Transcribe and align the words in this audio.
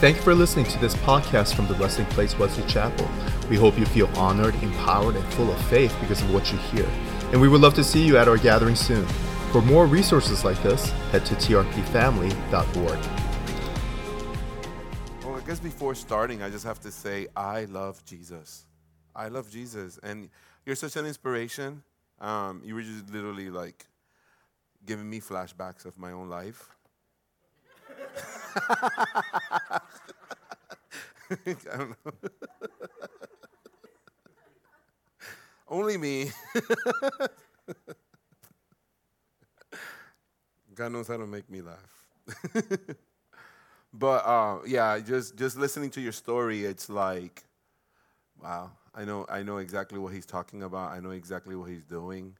Thank 0.00 0.16
you 0.16 0.22
for 0.22 0.34
listening 0.34 0.64
to 0.64 0.78
this 0.78 0.94
podcast 0.94 1.54
from 1.54 1.66
the 1.66 1.74
Resting 1.74 2.06
Place 2.06 2.38
Wesley 2.38 2.66
Chapel. 2.66 3.06
We 3.50 3.56
hope 3.56 3.78
you 3.78 3.84
feel 3.84 4.06
honored, 4.16 4.54
empowered, 4.62 5.14
and 5.14 5.24
full 5.34 5.52
of 5.52 5.60
faith 5.66 5.94
because 6.00 6.22
of 6.22 6.32
what 6.32 6.50
you 6.50 6.56
hear. 6.56 6.88
And 7.32 7.38
we 7.38 7.48
would 7.48 7.60
love 7.60 7.74
to 7.74 7.84
see 7.84 8.02
you 8.02 8.16
at 8.16 8.26
our 8.26 8.38
gathering 8.38 8.76
soon. 8.76 9.04
For 9.52 9.60
more 9.60 9.84
resources 9.84 10.42
like 10.42 10.62
this, 10.62 10.88
head 11.12 11.26
to 11.26 11.34
trpfamily.org. 11.34 12.98
Well, 15.22 15.34
I 15.34 15.46
guess 15.46 15.60
before 15.60 15.94
starting, 15.94 16.42
I 16.42 16.48
just 16.48 16.64
have 16.64 16.80
to 16.80 16.90
say, 16.90 17.26
I 17.36 17.66
love 17.66 18.02
Jesus. 18.06 18.64
I 19.14 19.28
love 19.28 19.50
Jesus. 19.50 19.98
And 20.02 20.30
you're 20.64 20.76
such 20.76 20.96
an 20.96 21.04
inspiration. 21.04 21.82
Um, 22.22 22.62
you 22.64 22.74
were 22.74 22.80
just 22.80 23.10
literally 23.10 23.50
like 23.50 23.84
giving 24.86 25.10
me 25.10 25.20
flashbacks 25.20 25.84
of 25.84 25.98
my 25.98 26.12
own 26.12 26.30
life. 26.30 26.70
I 31.30 31.36
don't 31.76 31.90
know. 31.90 32.12
Only 35.68 35.96
me. 35.96 36.30
God 40.74 40.92
knows 40.92 41.08
how 41.08 41.16
to 41.16 41.26
make 41.26 41.48
me 41.50 41.62
laugh. 41.62 42.54
but 43.92 44.24
uh, 44.26 44.58
yeah, 44.66 44.98
just 44.98 45.36
just 45.36 45.56
listening 45.56 45.90
to 45.90 46.00
your 46.00 46.12
story, 46.12 46.64
it's 46.64 46.88
like, 46.88 47.44
wow, 48.42 48.70
I 48.94 49.04
know 49.04 49.26
I 49.28 49.42
know 49.42 49.58
exactly 49.58 49.98
what 49.98 50.12
he's 50.12 50.26
talking 50.26 50.62
about. 50.62 50.92
I 50.92 51.00
know 51.00 51.10
exactly 51.10 51.56
what 51.56 51.70
he's 51.70 51.84
doing. 51.84 52.36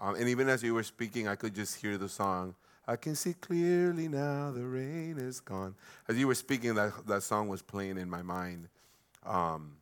Um, 0.00 0.14
and 0.16 0.28
even 0.28 0.48
as 0.48 0.62
you 0.62 0.74
were 0.74 0.82
speaking, 0.82 1.28
I 1.28 1.36
could 1.36 1.54
just 1.54 1.76
hear 1.76 1.96
the 1.98 2.08
song. 2.08 2.54
I 2.86 2.96
can 2.96 3.14
see 3.14 3.32
clearly 3.34 4.08
now 4.08 4.50
the 4.50 4.64
rain 4.64 5.16
is 5.18 5.40
gone. 5.40 5.74
As 6.06 6.18
you 6.18 6.26
were 6.26 6.34
speaking, 6.34 6.74
that, 6.74 6.92
that 7.06 7.22
song 7.22 7.48
was 7.48 7.62
playing 7.62 7.96
in 7.96 8.10
my 8.10 8.22
mind. 8.22 8.68
Um, 9.24 9.76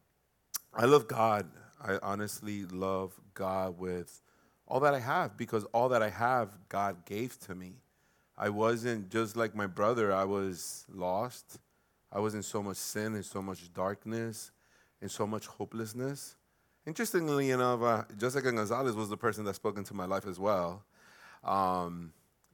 I 0.73 0.85
love 0.85 1.09
God. 1.09 1.49
I 1.85 1.99
honestly 2.01 2.65
love 2.65 3.13
God 3.35 3.79
with 3.79 4.21
all 4.69 4.81
that 4.81 4.95
I 4.95 5.01
have 5.01 5.37
because 5.37 5.65
all 5.73 5.89
that 5.89 6.03
I 6.03 6.11
have, 6.11 6.57
God 6.69 7.05
gave 7.05 7.39
to 7.41 7.55
me. 7.55 7.75
I 8.39 8.49
wasn't 8.49 9.11
just 9.11 9.37
like 9.37 9.55
my 9.55 9.67
brother, 9.67 10.13
I 10.13 10.25
was 10.25 10.87
lost. 10.93 11.59
I 12.11 12.21
was 12.21 12.35
in 12.35 12.43
so 12.43 12.63
much 12.63 12.77
sin 12.77 13.15
and 13.15 13.25
so 13.25 13.43
much 13.43 13.73
darkness 13.73 14.51
and 15.01 15.11
so 15.11 15.27
much 15.27 15.47
hopelessness. 15.47 16.37
Interestingly 16.87 17.51
enough, 17.51 17.83
uh, 17.83 18.05
Jessica 18.17 18.53
Gonzalez 18.53 18.95
was 18.95 19.09
the 19.09 19.17
person 19.17 19.45
that 19.45 19.55
spoke 19.55 19.77
into 19.77 19.95
my 19.95 20.05
life 20.05 20.27
as 20.27 20.39
well. 20.39 20.85
Um, 21.45 22.13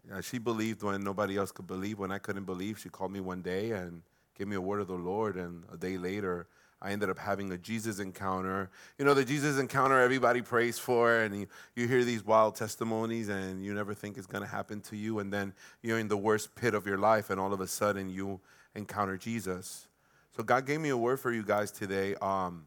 yeah, 0.08 0.20
she 0.20 0.38
believed 0.38 0.82
when 0.82 1.02
nobody 1.02 1.36
else 1.36 1.52
could 1.52 1.66
believe. 1.66 1.98
When 1.98 2.10
I 2.10 2.18
couldn't 2.18 2.44
believe, 2.44 2.78
she 2.78 2.88
called 2.88 3.12
me 3.12 3.20
one 3.20 3.42
day 3.42 3.72
and 3.72 4.02
gave 4.36 4.48
me 4.48 4.56
a 4.56 4.60
word 4.60 4.80
of 4.80 4.86
the 4.86 4.94
Lord. 4.94 5.36
And 5.36 5.64
a 5.72 5.76
day 5.76 5.98
later, 5.98 6.46
I 6.80 6.92
ended 6.92 7.10
up 7.10 7.18
having 7.18 7.50
a 7.52 7.58
Jesus 7.58 7.98
encounter. 7.98 8.70
You 8.98 9.04
know, 9.04 9.12
the 9.12 9.24
Jesus 9.24 9.58
encounter 9.58 10.00
everybody 10.00 10.42
prays 10.42 10.78
for, 10.78 11.12
and 11.12 11.40
you, 11.40 11.46
you 11.74 11.88
hear 11.88 12.04
these 12.04 12.24
wild 12.24 12.54
testimonies, 12.54 13.28
and 13.28 13.64
you 13.64 13.74
never 13.74 13.94
think 13.94 14.16
it's 14.16 14.26
going 14.26 14.44
to 14.44 14.50
happen 14.50 14.80
to 14.82 14.96
you. 14.96 15.18
And 15.18 15.32
then 15.32 15.52
you're 15.82 15.98
in 15.98 16.08
the 16.08 16.16
worst 16.16 16.54
pit 16.54 16.74
of 16.74 16.86
your 16.86 16.98
life, 16.98 17.30
and 17.30 17.40
all 17.40 17.52
of 17.52 17.60
a 17.60 17.66
sudden 17.66 18.08
you 18.08 18.40
encounter 18.74 19.16
Jesus. 19.16 19.88
So 20.36 20.42
God 20.44 20.66
gave 20.66 20.80
me 20.80 20.90
a 20.90 20.96
word 20.96 21.18
for 21.18 21.32
you 21.32 21.42
guys 21.42 21.72
today. 21.72 22.14
Um, 22.22 22.66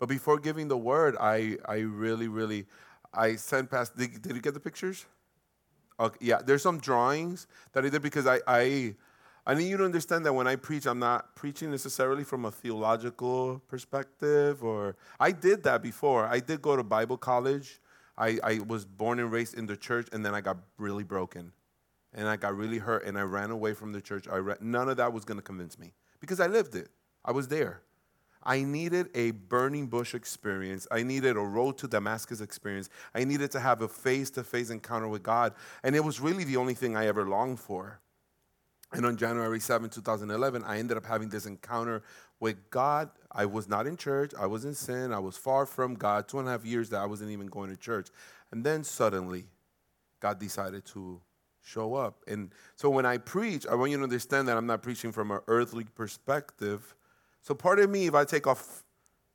but 0.00 0.08
before 0.08 0.38
giving 0.40 0.66
the 0.66 0.76
word, 0.76 1.16
I, 1.20 1.56
I 1.64 1.76
really, 1.76 2.26
really, 2.26 2.66
I 3.14 3.36
sent 3.36 3.70
past. 3.70 3.96
Did, 3.96 4.20
did 4.20 4.34
you 4.34 4.42
get 4.42 4.54
the 4.54 4.60
pictures? 4.60 5.06
Okay, 6.00 6.18
yeah, 6.20 6.40
there's 6.44 6.62
some 6.62 6.78
drawings 6.78 7.46
that 7.72 7.84
I 7.84 7.88
did 7.88 8.02
because 8.02 8.26
I, 8.26 8.40
I, 8.46 8.94
I 9.46 9.54
need 9.54 9.68
you 9.68 9.76
to 9.76 9.84
understand 9.84 10.24
that 10.26 10.32
when 10.32 10.46
I 10.46 10.56
preach, 10.56 10.86
I'm 10.86 10.98
not 10.98 11.34
preaching 11.36 11.70
necessarily 11.70 12.24
from 12.24 12.44
a 12.44 12.50
theological 12.50 13.62
perspective. 13.68 14.62
Or 14.62 14.96
I 15.20 15.32
did 15.32 15.62
that 15.64 15.82
before. 15.82 16.26
I 16.26 16.40
did 16.40 16.62
go 16.62 16.76
to 16.76 16.82
Bible 16.82 17.16
college. 17.16 17.80
I, 18.16 18.38
I 18.42 18.60
was 18.66 18.84
born 18.84 19.18
and 19.18 19.32
raised 19.32 19.54
in 19.56 19.66
the 19.66 19.76
church, 19.76 20.08
and 20.12 20.24
then 20.24 20.34
I 20.34 20.40
got 20.40 20.58
really 20.78 21.04
broken, 21.04 21.52
and 22.12 22.28
I 22.28 22.36
got 22.36 22.56
really 22.56 22.78
hurt, 22.78 23.04
and 23.04 23.18
I 23.18 23.22
ran 23.22 23.50
away 23.50 23.72
from 23.72 23.92
the 23.92 24.00
church. 24.00 24.28
I 24.30 24.36
re- 24.36 24.56
none 24.60 24.88
of 24.88 24.98
that 24.98 25.12
was 25.12 25.24
going 25.24 25.38
to 25.38 25.42
convince 25.42 25.78
me 25.78 25.94
because 26.20 26.38
I 26.38 26.46
lived 26.46 26.74
it. 26.74 26.88
I 27.24 27.32
was 27.32 27.48
there. 27.48 27.80
I 28.42 28.62
needed 28.62 29.08
a 29.14 29.32
burning 29.32 29.86
bush 29.86 30.14
experience. 30.14 30.86
I 30.90 31.02
needed 31.02 31.36
a 31.36 31.40
road 31.40 31.78
to 31.78 31.88
Damascus 31.88 32.40
experience. 32.40 32.88
I 33.14 33.24
needed 33.24 33.50
to 33.52 33.60
have 33.60 33.82
a 33.82 33.88
face 33.88 34.30
to 34.30 34.44
face 34.44 34.70
encounter 34.70 35.08
with 35.08 35.22
God. 35.22 35.54
And 35.82 35.94
it 35.94 36.04
was 36.04 36.20
really 36.20 36.44
the 36.44 36.56
only 36.56 36.74
thing 36.74 36.96
I 36.96 37.06
ever 37.06 37.26
longed 37.26 37.60
for. 37.60 38.00
And 38.92 39.06
on 39.06 39.16
January 39.16 39.60
7, 39.60 39.88
2011, 39.88 40.64
I 40.64 40.78
ended 40.78 40.96
up 40.96 41.06
having 41.06 41.30
this 41.30 41.46
encounter 41.46 42.02
with 42.40 42.70
God. 42.70 43.08
I 43.30 43.46
was 43.46 43.68
not 43.68 43.86
in 43.86 43.96
church. 43.96 44.32
I 44.38 44.46
was 44.46 44.64
in 44.64 44.74
sin. 44.74 45.12
I 45.12 45.18
was 45.18 45.36
far 45.36 45.64
from 45.64 45.94
God. 45.94 46.28
Two 46.28 46.38
and 46.38 46.48
a 46.48 46.50
half 46.50 46.64
years 46.64 46.90
that 46.90 47.00
I 47.00 47.06
wasn't 47.06 47.30
even 47.30 47.46
going 47.46 47.70
to 47.70 47.76
church. 47.76 48.08
And 48.50 48.62
then 48.64 48.84
suddenly, 48.84 49.46
God 50.20 50.38
decided 50.38 50.84
to 50.86 51.20
show 51.64 51.94
up. 51.94 52.22
And 52.26 52.52
so 52.76 52.90
when 52.90 53.06
I 53.06 53.18
preach, 53.18 53.66
I 53.66 53.74
want 53.74 53.92
you 53.92 53.96
to 53.96 54.02
understand 54.02 54.48
that 54.48 54.56
I'm 54.56 54.66
not 54.66 54.82
preaching 54.82 55.12
from 55.12 55.30
an 55.30 55.40
earthly 55.46 55.84
perspective. 55.84 56.94
So 57.42 57.54
part 57.54 57.80
of 57.80 57.90
me, 57.90 58.06
if 58.06 58.14
I 58.14 58.24
take 58.24 58.46
off 58.46 58.84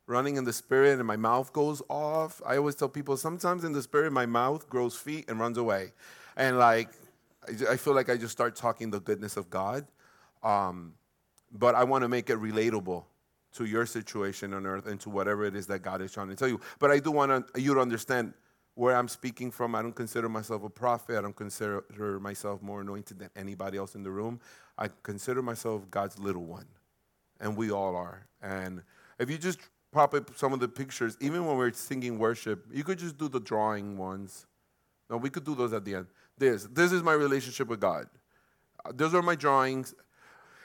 running 0.08 0.38
in 0.38 0.46
the 0.46 0.54
spirit 0.54 0.98
and 0.98 1.06
my 1.06 1.18
mouth 1.18 1.52
goes 1.52 1.82
off, 1.90 2.42
I 2.46 2.56
always 2.56 2.76
tell 2.76 2.88
people 2.88 3.18
sometimes 3.18 3.66
in 3.66 3.74
the 3.74 3.82
spirit 3.82 4.14
my 4.14 4.26
mouth 4.26 4.70
grows 4.70 4.96
feet 4.96 5.26
and 5.30 5.40
runs 5.40 5.58
away, 5.58 5.92
and 6.38 6.58
like 6.58 6.90
I 7.70 7.76
feel 7.76 7.94
like 7.94 8.10
I 8.10 8.16
just 8.16 8.32
start 8.32 8.56
talking 8.56 8.92
the 8.92 9.02
goodness 9.02 9.36
of 9.36 9.50
God, 9.50 9.86
um, 10.42 10.94
but 11.52 11.76
I 11.76 11.84
want 11.84 12.04
to 12.04 12.08
make 12.08 12.30
it 12.30 12.38
relatable 12.38 13.04
to 13.56 13.66
your 13.66 13.86
situation 13.86 14.54
on 14.54 14.66
earth 14.66 14.88
and 14.88 15.00
to 15.02 15.10
whatever 15.10 15.46
it 15.46 15.56
is 15.56 15.68
that 15.68 15.80
God 15.80 16.02
is 16.02 16.12
trying 16.12 16.30
to 16.30 16.36
tell 16.36 16.48
you. 16.48 16.62
But 16.80 16.92
I 16.92 17.00
do 17.00 17.12
want 17.12 17.46
you 17.56 17.74
to 17.74 17.80
understand 17.80 18.34
where 18.76 18.96
I'm 18.96 19.08
speaking 19.08 19.52
from. 19.52 19.76
I 19.76 19.82
don't 19.82 19.96
consider 19.96 20.30
myself 20.30 20.64
a 20.64 20.70
prophet. 20.70 21.18
I 21.18 21.22
don't 21.22 21.36
consider 21.36 21.84
myself 22.22 22.62
more 22.62 22.82
anointed 22.82 23.20
than 23.20 23.30
anybody 23.36 23.78
else 23.78 23.96
in 23.96 24.04
the 24.04 24.12
room. 24.12 24.40
I 24.78 24.90
consider 25.04 25.42
myself 25.42 25.90
God's 25.90 26.20
little 26.20 26.46
one 26.46 26.68
and 27.40 27.56
we 27.56 27.72
all 27.72 27.96
are. 27.96 28.28
And 28.42 28.82
if 29.20 29.30
you 29.30 29.38
just 29.38 29.60
pop 29.92 30.14
up 30.14 30.38
some 30.38 30.54
of 30.54 30.60
the 30.60 30.68
pictures, 30.68 31.18
even 31.20 31.46
when 31.46 31.58
we're 31.58 31.72
singing 31.74 32.20
worship, 32.20 32.66
you 32.72 32.84
could 32.84 33.00
just 33.00 33.18
do 33.18 33.30
the 33.30 33.40
drawing 33.40 33.98
ones. 33.98 34.46
No, 35.10 35.18
we 35.18 35.30
could 35.30 35.44
do 35.44 35.56
those 35.56 35.74
at 35.74 35.86
the 35.86 35.96
end. 35.96 36.08
This, 36.38 36.64
this 36.66 36.92
is 36.92 37.02
my 37.02 37.14
relationship 37.14 37.68
with 37.68 37.80
God. 37.80 38.08
Uh, 38.86 38.92
those 38.94 39.14
are 39.14 39.22
my 39.22 39.36
drawings. 39.36 39.96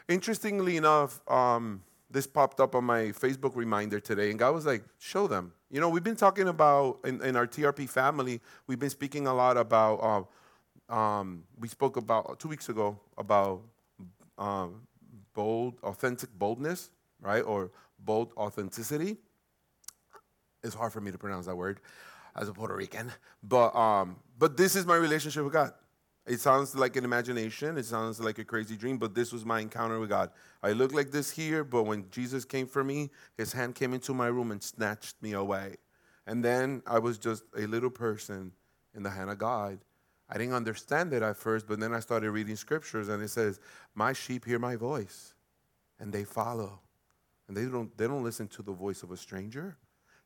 Interestingly 0.08 0.76
enough, 0.76 1.20
um, 1.30 1.82
this 2.10 2.26
popped 2.26 2.60
up 2.60 2.74
on 2.74 2.84
my 2.84 3.04
Facebook 3.04 3.56
reminder 3.56 3.98
today, 3.98 4.30
and 4.30 4.38
God 4.38 4.54
was 4.54 4.66
like, 4.66 4.84
"Show 4.98 5.26
them." 5.26 5.52
You 5.70 5.80
know, 5.80 5.88
we've 5.88 6.02
been 6.02 6.16
talking 6.16 6.48
about 6.48 6.98
in, 7.04 7.22
in 7.22 7.36
our 7.36 7.46
TRP 7.46 7.88
family. 7.88 8.40
We've 8.66 8.78
been 8.78 8.90
speaking 8.90 9.26
a 9.26 9.32
lot 9.32 9.56
about. 9.56 10.28
Uh, 10.90 10.94
um, 10.94 11.44
we 11.58 11.68
spoke 11.68 11.96
about 11.96 12.38
two 12.38 12.48
weeks 12.48 12.68
ago 12.68 12.98
about 13.16 13.62
um, 14.36 14.82
bold, 15.34 15.74
authentic 15.82 16.30
boldness, 16.38 16.90
right? 17.20 17.42
Or 17.42 17.70
bold 17.98 18.32
authenticity. 18.36 19.16
It's 20.62 20.74
hard 20.74 20.92
for 20.92 21.00
me 21.00 21.10
to 21.10 21.18
pronounce 21.18 21.46
that 21.46 21.56
word 21.56 21.80
as 22.36 22.48
a 22.48 22.52
Puerto 22.52 22.76
Rican. 22.76 23.12
But 23.42 23.74
um, 23.74 24.16
but 24.38 24.56
this 24.56 24.76
is 24.76 24.86
my 24.86 24.96
relationship 24.96 25.44
with 25.44 25.52
God. 25.52 25.72
It 26.24 26.38
sounds 26.38 26.76
like 26.76 26.94
an 26.94 27.04
imagination, 27.04 27.76
it 27.76 27.84
sounds 27.84 28.20
like 28.20 28.38
a 28.38 28.44
crazy 28.44 28.76
dream, 28.76 28.96
but 28.96 29.12
this 29.12 29.32
was 29.32 29.44
my 29.44 29.58
encounter 29.58 29.98
with 29.98 30.08
God. 30.08 30.30
I 30.62 30.70
look 30.70 30.92
like 30.92 31.10
this 31.10 31.30
here, 31.30 31.64
but 31.64 31.82
when 31.82 32.08
Jesus 32.10 32.44
came 32.44 32.68
for 32.68 32.84
me, 32.84 33.10
his 33.36 33.52
hand 33.52 33.74
came 33.74 33.92
into 33.92 34.14
my 34.14 34.28
room 34.28 34.52
and 34.52 34.62
snatched 34.62 35.20
me 35.20 35.32
away. 35.32 35.76
And 36.24 36.44
then 36.44 36.82
I 36.86 37.00
was 37.00 37.18
just 37.18 37.42
a 37.56 37.66
little 37.66 37.90
person 37.90 38.52
in 38.94 39.02
the 39.02 39.10
hand 39.10 39.30
of 39.30 39.38
God. 39.38 39.80
I 40.32 40.38
didn't 40.38 40.54
understand 40.54 41.12
it 41.12 41.22
at 41.22 41.36
first, 41.36 41.68
but 41.68 41.78
then 41.78 41.92
I 41.92 42.00
started 42.00 42.30
reading 42.30 42.56
scriptures 42.56 43.08
and 43.08 43.22
it 43.22 43.28
says, 43.28 43.60
My 43.94 44.14
sheep 44.14 44.46
hear 44.46 44.58
my 44.58 44.76
voice 44.76 45.34
and 46.00 46.10
they 46.10 46.24
follow. 46.24 46.80
And 47.46 47.56
they 47.56 47.66
don't, 47.66 47.96
they 47.98 48.06
don't 48.06 48.24
listen 48.24 48.48
to 48.48 48.62
the 48.62 48.72
voice 48.72 49.02
of 49.02 49.10
a 49.10 49.16
stranger. 49.16 49.76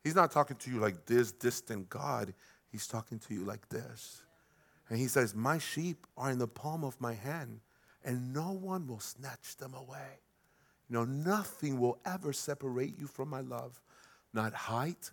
He's 0.01 0.15
not 0.15 0.31
talking 0.31 0.55
to 0.57 0.71
you 0.71 0.79
like 0.79 1.05
this 1.05 1.33
distant 1.33 1.89
God, 1.89 2.33
he's 2.71 2.87
talking 2.87 3.19
to 3.19 3.33
you 3.33 3.43
like 3.43 3.67
this. 3.67 4.23
And 4.89 4.97
he 4.97 5.07
says, 5.07 5.35
My 5.35 5.57
sheep 5.57 6.07
are 6.15 6.31
in 6.31 6.39
the 6.39 6.47
palm 6.47 6.85
of 6.85 6.99
my 7.01 7.13
hand, 7.13 7.59
and 8.05 8.33
no 8.33 8.53
one 8.53 8.87
will 8.87 9.01
snatch 9.01 9.57
them 9.57 9.73
away. 9.73 10.21
You 10.89 10.93
know, 10.93 11.03
nothing 11.03 11.81
will 11.81 11.99
ever 12.05 12.31
separate 12.31 12.97
you 12.97 13.07
from 13.07 13.29
my 13.29 13.41
love. 13.41 13.81
Not 14.33 14.53
height 14.53 15.11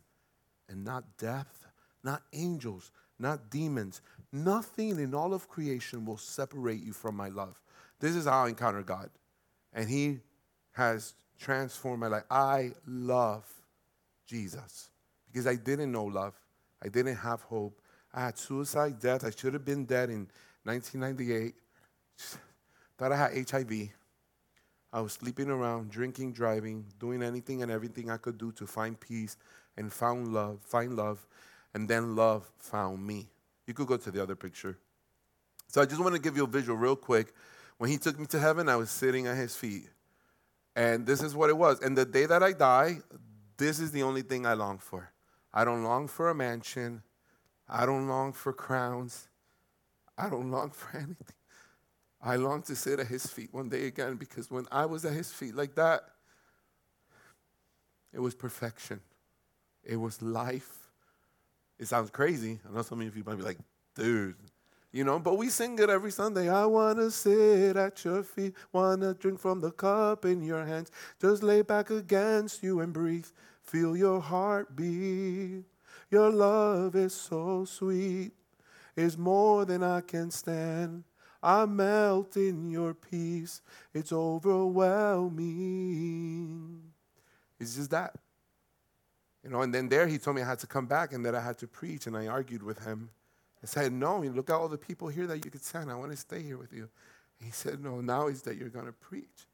and 0.68 0.84
not 0.84 1.18
depth, 1.18 1.66
not 2.04 2.22
angels, 2.32 2.92
not 3.18 3.50
demons. 3.50 4.00
Nothing 4.34 4.98
in 4.98 5.14
all 5.14 5.32
of 5.32 5.48
creation 5.48 6.04
will 6.04 6.16
separate 6.16 6.82
you 6.82 6.92
from 6.92 7.16
my 7.16 7.28
love. 7.28 7.62
This 8.00 8.16
is 8.16 8.24
how 8.24 8.46
I 8.46 8.48
encounter 8.48 8.82
God. 8.82 9.08
And 9.72 9.88
He 9.88 10.18
has 10.72 11.14
transformed 11.38 12.00
my 12.00 12.08
life. 12.08 12.24
I 12.28 12.72
love 12.84 13.44
Jesus 14.26 14.90
because 15.26 15.46
I 15.46 15.54
didn't 15.54 15.92
know 15.92 16.06
love, 16.06 16.34
I 16.82 16.88
didn't 16.88 17.14
have 17.14 17.42
hope. 17.42 17.80
I 18.12 18.22
had 18.22 18.36
suicide, 18.36 18.98
death. 18.98 19.24
I 19.24 19.30
should 19.30 19.54
have 19.54 19.64
been 19.64 19.84
dead 19.84 20.10
in 20.10 20.26
1998. 20.64 21.54
Thought 22.98 23.12
I 23.12 23.16
had 23.16 23.50
HIV. 23.50 23.90
I 24.92 25.00
was 25.00 25.12
sleeping 25.12 25.48
around, 25.48 25.90
drinking, 25.90 26.32
driving, 26.32 26.86
doing 26.98 27.22
anything 27.22 27.62
and 27.62 27.70
everything 27.70 28.10
I 28.10 28.16
could 28.16 28.38
do 28.38 28.50
to 28.52 28.66
find 28.66 28.98
peace 28.98 29.36
and 29.76 29.92
found 29.92 30.32
love, 30.32 30.58
find 30.62 30.96
love, 30.96 31.24
and 31.72 31.88
then 31.88 32.16
love 32.16 32.50
found 32.58 33.04
me. 33.06 33.28
You 33.66 33.74
could 33.74 33.86
go 33.86 33.96
to 33.96 34.10
the 34.10 34.22
other 34.22 34.36
picture. 34.36 34.78
So 35.68 35.80
I 35.80 35.86
just 35.86 36.00
want 36.00 36.14
to 36.14 36.20
give 36.20 36.36
you 36.36 36.44
a 36.44 36.48
visual 36.48 36.76
real 36.76 36.96
quick. 36.96 37.32
When 37.78 37.90
he 37.90 37.98
took 37.98 38.18
me 38.18 38.26
to 38.26 38.38
heaven, 38.38 38.68
I 38.68 38.76
was 38.76 38.90
sitting 38.90 39.26
at 39.26 39.36
his 39.36 39.56
feet. 39.56 39.88
And 40.76 41.06
this 41.06 41.22
is 41.22 41.34
what 41.34 41.50
it 41.50 41.56
was. 41.56 41.80
And 41.80 41.96
the 41.96 42.04
day 42.04 42.26
that 42.26 42.42
I 42.42 42.52
die, 42.52 42.98
this 43.56 43.80
is 43.80 43.90
the 43.92 44.02
only 44.02 44.22
thing 44.22 44.46
I 44.46 44.54
long 44.54 44.78
for. 44.78 45.12
I 45.52 45.64
don't 45.64 45.84
long 45.84 46.08
for 46.08 46.30
a 46.30 46.34
mansion. 46.34 47.02
I 47.68 47.86
don't 47.86 48.08
long 48.08 48.32
for 48.32 48.52
crowns. 48.52 49.28
I 50.18 50.28
don't 50.28 50.50
long 50.50 50.70
for 50.70 50.96
anything. 50.96 51.36
I 52.20 52.36
long 52.36 52.62
to 52.62 52.76
sit 52.76 53.00
at 53.00 53.06
his 53.06 53.26
feet 53.26 53.52
one 53.52 53.68
day 53.68 53.86
again 53.86 54.16
because 54.16 54.50
when 54.50 54.66
I 54.72 54.86
was 54.86 55.04
at 55.04 55.12
his 55.12 55.32
feet 55.32 55.54
like 55.54 55.74
that, 55.74 56.02
it 58.12 58.20
was 58.20 58.34
perfection. 58.34 59.00
It 59.84 59.96
was 59.96 60.22
life. 60.22 60.83
It 61.78 61.88
sounds 61.88 62.10
crazy. 62.10 62.60
I 62.68 62.74
know 62.74 62.82
some 62.82 63.00
of 63.00 63.16
you 63.16 63.24
might 63.24 63.36
be 63.36 63.42
like, 63.42 63.58
dude, 63.94 64.36
you 64.92 65.04
know, 65.04 65.18
but 65.18 65.36
we 65.36 65.48
sing 65.48 65.78
it 65.78 65.90
every 65.90 66.12
Sunday. 66.12 66.48
I 66.48 66.66
want 66.66 66.98
to 66.98 67.10
sit 67.10 67.76
at 67.76 68.04
your 68.04 68.22
feet, 68.22 68.54
want 68.72 69.02
to 69.02 69.14
drink 69.14 69.40
from 69.40 69.60
the 69.60 69.72
cup 69.72 70.24
in 70.24 70.42
your 70.42 70.64
hands. 70.64 70.90
Just 71.20 71.42
lay 71.42 71.62
back 71.62 71.90
against 71.90 72.62
you 72.62 72.80
and 72.80 72.92
breathe. 72.92 73.26
Feel 73.62 73.96
your 73.96 74.20
heart 74.20 74.76
beat. 74.76 75.64
Your 76.10 76.30
love 76.30 76.94
is 76.94 77.12
so 77.12 77.64
sweet, 77.64 78.30
it's 78.94 79.18
more 79.18 79.64
than 79.64 79.82
I 79.82 80.00
can 80.00 80.30
stand. 80.30 81.02
I 81.42 81.66
melt 81.66 82.36
in 82.36 82.70
your 82.70 82.94
peace, 82.94 83.60
it's 83.92 84.12
overwhelming. 84.12 86.82
It's 87.58 87.74
just 87.74 87.90
that. 87.90 88.14
You 89.44 89.50
know, 89.50 89.60
and 89.60 89.74
then 89.74 89.88
there 89.88 90.06
he 90.06 90.16
told 90.16 90.36
me 90.36 90.42
I 90.42 90.46
had 90.46 90.58
to 90.60 90.66
come 90.66 90.86
back 90.86 91.12
and 91.12 91.24
that 91.26 91.34
I 91.34 91.40
had 91.40 91.58
to 91.58 91.66
preach, 91.66 92.06
and 92.06 92.16
I 92.16 92.26
argued 92.26 92.62
with 92.62 92.78
him. 92.78 93.10
I 93.62 93.66
said, 93.66 93.92
No, 93.92 94.20
look 94.20 94.48
at 94.48 94.56
all 94.56 94.68
the 94.68 94.78
people 94.78 95.08
here 95.08 95.26
that 95.26 95.44
you 95.44 95.50
could 95.50 95.64
send. 95.64 95.90
I 95.90 95.94
want 95.94 96.10
to 96.10 96.16
stay 96.16 96.42
here 96.42 96.56
with 96.56 96.72
you. 96.72 96.88
He 97.40 97.50
said, 97.50 97.82
No, 97.82 98.00
now 98.00 98.28
is 98.28 98.42
that 98.42 98.56
you're 98.56 98.70
going 98.70 98.86
to 98.86 98.92
preach. 98.92 99.46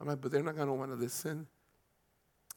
I'm 0.00 0.06
like, 0.06 0.20
But 0.20 0.32
they're 0.32 0.42
not 0.42 0.56
going 0.56 0.68
to 0.68 0.74
want 0.74 0.90
to 0.90 0.96
listen. 0.96 1.46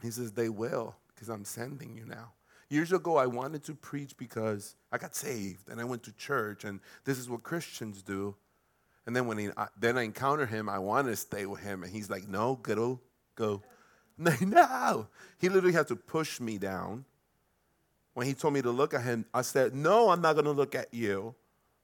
He 0.01 0.11
says, 0.11 0.33
They 0.33 0.49
will, 0.49 0.95
because 1.13 1.29
I'm 1.29 1.45
sending 1.45 1.95
you 1.95 2.05
now. 2.05 2.33
Years 2.69 2.91
ago, 2.91 3.15
I 3.15 3.27
wanted 3.27 3.63
to 3.65 3.75
preach 3.75 4.17
because 4.17 4.75
I 4.91 4.97
got 4.97 5.15
saved 5.15 5.69
and 5.69 5.79
I 5.79 5.85
went 5.85 6.03
to 6.03 6.11
church, 6.13 6.65
and 6.65 6.81
this 7.05 7.17
is 7.17 7.29
what 7.29 7.43
Christians 7.43 8.01
do. 8.01 8.35
And 9.05 9.15
then 9.15 9.27
when 9.27 9.37
he, 9.37 9.49
I, 9.55 9.67
then 9.79 9.97
I 9.97 10.01
encounter 10.01 10.45
him, 10.45 10.67
I 10.67 10.79
want 10.79 11.07
to 11.07 11.15
stay 11.15 11.45
with 11.45 11.61
him, 11.61 11.83
and 11.83 11.93
he's 11.93 12.09
like, 12.09 12.27
"No, 12.27 12.55
go, 12.55 12.99
go." 13.35 13.61
No, 14.41 15.07
he 15.39 15.49
literally 15.49 15.73
had 15.73 15.87
to 15.87 15.95
push 15.95 16.39
me 16.39 16.57
down 16.57 17.05
when 18.15 18.25
he 18.25 18.33
told 18.33 18.53
me 18.53 18.61
to 18.61 18.71
look 18.71 18.93
at 18.93 19.03
him, 19.03 19.25
I 19.33 19.41
said, 19.43 19.75
No, 19.75 20.09
I'm 20.09 20.21
not 20.21 20.33
going 20.33 20.45
to 20.45 20.51
look 20.51 20.73
at 20.73 20.93
you. 20.93 21.35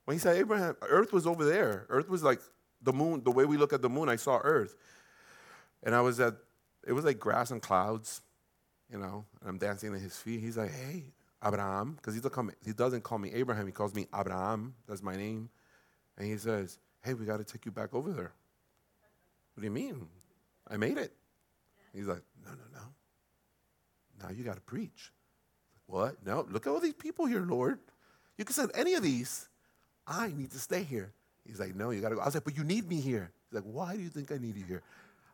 When 0.05 0.15
he 0.15 0.19
said, 0.19 0.37
Abraham, 0.37 0.75
Earth 0.81 1.13
was 1.13 1.27
over 1.27 1.45
there. 1.45 1.85
Earth 1.89 2.09
was 2.09 2.23
like 2.23 2.39
the 2.81 2.93
moon, 2.93 3.21
the 3.23 3.31
way 3.31 3.45
we 3.45 3.57
look 3.57 3.73
at 3.73 3.81
the 3.81 3.89
moon, 3.89 4.09
I 4.09 4.15
saw 4.15 4.39
Earth. 4.41 4.75
And 5.83 5.93
I 5.93 6.01
was 6.01 6.19
at, 6.19 6.35
it 6.87 6.93
was 6.93 7.05
like 7.05 7.19
grass 7.19 7.51
and 7.51 7.61
clouds, 7.61 8.21
you 8.89 8.97
know, 8.97 9.25
and 9.41 9.49
I'm 9.49 9.57
dancing 9.57 9.93
at 9.93 9.99
his 9.99 10.17
feet. 10.17 10.39
He's 10.39 10.57
like, 10.57 10.71
Hey, 10.71 11.03
Abraham, 11.45 11.95
because 11.95 12.15
he, 12.15 12.21
he 12.65 12.71
doesn't 12.71 13.03
call 13.03 13.17
me 13.17 13.31
Abraham, 13.33 13.65
he 13.65 13.73
calls 13.73 13.93
me 13.93 14.07
Abraham. 14.17 14.73
That's 14.87 15.03
my 15.03 15.17
name. 15.17 15.49
And 16.17 16.27
he 16.27 16.37
says, 16.37 16.79
Hey, 17.03 17.13
we 17.13 17.25
got 17.25 17.37
to 17.37 17.43
take 17.43 17.65
you 17.65 17.71
back 17.71 17.93
over 17.93 18.13
there. 18.13 18.31
What 19.53 19.61
do 19.61 19.63
you 19.63 19.71
mean? 19.71 20.07
I 20.69 20.77
made 20.77 20.97
it. 20.97 21.13
He's 21.93 22.05
like, 22.05 22.21
No, 22.43 22.51
no, 22.51 22.63
no. 22.73 24.23
Now 24.23 24.29
you 24.31 24.43
got 24.43 24.55
to 24.55 24.61
preach. 24.61 25.11
What? 25.87 26.15
No, 26.25 26.45
look 26.49 26.67
at 26.67 26.69
all 26.69 26.79
these 26.79 26.93
people 26.93 27.25
here, 27.25 27.41
Lord. 27.41 27.79
You 28.37 28.45
can 28.45 28.53
send 28.53 28.71
any 28.75 28.93
of 28.93 29.03
these. 29.03 29.49
I 30.07 30.27
need 30.27 30.51
to 30.51 30.59
stay 30.59 30.83
here. 30.83 31.13
He's 31.45 31.59
like, 31.59 31.75
No, 31.75 31.91
you 31.91 32.01
got 32.01 32.09
to 32.09 32.15
go. 32.15 32.21
I 32.21 32.25
was 32.25 32.35
like, 32.35 32.43
But 32.43 32.57
you 32.57 32.63
need 32.63 32.87
me 32.87 32.99
here. 32.99 33.31
He's 33.49 33.61
like, 33.61 33.71
Why 33.71 33.95
do 33.95 34.01
you 34.01 34.09
think 34.09 34.31
I 34.31 34.37
need 34.37 34.55
you 34.55 34.65
here? 34.65 34.83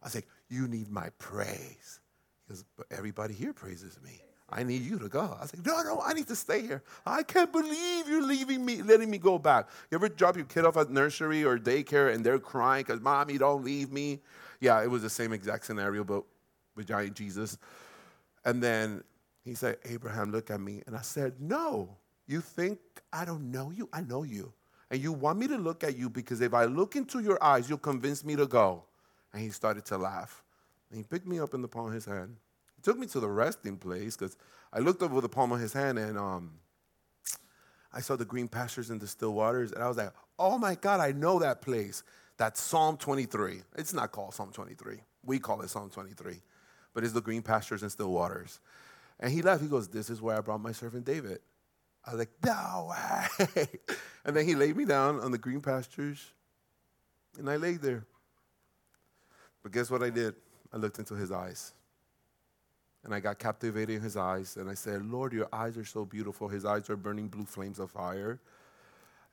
I 0.02 0.08
was 0.08 0.16
like, 0.16 0.28
You 0.50 0.68
need 0.68 0.90
my 0.90 1.10
praise. 1.20 2.00
He 2.48 2.54
goes, 2.54 2.64
But 2.76 2.88
everybody 2.92 3.34
here 3.34 3.54
praises 3.54 4.00
me. 4.04 4.22
I 4.50 4.64
need 4.64 4.84
you 4.84 4.98
to 5.00 5.10
go. 5.10 5.36
I 5.38 5.42
was 5.42 5.54
like, 5.54 5.66
no, 5.66 5.84
no, 5.84 6.02
I 6.02 6.14
need 6.14 6.28
to 6.28 6.36
stay 6.36 6.62
here. 6.62 6.82
I 7.06 7.22
can't 7.24 7.52
believe 7.52 8.08
you're 8.08 8.24
leaving 8.24 8.66
me, 8.66 8.82
letting 8.82 9.10
me 9.10 9.18
go 9.18 9.38
back. 9.38 9.68
You 9.92 9.98
ever 9.98 10.08
drop 10.08 10.38
your 10.38 10.46
kid 10.46 10.64
off 10.64 10.78
at 10.78 10.90
nursery 10.90 11.44
or 11.44 11.58
daycare 11.58 12.14
and 12.14 12.26
they're 12.26 12.40
crying 12.40 12.86
because 12.86 13.02
mommy 13.02 13.38
don't 13.38 13.64
leave 13.64 13.92
me? 13.92 14.22
Yeah, 14.62 14.82
it 14.82 14.90
was 14.90 15.02
the 15.02 15.10
same 15.10 15.34
exact 15.34 15.66
scenario, 15.66 16.06
but 16.06 16.24
with 16.78 16.88
giant 16.88 17.16
Jesus. 17.16 17.58
And 18.46 18.64
then 18.64 19.04
he 19.44 19.56
said, 19.56 19.78
Abraham, 19.86 20.32
look 20.32 20.50
at 20.52 20.62
me. 20.62 20.84
And 20.88 20.96
I 20.96 21.02
said, 21.02 21.34
No, 21.40 21.98
you 22.28 22.42
think 22.42 22.80
I 23.12 23.26
don't 23.26 23.52
know 23.52 23.72
you? 23.72 23.90
I 23.92 24.02
know 24.02 24.24
you. 24.24 24.54
And 24.90 25.02
you 25.02 25.12
want 25.12 25.40
me 25.40 25.48
to 25.48 25.58
look 25.58 25.84
at 25.84 25.98
you 25.98 26.10
because 26.10 26.40
if 26.42 26.54
I 26.54 26.66
look 26.66 26.96
into 26.96 27.20
your 27.20 27.44
eyes, 27.44 27.68
you'll 27.68 27.78
convince 27.78 28.24
me 28.24 28.36
to 28.38 28.46
go. 28.46 28.84
And 29.34 29.42
he 29.42 29.50
started 29.50 29.86
to 29.86 29.98
laugh. 29.98 30.44
And 30.90 30.98
he 30.98 31.04
picked 31.04 31.28
me 31.28 31.40
up 31.40 31.54
in 31.54 31.62
the 31.62 31.68
palm 31.68 31.88
of 31.88 31.94
his 31.94 32.06
hand. 32.06 32.38
He 32.76 32.82
took 32.82 32.98
me 32.98 33.08
to 33.08 33.20
the 33.20 33.28
resting 33.28 33.78
place 33.78 34.16
because 34.16 34.38
I 34.72 34.80
looked 34.80 35.02
over 35.02 35.20
the 35.20 35.28
palm 35.28 35.52
of 35.52 35.60
his 35.60 35.74
hand 35.74 36.00
and 36.00 36.18
um, 36.18 36.52
I 37.92 38.00
saw 38.00 38.16
the 38.16 38.26
green 38.26 38.48
pastures 38.48 38.90
and 38.90 39.02
the 39.02 39.08
still 39.08 39.34
waters. 39.34 39.74
And 39.74 39.84
I 39.84 39.88
was 39.88 39.98
like, 39.98 40.14
oh 40.40 40.58
my 40.58 40.76
God, 40.76 41.00
I 41.00 41.12
know 41.12 41.40
that 41.40 41.62
place. 41.62 42.04
That's 42.38 42.62
Psalm 42.62 42.98
23. 42.98 43.62
It's 43.78 43.94
not 43.94 44.12
called 44.12 44.34
Psalm 44.34 44.52
23. 44.52 44.98
We 45.26 45.40
call 45.40 45.62
it 45.62 45.70
Psalm 45.70 45.90
23. 45.90 46.42
But 46.98 47.04
it's 47.04 47.14
the 47.14 47.22
green 47.22 47.44
pastures 47.44 47.84
and 47.84 47.92
still 47.92 48.10
waters. 48.10 48.60
And 49.20 49.32
he 49.32 49.44
left. 49.44 49.62
He 49.62 49.68
goes, 49.68 49.88
This 49.88 50.10
is 50.10 50.20
where 50.20 50.36
I 50.36 50.42
brought 50.42 50.62
my 50.62 50.72
servant 50.72 51.06
David. 51.06 51.38
I 52.04 52.10
was 52.10 52.18
like, 52.18 52.32
No 52.44 52.90
way. 52.90 53.68
and 54.26 54.36
then 54.36 54.48
he 54.48 54.56
laid 54.56 54.76
me 54.76 54.84
down 54.84 55.20
on 55.20 55.30
the 55.30 55.38
green 55.38 55.62
pastures, 55.62 56.32
and 57.38 57.48
I 57.52 57.58
laid 57.58 57.84
there. 57.84 58.04
But 59.62 59.74
guess 59.74 59.92
what 59.92 60.02
I 60.02 60.10
did? 60.10 60.34
I 60.74 60.78
looked 60.78 60.98
into 60.98 61.14
his 61.14 61.32
eyes. 61.32 61.72
And 63.04 63.14
I 63.14 63.20
got 63.20 63.38
captivated 63.38 63.98
in 63.98 64.02
his 64.02 64.18
eyes. 64.18 64.58
And 64.58 64.68
I 64.68 64.74
said, 64.74 65.06
Lord, 65.06 65.34
your 65.34 65.50
eyes 65.54 65.78
are 65.78 65.86
so 65.86 66.04
beautiful. 66.04 66.48
His 66.48 66.66
eyes 66.66 66.90
are 66.90 66.98
burning 66.98 67.28
blue 67.28 67.46
flames 67.46 67.78
of 67.78 67.92
fire. 67.92 68.40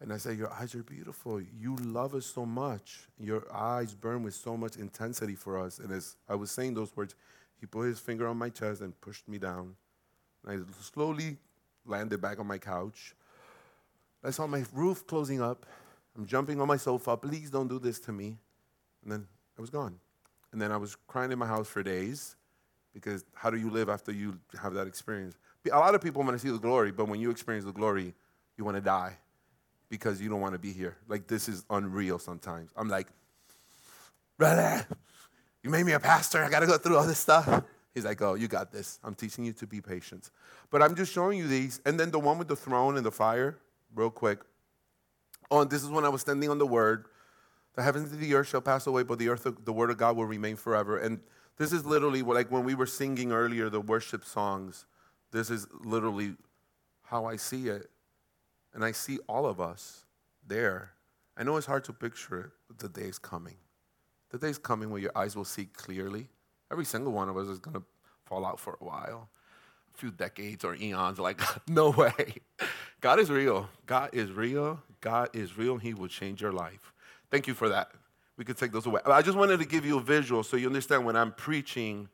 And 0.02 0.12
I 0.12 0.18
said, 0.18 0.36
Your 0.36 0.52
eyes 0.52 0.74
are 0.74 0.82
beautiful. 0.82 1.40
You 1.40 1.76
love 1.76 2.14
us 2.14 2.26
so 2.26 2.44
much. 2.44 3.08
Your 3.18 3.50
eyes 3.50 3.94
burn 3.94 4.22
with 4.22 4.34
so 4.34 4.54
much 4.54 4.76
intensity 4.76 5.34
for 5.34 5.58
us. 5.58 5.78
And 5.78 5.90
as 5.90 6.16
I 6.28 6.34
was 6.34 6.50
saying 6.50 6.74
those 6.74 6.94
words, 6.94 7.14
he 7.60 7.66
put 7.66 7.86
his 7.86 7.98
finger 7.98 8.26
on 8.28 8.36
my 8.36 8.48
chest 8.48 8.80
and 8.80 8.98
pushed 9.00 9.28
me 9.28 9.38
down. 9.38 9.76
And 10.46 10.66
I 10.66 10.82
slowly 10.82 11.38
landed 11.86 12.20
back 12.20 12.38
on 12.38 12.46
my 12.46 12.58
couch. 12.58 13.14
I 14.22 14.30
saw 14.30 14.46
my 14.46 14.64
roof 14.72 15.06
closing 15.06 15.42
up. 15.42 15.66
I'm 16.16 16.26
jumping 16.26 16.60
on 16.60 16.68
my 16.68 16.76
sofa. 16.76 17.16
Please 17.16 17.50
don't 17.50 17.68
do 17.68 17.78
this 17.78 17.98
to 18.00 18.12
me. 18.12 18.38
And 19.02 19.12
then 19.12 19.26
I 19.58 19.60
was 19.60 19.70
gone. 19.70 19.98
And 20.52 20.60
then 20.60 20.72
I 20.72 20.76
was 20.76 20.96
crying 21.06 21.32
in 21.32 21.38
my 21.38 21.46
house 21.46 21.68
for 21.68 21.82
days 21.82 22.36
because 22.92 23.24
how 23.34 23.50
do 23.50 23.58
you 23.58 23.70
live 23.70 23.88
after 23.88 24.12
you 24.12 24.38
have 24.62 24.72
that 24.74 24.86
experience? 24.86 25.36
A 25.70 25.78
lot 25.78 25.94
of 25.94 26.00
people 26.00 26.22
want 26.22 26.34
to 26.34 26.38
see 26.38 26.52
the 26.52 26.58
glory, 26.58 26.92
but 26.92 27.08
when 27.08 27.20
you 27.20 27.30
experience 27.30 27.64
the 27.64 27.72
glory, 27.72 28.14
you 28.56 28.64
want 28.64 28.76
to 28.76 28.80
die 28.80 29.16
because 29.88 30.20
you 30.20 30.28
don't 30.28 30.40
want 30.40 30.54
to 30.54 30.58
be 30.58 30.72
here. 30.72 30.96
Like, 31.08 31.26
this 31.26 31.48
is 31.48 31.64
unreal 31.70 32.18
sometimes. 32.18 32.70
I'm 32.76 32.88
like, 32.88 33.08
brother, 34.38 34.86
you 35.64 35.70
made 35.70 35.84
me 35.84 35.92
a 35.92 36.00
pastor. 36.00 36.44
I 36.44 36.50
got 36.50 36.60
to 36.60 36.66
go 36.66 36.76
through 36.76 36.98
all 36.98 37.06
this 37.06 37.18
stuff. 37.18 37.64
He's 37.94 38.04
like, 38.04 38.20
Oh, 38.20 38.34
you 38.34 38.46
got 38.46 38.70
this. 38.70 39.00
I'm 39.02 39.14
teaching 39.14 39.44
you 39.44 39.54
to 39.54 39.66
be 39.66 39.80
patient. 39.80 40.30
But 40.70 40.82
I'm 40.82 40.94
just 40.94 41.12
showing 41.12 41.38
you 41.38 41.48
these. 41.48 41.80
And 41.86 41.98
then 41.98 42.10
the 42.10 42.18
one 42.18 42.38
with 42.38 42.48
the 42.48 42.56
throne 42.56 42.96
and 42.96 43.04
the 43.04 43.10
fire, 43.10 43.58
real 43.94 44.10
quick. 44.10 44.40
Oh, 45.50 45.62
and 45.62 45.70
this 45.70 45.82
is 45.82 45.88
when 45.88 46.04
I 46.04 46.10
was 46.10 46.20
standing 46.20 46.50
on 46.50 46.58
the 46.58 46.66
word. 46.66 47.06
The 47.74 47.82
heavens 47.82 48.12
and 48.12 48.20
the 48.20 48.34
earth 48.34 48.48
shall 48.48 48.60
pass 48.60 48.86
away, 48.86 49.02
but 49.02 49.18
the 49.18 49.28
earth, 49.30 49.46
the 49.64 49.72
word 49.72 49.90
of 49.90 49.96
God 49.96 50.16
will 50.16 50.26
remain 50.26 50.56
forever. 50.56 50.98
And 50.98 51.20
this 51.56 51.72
is 51.72 51.84
literally 51.84 52.22
like 52.22 52.50
when 52.50 52.64
we 52.64 52.74
were 52.74 52.86
singing 52.86 53.32
earlier 53.32 53.68
the 53.68 53.80
worship 53.80 54.24
songs. 54.24 54.86
This 55.32 55.50
is 55.50 55.66
literally 55.82 56.34
how 57.02 57.24
I 57.24 57.36
see 57.36 57.68
it. 57.68 57.90
And 58.74 58.84
I 58.84 58.92
see 58.92 59.18
all 59.28 59.46
of 59.46 59.60
us 59.60 60.04
there. 60.46 60.92
I 61.36 61.42
know 61.42 61.56
it's 61.56 61.66
hard 61.66 61.84
to 61.84 61.92
picture 61.92 62.40
it, 62.40 62.50
but 62.68 62.78
the 62.78 62.88
day 62.88 63.08
is 63.08 63.18
coming. 63.18 63.56
The 64.34 64.48
day's 64.48 64.58
coming 64.58 64.90
where 64.90 65.00
your 65.00 65.16
eyes 65.16 65.36
will 65.36 65.44
see 65.44 65.66
clearly. 65.66 66.26
Every 66.68 66.84
single 66.84 67.12
one 67.12 67.28
of 67.28 67.36
us 67.36 67.46
is 67.46 67.60
going 67.60 67.76
to 67.76 67.84
fall 68.24 68.44
out 68.44 68.58
for 68.58 68.76
a 68.80 68.84
while, 68.84 69.28
a 69.94 69.96
few 69.96 70.10
decades 70.10 70.64
or 70.64 70.74
eons. 70.74 71.20
Like, 71.20 71.40
no 71.68 71.90
way. 71.90 72.38
God 73.00 73.20
is 73.20 73.30
real. 73.30 73.68
God 73.86 74.10
is 74.12 74.32
real. 74.32 74.82
God 75.00 75.28
is 75.34 75.56
real. 75.56 75.76
He 75.76 75.94
will 75.94 76.08
change 76.08 76.42
your 76.42 76.50
life. 76.50 76.92
Thank 77.30 77.46
you 77.46 77.54
for 77.54 77.68
that. 77.68 77.92
We 78.36 78.44
could 78.44 78.56
take 78.56 78.72
those 78.72 78.86
away. 78.86 79.02
I 79.06 79.22
just 79.22 79.38
wanted 79.38 79.60
to 79.60 79.66
give 79.66 79.86
you 79.86 79.98
a 79.98 80.02
visual 80.02 80.42
so 80.42 80.56
you 80.56 80.66
understand 80.66 81.06
when 81.06 81.14
I'm 81.14 81.30
preaching, 81.30 82.08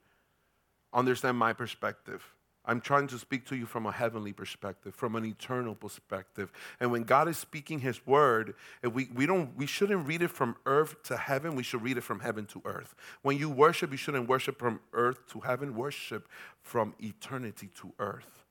understand 0.92 1.38
my 1.38 1.54
perspective. 1.54 2.22
I'm 2.70 2.80
trying 2.80 3.08
to 3.08 3.18
speak 3.18 3.46
to 3.46 3.56
you 3.56 3.66
from 3.66 3.84
a 3.84 3.90
heavenly 3.90 4.32
perspective, 4.32 4.94
from 4.94 5.16
an 5.16 5.24
eternal 5.24 5.74
perspective. 5.74 6.52
And 6.78 6.92
when 6.92 7.02
God 7.02 7.26
is 7.26 7.36
speaking 7.36 7.80
his 7.80 8.06
word, 8.06 8.54
we, 8.84 9.08
we 9.12 9.26
don't 9.26 9.56
we 9.56 9.66
shouldn't 9.66 10.06
read 10.06 10.22
it 10.22 10.30
from 10.30 10.54
earth 10.66 11.02
to 11.04 11.16
heaven, 11.16 11.56
we 11.56 11.64
should 11.64 11.82
read 11.82 11.98
it 11.98 12.02
from 12.02 12.20
heaven 12.20 12.46
to 12.46 12.62
earth. 12.64 12.94
When 13.22 13.36
you 13.36 13.50
worship, 13.50 13.90
you 13.90 13.96
shouldn't 13.96 14.28
worship 14.28 14.60
from 14.60 14.78
earth 14.92 15.26
to 15.32 15.40
heaven, 15.40 15.74
worship 15.74 16.28
from 16.62 16.94
eternity 17.00 17.70
to 17.80 17.92
earth. 17.98 18.44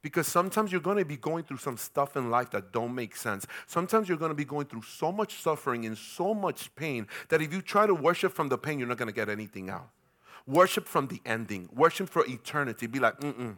Because 0.00 0.28
sometimes 0.28 0.70
you're 0.70 0.80
going 0.80 0.98
to 0.98 1.04
be 1.04 1.16
going 1.16 1.42
through 1.42 1.58
some 1.58 1.76
stuff 1.76 2.16
in 2.16 2.30
life 2.30 2.50
that 2.50 2.70
don't 2.70 2.94
make 2.94 3.16
sense. 3.16 3.48
Sometimes 3.66 4.08
you're 4.08 4.16
going 4.16 4.30
to 4.30 4.36
be 4.36 4.44
going 4.44 4.66
through 4.66 4.82
so 4.82 5.10
much 5.10 5.42
suffering 5.42 5.86
and 5.86 5.98
so 5.98 6.34
much 6.34 6.72
pain 6.76 7.08
that 7.30 7.42
if 7.42 7.52
you 7.52 7.62
try 7.62 7.88
to 7.88 7.94
worship 7.96 8.32
from 8.32 8.48
the 8.48 8.56
pain, 8.56 8.78
you're 8.78 8.86
not 8.86 8.96
going 8.96 9.08
to 9.08 9.12
get 9.14 9.28
anything 9.28 9.70
out. 9.70 9.90
Worship 10.46 10.86
from 10.86 11.08
the 11.08 11.20
ending. 11.24 11.68
Worship 11.72 12.08
for 12.08 12.24
eternity. 12.26 12.86
Be 12.86 12.98
like, 12.98 13.18
mm-mm. 13.20 13.56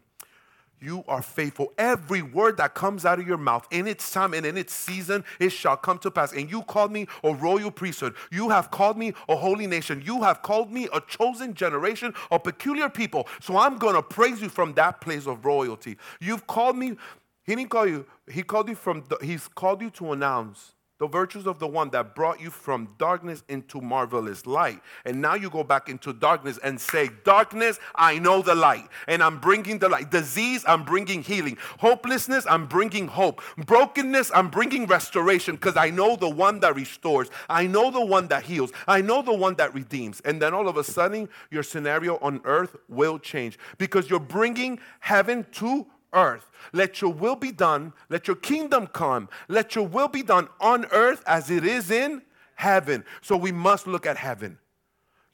You 0.83 1.05
are 1.07 1.23
faithful. 1.23 1.73
Every 1.79 2.23
word 2.23 2.57
that 2.57 2.75
comes 2.75 3.05
out 3.05 3.21
of 3.21 3.27
your 3.27 3.39
mouth 3.39 3.69
in 3.71 3.87
its 3.87 4.11
time 4.11 4.35
and 4.35 4.45
in 4.45 4.59
its 4.59 4.75
season, 4.75 5.25
it 5.39 5.51
shall 5.51 5.77
come 5.77 5.99
to 5.99 6.11
pass. 6.11 6.33
And 6.33 6.51
you 6.51 6.63
called 6.63 6.91
me 6.91 7.07
a 7.23 7.33
royal 7.33 7.71
priesthood. 7.71 8.17
You 8.33 8.49
have 8.49 8.73
called 8.73 8.99
me 8.99 9.15
a 9.29 9.37
holy 9.37 9.69
nation. 9.69 10.03
You 10.05 10.23
have 10.23 10.43
called 10.43 10.73
me 10.73 10.89
a 10.93 11.01
chosen 11.03 11.55
generation, 11.55 12.15
a 12.33 12.39
peculiar 12.41 12.89
people. 12.89 13.29
So 13.41 13.57
I'm 13.57 13.79
going 13.79 13.95
to 13.95 14.03
praise 14.03 14.43
you 14.43 14.49
from 14.49 14.75
that 14.75 15.01
place 15.01 15.29
of 15.29 15.45
royalty. 15.45 15.99
You've 16.21 16.49
called 16.49 16.77
me. 16.77 16.97
He 17.45 17.55
didn't 17.55 17.71
call 17.71 17.87
you. 17.87 18.05
He 18.29 18.43
called 18.43 18.69
you 18.69 18.75
from. 18.75 19.05
The, 19.09 19.19
he's 19.23 19.47
called 19.47 19.83
you 19.83 19.91
to 19.91 20.13
announce 20.13 20.73
the 21.03 21.09
virtues 21.09 21.49
of 21.49 21.59
the 21.59 21.67
one 21.67 21.91
that 21.91 22.15
brought 22.15 22.41
you 22.41 22.49
from 22.49 22.89
darkness 22.97 23.43
into 23.49 23.81
marvelous 23.81 24.47
light. 24.47 24.81
And 25.05 25.21
now 25.21 25.35
you 25.35 25.51
go 25.51 25.65
back 25.65 25.89
into 25.89 26.13
darkness 26.13 26.61
and 26.63 26.81
say, 26.81 27.11
Darkness, 27.25 27.81
I 27.97 28.21
know 28.21 28.41
the 28.41 28.55
light, 28.55 28.87
and 29.09 29.21
I'm 29.21 29.41
bringing 29.41 29.81
the 29.81 29.89
light. 29.89 30.13
Disease, 30.13 30.65
I'm 30.65 30.85
bringing 30.85 31.25
healing. 31.25 31.59
Hopelessness, 31.81 32.47
I'm 32.49 32.67
bringing 32.67 33.09
hope. 33.09 33.43
Brokenness, 33.67 34.31
I'm 34.33 34.49
bringing 34.49 34.87
restoration 34.87 35.57
because 35.57 35.77
I 35.77 35.91
know 35.91 36.15
the 36.15 36.29
one 36.29 36.61
that 36.61 36.77
restores. 36.77 37.31
I 37.51 37.67
know 37.67 37.91
the 37.91 38.07
one 38.07 38.29
that 38.29 38.45
heals. 38.45 38.71
I 38.87 39.01
know 39.01 39.23
the 39.23 39.35
one 39.35 39.57
that 39.57 39.75
redeems. 39.75 40.21
And 40.21 40.41
then 40.41 40.55
all 40.55 40.69
of 40.69 40.77
a 40.77 40.85
sudden, 40.85 41.29
your 41.51 41.65
scenario 41.65 42.17
on 42.19 42.41
earth 42.45 42.77
will 42.89 43.19
change 43.19 43.59
because 43.77 44.09
you're 44.09 44.21
bringing 44.21 44.79
heaven 45.01 45.47
to 45.55 45.85
earth. 46.13 46.51
Let 46.73 47.01
your 47.01 47.13
will 47.13 47.37
be 47.37 47.53
done. 47.53 47.93
Let 48.09 48.27
your 48.27 48.37
kingdom 48.37 48.87
come. 48.87 49.29
Let 49.49 49.75
your 49.75 49.87
will 49.87 50.09
be 50.09 50.23
done 50.23 50.49
on 50.61 50.87
earth 50.93 51.23
as 51.27 51.51
it 51.51 51.65
is 51.65 51.91
in 51.91 52.23
heaven. 52.55 53.05
So 53.21 53.37
we 53.37 53.53
must 53.53 53.87
look 53.87 54.07
at 54.07 54.17
heaven. 54.17 54.59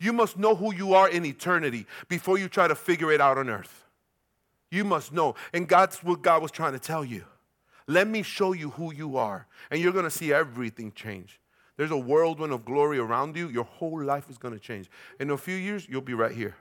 You 0.00 0.12
must 0.12 0.38
know 0.38 0.54
who 0.54 0.72
you 0.74 0.94
are 0.94 1.08
in 1.08 1.24
eternity 1.24 1.86
before 2.08 2.38
you 2.38 2.48
try 2.48 2.68
to 2.68 2.74
figure 2.74 3.10
it 3.12 3.20
out 3.20 3.36
on 3.36 3.48
earth. 3.48 3.84
You 4.70 4.84
must 4.84 5.12
know. 5.12 5.34
And 5.52 5.66
God's 5.66 6.02
what 6.04 6.22
God 6.22 6.42
was 6.42 6.50
trying 6.50 6.72
to 6.72 6.78
tell 6.78 7.04
you. 7.04 7.24
Let 7.86 8.06
me 8.06 8.22
show 8.22 8.52
you 8.52 8.70
who 8.70 8.92
you 8.92 9.16
are. 9.16 9.46
And 9.70 9.80
you're 9.80 9.92
going 9.92 10.04
to 10.04 10.10
see 10.10 10.32
everything 10.32 10.92
change. 10.92 11.40
There's 11.76 11.90
a 11.90 11.96
whirlwind 11.96 12.52
of 12.52 12.64
glory 12.64 12.98
around 12.98 13.36
you. 13.36 13.48
Your 13.48 13.64
whole 13.64 14.02
life 14.02 14.28
is 14.28 14.36
going 14.36 14.54
to 14.54 14.60
change. 14.60 14.90
In 15.18 15.30
a 15.30 15.38
few 15.38 15.54
years, 15.54 15.86
you'll 15.88 16.00
be 16.00 16.14
right 16.14 16.32
here. 16.32 16.56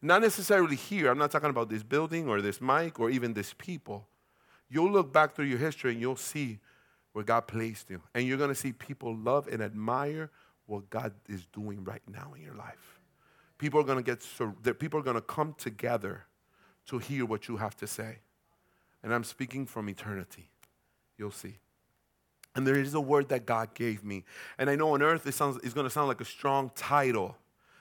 Not 0.00 0.22
necessarily 0.22 0.76
here. 0.76 1.10
I'm 1.10 1.18
not 1.18 1.30
talking 1.30 1.50
about 1.50 1.68
this 1.68 1.82
building 1.82 2.28
or 2.28 2.40
this 2.40 2.60
mic 2.60 3.00
or 3.00 3.10
even 3.10 3.34
this 3.34 3.52
people. 3.52 4.06
You'll 4.70 4.90
look 4.90 5.12
back 5.12 5.34
through 5.34 5.46
your 5.46 5.58
history 5.58 5.92
and 5.92 6.00
you'll 6.00 6.16
see 6.16 6.58
where 7.12 7.24
God 7.24 7.48
placed 7.48 7.90
you. 7.90 8.00
And 8.14 8.26
you're 8.26 8.38
going 8.38 8.50
to 8.50 8.54
see 8.54 8.72
people 8.72 9.16
love 9.16 9.48
and 9.48 9.62
admire 9.62 10.30
what 10.66 10.88
God 10.90 11.14
is 11.28 11.46
doing 11.46 11.82
right 11.82 12.02
now 12.06 12.32
in 12.36 12.42
your 12.42 12.54
life. 12.54 13.00
People 13.56 13.80
are 13.80 13.84
going 13.84 14.02
to 14.02 14.04
get 14.04 14.78
people 14.78 15.00
are 15.00 15.02
going 15.02 15.16
to 15.16 15.20
come 15.20 15.54
together 15.58 16.26
to 16.86 16.98
hear 16.98 17.24
what 17.24 17.48
you 17.48 17.56
have 17.56 17.76
to 17.78 17.86
say. 17.86 18.18
And 19.02 19.12
I'm 19.12 19.24
speaking 19.24 19.66
from 19.66 19.88
eternity. 19.88 20.50
You'll 21.16 21.30
see. 21.30 21.56
And 22.54 22.66
there 22.66 22.76
is 22.76 22.94
a 22.94 23.00
word 23.00 23.28
that 23.30 23.46
God 23.46 23.74
gave 23.74 24.04
me. 24.04 24.24
And 24.58 24.70
I 24.70 24.76
know 24.76 24.94
on 24.94 25.02
earth 25.02 25.26
it 25.26 25.34
sounds 25.34 25.58
it's 25.62 25.74
going 25.74 25.86
to 25.86 25.90
sound 25.90 26.08
like 26.08 26.20
a 26.20 26.24
strong 26.24 26.70
title. 26.74 27.36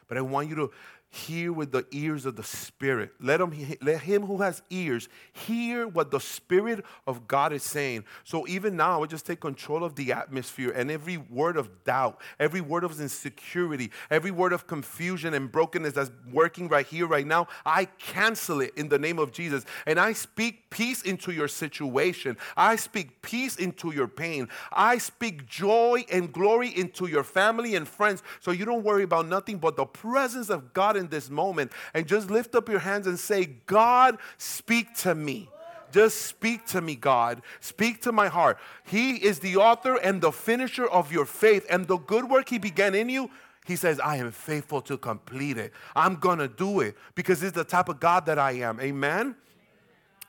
But 0.08 0.18
I 0.18 0.22
want 0.22 0.50
you 0.50 0.56
to 0.56 0.72
hear 1.10 1.54
with 1.54 1.72
the 1.72 1.86
ears 1.92 2.26
of 2.26 2.36
the 2.36 2.44
Spirit. 2.44 3.12
Let 3.20 3.40
him, 3.40 3.54
let 3.82 4.02
him 4.02 4.26
who 4.26 4.38
has 4.42 4.62
ears 4.70 5.08
hear 5.32 5.88
what 5.88 6.12
the 6.12 6.20
Spirit 6.20 6.84
of 7.06 7.28
God 7.28 7.54
is 7.54 7.64
saying. 7.64 8.04
So 8.24 8.46
even 8.48 8.76
now, 8.76 9.02
I 9.02 9.06
just 9.06 9.26
take 9.26 9.40
control 9.40 9.84
of 9.84 9.96
the 9.96 10.12
atmosphere 10.12 10.72
and 10.72 10.92
every 10.92 11.18
word 11.18 11.56
of 11.56 11.84
doubt, 11.86 12.20
every 12.40 12.62
word 12.62 12.84
of 12.84 13.00
insecurity, 13.00 13.92
every 14.12 14.32
word 14.32 14.52
of 14.52 14.68
confusion 14.68 15.34
and 15.34 15.52
brokenness 15.52 15.94
that's 15.94 16.12
working 16.32 16.68
right 16.68 16.86
here, 16.86 17.08
right 17.08 17.26
now, 17.26 17.48
I 17.66 17.86
cancel 17.86 18.60
it 18.62 18.74
in 18.76 18.90
the 18.90 19.00
name 19.00 19.18
of 19.18 19.32
Jesus. 19.32 19.66
And 19.86 20.00
I 20.00 20.14
speak 20.14 20.70
peace 20.70 21.02
into 21.04 21.32
your 21.32 21.48
situation. 21.48 22.38
I 22.58 22.76
speak 22.76 23.22
peace 23.22 23.56
into 23.56 23.94
your 23.94 24.08
pain. 24.08 24.50
I 24.74 24.98
speak 24.98 25.46
joy 25.46 26.06
and 26.12 26.34
glory 26.34 26.70
into 26.70 27.08
your 27.08 27.24
family 27.24 27.76
and 27.76 27.88
friends. 27.88 28.24
So 28.42 28.52
you 28.52 28.66
don't 28.66 28.84
worry 28.84 29.04
about 29.04 29.28
nothing 29.28 29.58
but 29.58 29.78
the 29.78 29.86
presence 29.86 30.50
of 30.50 30.74
God 30.74 30.97
in 30.98 31.08
this 31.08 31.30
moment 31.30 31.72
and 31.94 32.08
just 32.08 32.30
lift 32.30 32.56
up 32.56 32.68
your 32.68 32.80
hands 32.80 33.08
and 33.08 33.18
say, 33.20 33.46
God, 33.46 34.18
speak 34.38 34.94
to 34.98 35.16
me. 35.16 35.50
Just 35.92 36.24
speak 36.24 36.66
to 36.68 36.82
me, 36.82 36.96
God. 36.96 37.42
Speak 37.60 38.02
to 38.02 38.12
my 38.12 38.28
heart. 38.28 38.58
He 38.84 39.16
is 39.16 39.40
the 39.40 39.58
author 39.58 39.96
and 39.96 40.22
the 40.22 40.32
finisher 40.32 40.86
of 40.86 41.12
your 41.12 41.26
faith, 41.26 41.66
and 41.70 41.88
the 41.88 41.98
good 41.98 42.30
work 42.30 42.50
He 42.50 42.58
began 42.58 42.94
in 42.94 43.10
you. 43.10 43.30
He 43.66 43.76
says, 43.76 44.00
I 44.00 44.18
am 44.18 44.32
faithful 44.32 44.82
to 44.84 44.98
complete 44.98 45.58
it. 45.58 45.74
I'm 45.96 46.16
going 46.16 46.40
to 46.40 46.48
do 46.48 46.80
it 46.80 46.96
because 47.16 47.44
it's 47.44 47.56
the 47.56 47.64
type 47.64 47.90
of 47.90 48.00
God 48.00 48.26
that 48.26 48.40
I 48.40 48.54
am. 48.54 48.80
Amen? 48.80 49.36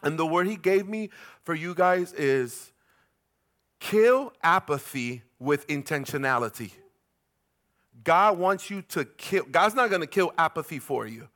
And 0.02 0.18
the 0.18 0.26
word 0.26 0.46
He 0.46 0.56
gave 0.56 0.88
me 0.88 1.10
for 1.42 1.54
you 1.54 1.74
guys 1.74 2.12
is 2.12 2.72
kill 3.80 4.32
apathy 4.42 5.22
with 5.38 5.66
intentionality. 5.68 6.72
God 8.04 8.38
wants 8.38 8.70
you 8.70 8.82
to 8.82 9.04
kill. 9.04 9.44
God's 9.50 9.74
not 9.74 9.90
going 9.90 10.00
to 10.00 10.06
kill 10.06 10.32
apathy 10.38 10.78
for 10.78 11.06
you. 11.06 11.28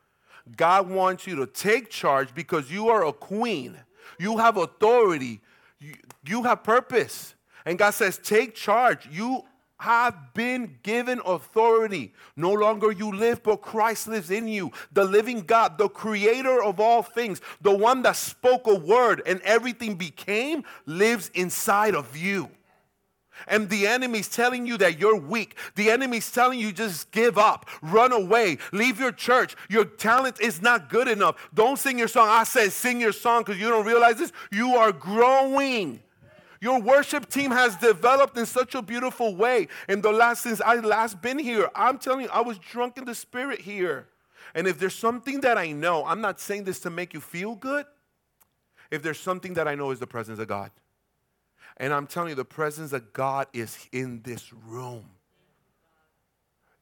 God 0.56 0.88
wants 0.88 1.26
you 1.26 1.36
to 1.36 1.46
take 1.46 1.90
charge 1.90 2.34
because 2.34 2.70
you 2.70 2.88
are 2.88 3.06
a 3.06 3.12
queen. 3.12 3.76
You 4.18 4.38
have 4.38 4.56
authority. 4.56 5.40
You, 5.78 5.94
you 6.26 6.42
have 6.42 6.62
purpose. 6.64 7.34
And 7.64 7.78
God 7.78 7.90
says, 7.90 8.18
take 8.18 8.54
charge. 8.54 9.08
You 9.10 9.42
have 9.78 10.34
been 10.34 10.78
given 10.82 11.20
authority. 11.24 12.12
No 12.36 12.52
longer 12.52 12.92
you 12.92 13.12
live, 13.12 13.42
but 13.42 13.62
Christ 13.62 14.08
lives 14.08 14.30
in 14.30 14.46
you. 14.48 14.72
The 14.92 15.04
living 15.04 15.40
God, 15.40 15.78
the 15.78 15.88
creator 15.88 16.62
of 16.62 16.80
all 16.80 17.02
things, 17.02 17.40
the 17.60 17.74
one 17.74 18.02
that 18.02 18.16
spoke 18.16 18.66
a 18.66 18.74
word 18.74 19.22
and 19.26 19.40
everything 19.42 19.94
became, 19.94 20.64
lives 20.86 21.30
inside 21.34 21.94
of 21.94 22.16
you 22.16 22.48
and 23.46 23.68
the 23.68 23.86
enemy's 23.86 24.28
telling 24.28 24.66
you 24.66 24.76
that 24.78 24.98
you're 24.98 25.16
weak, 25.16 25.56
the 25.74 25.90
enemy's 25.90 26.30
telling 26.30 26.58
you 26.58 26.72
just 26.72 27.10
give 27.10 27.38
up, 27.38 27.68
run 27.80 28.12
away, 28.12 28.58
leave 28.72 28.98
your 28.98 29.12
church, 29.12 29.56
your 29.68 29.84
talent 29.84 30.40
is 30.40 30.62
not 30.62 30.88
good 30.88 31.08
enough. 31.08 31.36
Don't 31.54 31.78
sing 31.78 31.98
your 31.98 32.08
song. 32.08 32.28
I 32.28 32.44
said 32.44 32.72
sing 32.72 33.00
your 33.00 33.12
song 33.12 33.42
because 33.42 33.60
you 33.60 33.68
don't 33.68 33.86
realize 33.86 34.16
this. 34.16 34.32
You 34.50 34.76
are 34.76 34.92
growing. 34.92 36.00
Your 36.60 36.80
worship 36.80 37.28
team 37.28 37.50
has 37.50 37.74
developed 37.76 38.38
in 38.38 38.46
such 38.46 38.76
a 38.76 38.82
beautiful 38.82 39.34
way. 39.34 39.66
In 39.88 40.00
the 40.00 40.12
last 40.12 40.44
since 40.44 40.60
I 40.60 40.76
last 40.76 41.20
been 41.20 41.38
here, 41.38 41.68
I'm 41.74 41.98
telling 41.98 42.26
you, 42.26 42.30
I 42.32 42.40
was 42.40 42.56
drunk 42.58 42.98
in 42.98 43.04
the 43.04 43.16
spirit 43.16 43.60
here. 43.60 44.06
And 44.54 44.68
if 44.68 44.78
there's 44.78 44.94
something 44.94 45.40
that 45.40 45.58
I 45.58 45.72
know, 45.72 46.04
I'm 46.06 46.20
not 46.20 46.38
saying 46.38 46.62
this 46.64 46.78
to 46.80 46.90
make 46.90 47.14
you 47.14 47.20
feel 47.20 47.56
good. 47.56 47.84
If 48.92 49.02
there's 49.02 49.18
something 49.18 49.54
that 49.54 49.66
I 49.66 49.74
know 49.74 49.90
is 49.90 49.98
the 49.98 50.06
presence 50.06 50.38
of 50.38 50.46
God. 50.46 50.70
And 51.76 51.92
I'm 51.92 52.06
telling 52.06 52.30
you, 52.30 52.34
the 52.34 52.44
presence 52.44 52.92
of 52.92 53.12
God 53.12 53.46
is 53.52 53.88
in 53.92 54.22
this 54.22 54.52
room. 54.52 55.04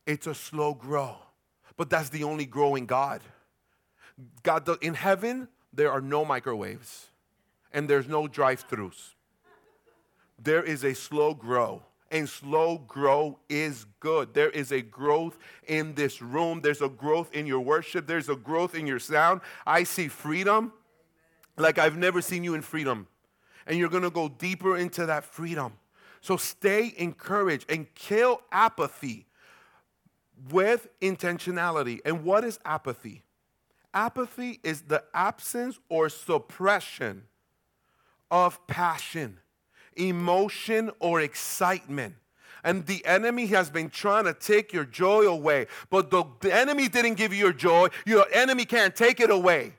It's 0.07 0.27
a 0.27 0.35
slow 0.35 0.75
grow, 0.75 1.17
but 1.77 1.91
that's 1.91 2.09
the 2.09 2.25
only 2.25 2.47
growing 2.47 2.87
God. 2.87 3.23
God, 4.43 4.69
in 4.83 4.95
heaven, 4.95 5.49
there 5.73 5.91
are 5.93 6.01
no 6.01 6.25
microwaves 6.25 7.07
and 7.73 7.89
there's 7.89 8.09
no 8.09 8.27
drive 8.27 8.69
throughs. 8.69 9.15
There 10.43 10.63
is 10.63 10.85
a 10.85 10.95
slow 10.95 11.35
grow, 11.35 11.83
and 12.11 12.29
slow 12.29 12.79
grow 12.79 13.39
is 13.49 13.85
good. 14.01 14.35
There 14.35 14.51
is 14.51 14.73
a 14.73 14.81
growth 14.81 15.39
in 15.67 15.95
this 15.95 16.21
room, 16.23 16.61
there's 16.63 16.83
a 16.83 16.89
growth 16.89 17.33
in 17.35 17.47
your 17.47 17.61
worship, 17.61 18.07
there's 18.07 18.29
a 18.29 18.37
growth 18.37 18.75
in 18.75 18.87
your 18.87 18.99
sound. 18.99 19.43
I 19.67 19.85
see 19.85 20.09
freedom 20.09 20.73
like 21.57 21.79
I've 21.79 21.97
never 21.97 22.23
seen 22.23 22.43
you 22.43 22.55
in 22.55 22.63
freedom 22.63 23.07
and 23.67 23.79
you're 23.79 23.89
going 23.89 24.03
to 24.03 24.11
go 24.11 24.29
deeper 24.29 24.77
into 24.77 25.07
that 25.07 25.25
freedom. 25.25 25.73
So 26.21 26.37
stay 26.37 26.93
encouraged 26.97 27.71
and 27.71 27.93
kill 27.95 28.43
apathy 28.53 29.27
with 30.51 30.89
intentionality. 31.01 32.01
And 32.05 32.25
what 32.25 32.45
is 32.45 32.59
apathy? 32.65 33.23
Apathy 33.93 34.61
is 34.63 34.83
the 34.83 35.03
absence 35.13 35.79
or 35.89 36.09
suppression 36.09 37.25
of 38.31 38.65
passion, 38.67 39.39
emotion, 39.97 40.91
or 41.01 41.21
excitement. 41.21 42.15
And 42.63 42.87
the 42.87 43.05
enemy 43.07 43.47
has 43.47 43.71
been 43.71 43.89
trying 43.89 44.25
to 44.25 44.35
take 44.35 44.73
your 44.73 44.85
joy 44.85 45.23
away. 45.23 45.67
But 45.89 46.11
the, 46.11 46.25
the 46.41 46.55
enemy 46.55 46.89
didn't 46.89 47.15
give 47.15 47.33
you 47.33 47.39
your 47.39 47.53
joy. 47.53 47.89
Your 48.07 48.27
enemy 48.33 48.67
can't 48.67 48.95
take 48.95 49.19
it 49.19 49.31
away. 49.31 49.73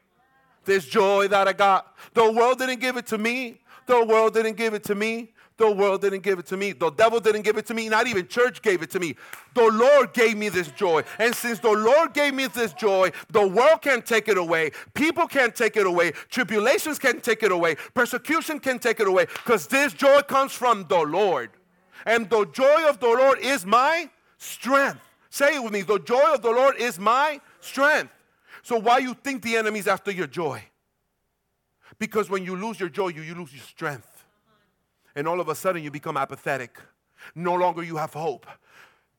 This 0.65 0.85
joy 0.85 1.27
that 1.27 1.47
I 1.47 1.53
got. 1.53 1.95
The 2.13 2.31
world 2.31 2.59
didn't 2.59 2.79
give 2.79 2.97
it 2.97 3.07
to 3.07 3.17
me. 3.17 3.60
The 3.87 4.05
world 4.05 4.33
didn't 4.33 4.57
give 4.57 4.73
it 4.73 4.83
to 4.85 4.95
me. 4.95 5.33
The 5.57 5.69
world 5.69 6.01
didn't 6.01 6.23
give 6.23 6.39
it 6.39 6.47
to 6.47 6.57
me. 6.57 6.71
The 6.71 6.89
devil 6.89 7.19
didn't 7.19 7.43
give 7.43 7.55
it 7.57 7.67
to 7.67 7.75
me. 7.75 7.87
Not 7.87 8.07
even 8.07 8.27
church 8.27 8.63
gave 8.63 8.81
it 8.81 8.89
to 8.91 8.99
me. 8.99 9.15
The 9.53 9.67
Lord 9.67 10.11
gave 10.11 10.35
me 10.35 10.49
this 10.49 10.69
joy. 10.71 11.03
And 11.19 11.35
since 11.35 11.59
the 11.59 11.71
Lord 11.71 12.15
gave 12.15 12.33
me 12.33 12.47
this 12.47 12.73
joy, 12.73 13.11
the 13.29 13.45
world 13.47 13.83
can't 13.83 14.03
take 14.03 14.27
it 14.27 14.37
away. 14.37 14.71
People 14.95 15.27
can't 15.27 15.55
take 15.55 15.77
it 15.77 15.85
away. 15.85 16.13
Tribulations 16.29 16.97
can't 16.97 17.21
take 17.21 17.43
it 17.43 17.51
away. 17.51 17.75
Persecution 17.93 18.59
can 18.59 18.79
take 18.79 18.99
it 18.99 19.07
away. 19.07 19.25
Because 19.25 19.67
this 19.67 19.93
joy 19.93 20.21
comes 20.21 20.51
from 20.51 20.87
the 20.89 21.01
Lord. 21.01 21.51
And 22.07 22.27
the 22.27 22.45
joy 22.45 22.89
of 22.89 22.99
the 22.99 23.09
Lord 23.09 23.37
is 23.39 23.63
my 23.63 24.09
strength. 24.39 25.01
Say 25.29 25.57
it 25.57 25.63
with 25.63 25.73
me. 25.73 25.81
The 25.81 25.99
joy 25.99 26.33
of 26.33 26.41
the 26.41 26.49
Lord 26.49 26.75
is 26.77 26.97
my 26.97 27.39
strength. 27.59 28.11
So 28.63 28.79
why 28.79 28.97
you 28.97 29.13
think 29.13 29.43
the 29.43 29.57
enemy's 29.57 29.87
after 29.87 30.11
your 30.11 30.27
joy? 30.27 30.63
Because 32.01 32.31
when 32.31 32.43
you 32.43 32.55
lose 32.55 32.79
your 32.79 32.89
joy, 32.89 33.09
you, 33.09 33.21
you 33.21 33.35
lose 33.35 33.53
your 33.53 33.61
strength. 33.61 34.25
And 35.15 35.27
all 35.27 35.39
of 35.39 35.49
a 35.49 35.53
sudden 35.53 35.83
you 35.83 35.91
become 35.91 36.17
apathetic. 36.17 36.79
No 37.35 37.53
longer 37.53 37.83
you 37.83 37.97
have 37.97 38.11
hope. 38.11 38.47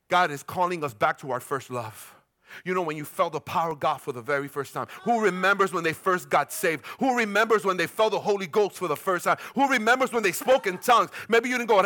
God 0.09 0.31
is 0.31 0.43
calling 0.43 0.83
us 0.83 0.93
back 0.93 1.17
to 1.19 1.31
our 1.31 1.39
first 1.39 1.71
love. 1.71 2.13
You 2.65 2.73
know, 2.73 2.81
when 2.81 2.97
you 2.97 3.05
felt 3.05 3.31
the 3.31 3.39
power 3.39 3.71
of 3.71 3.79
God 3.79 4.01
for 4.01 4.11
the 4.11 4.21
very 4.21 4.49
first 4.49 4.73
time. 4.73 4.87
Who 5.03 5.21
remembers 5.21 5.71
when 5.71 5.85
they 5.85 5.93
first 5.93 6.29
got 6.29 6.51
saved? 6.51 6.83
Who 6.99 7.15
remembers 7.15 7.63
when 7.63 7.77
they 7.77 7.87
felt 7.87 8.11
the 8.11 8.19
Holy 8.19 8.47
Ghost 8.47 8.75
for 8.75 8.89
the 8.89 8.97
first 8.97 9.23
time? 9.23 9.37
Who 9.55 9.69
remembers 9.69 10.11
when 10.11 10.21
they 10.21 10.33
spoke 10.33 10.67
in 10.67 10.77
tongues? 10.77 11.09
Maybe 11.29 11.47
you 11.47 11.57
didn't 11.57 11.69
go, 11.69 11.77
all 11.77 11.83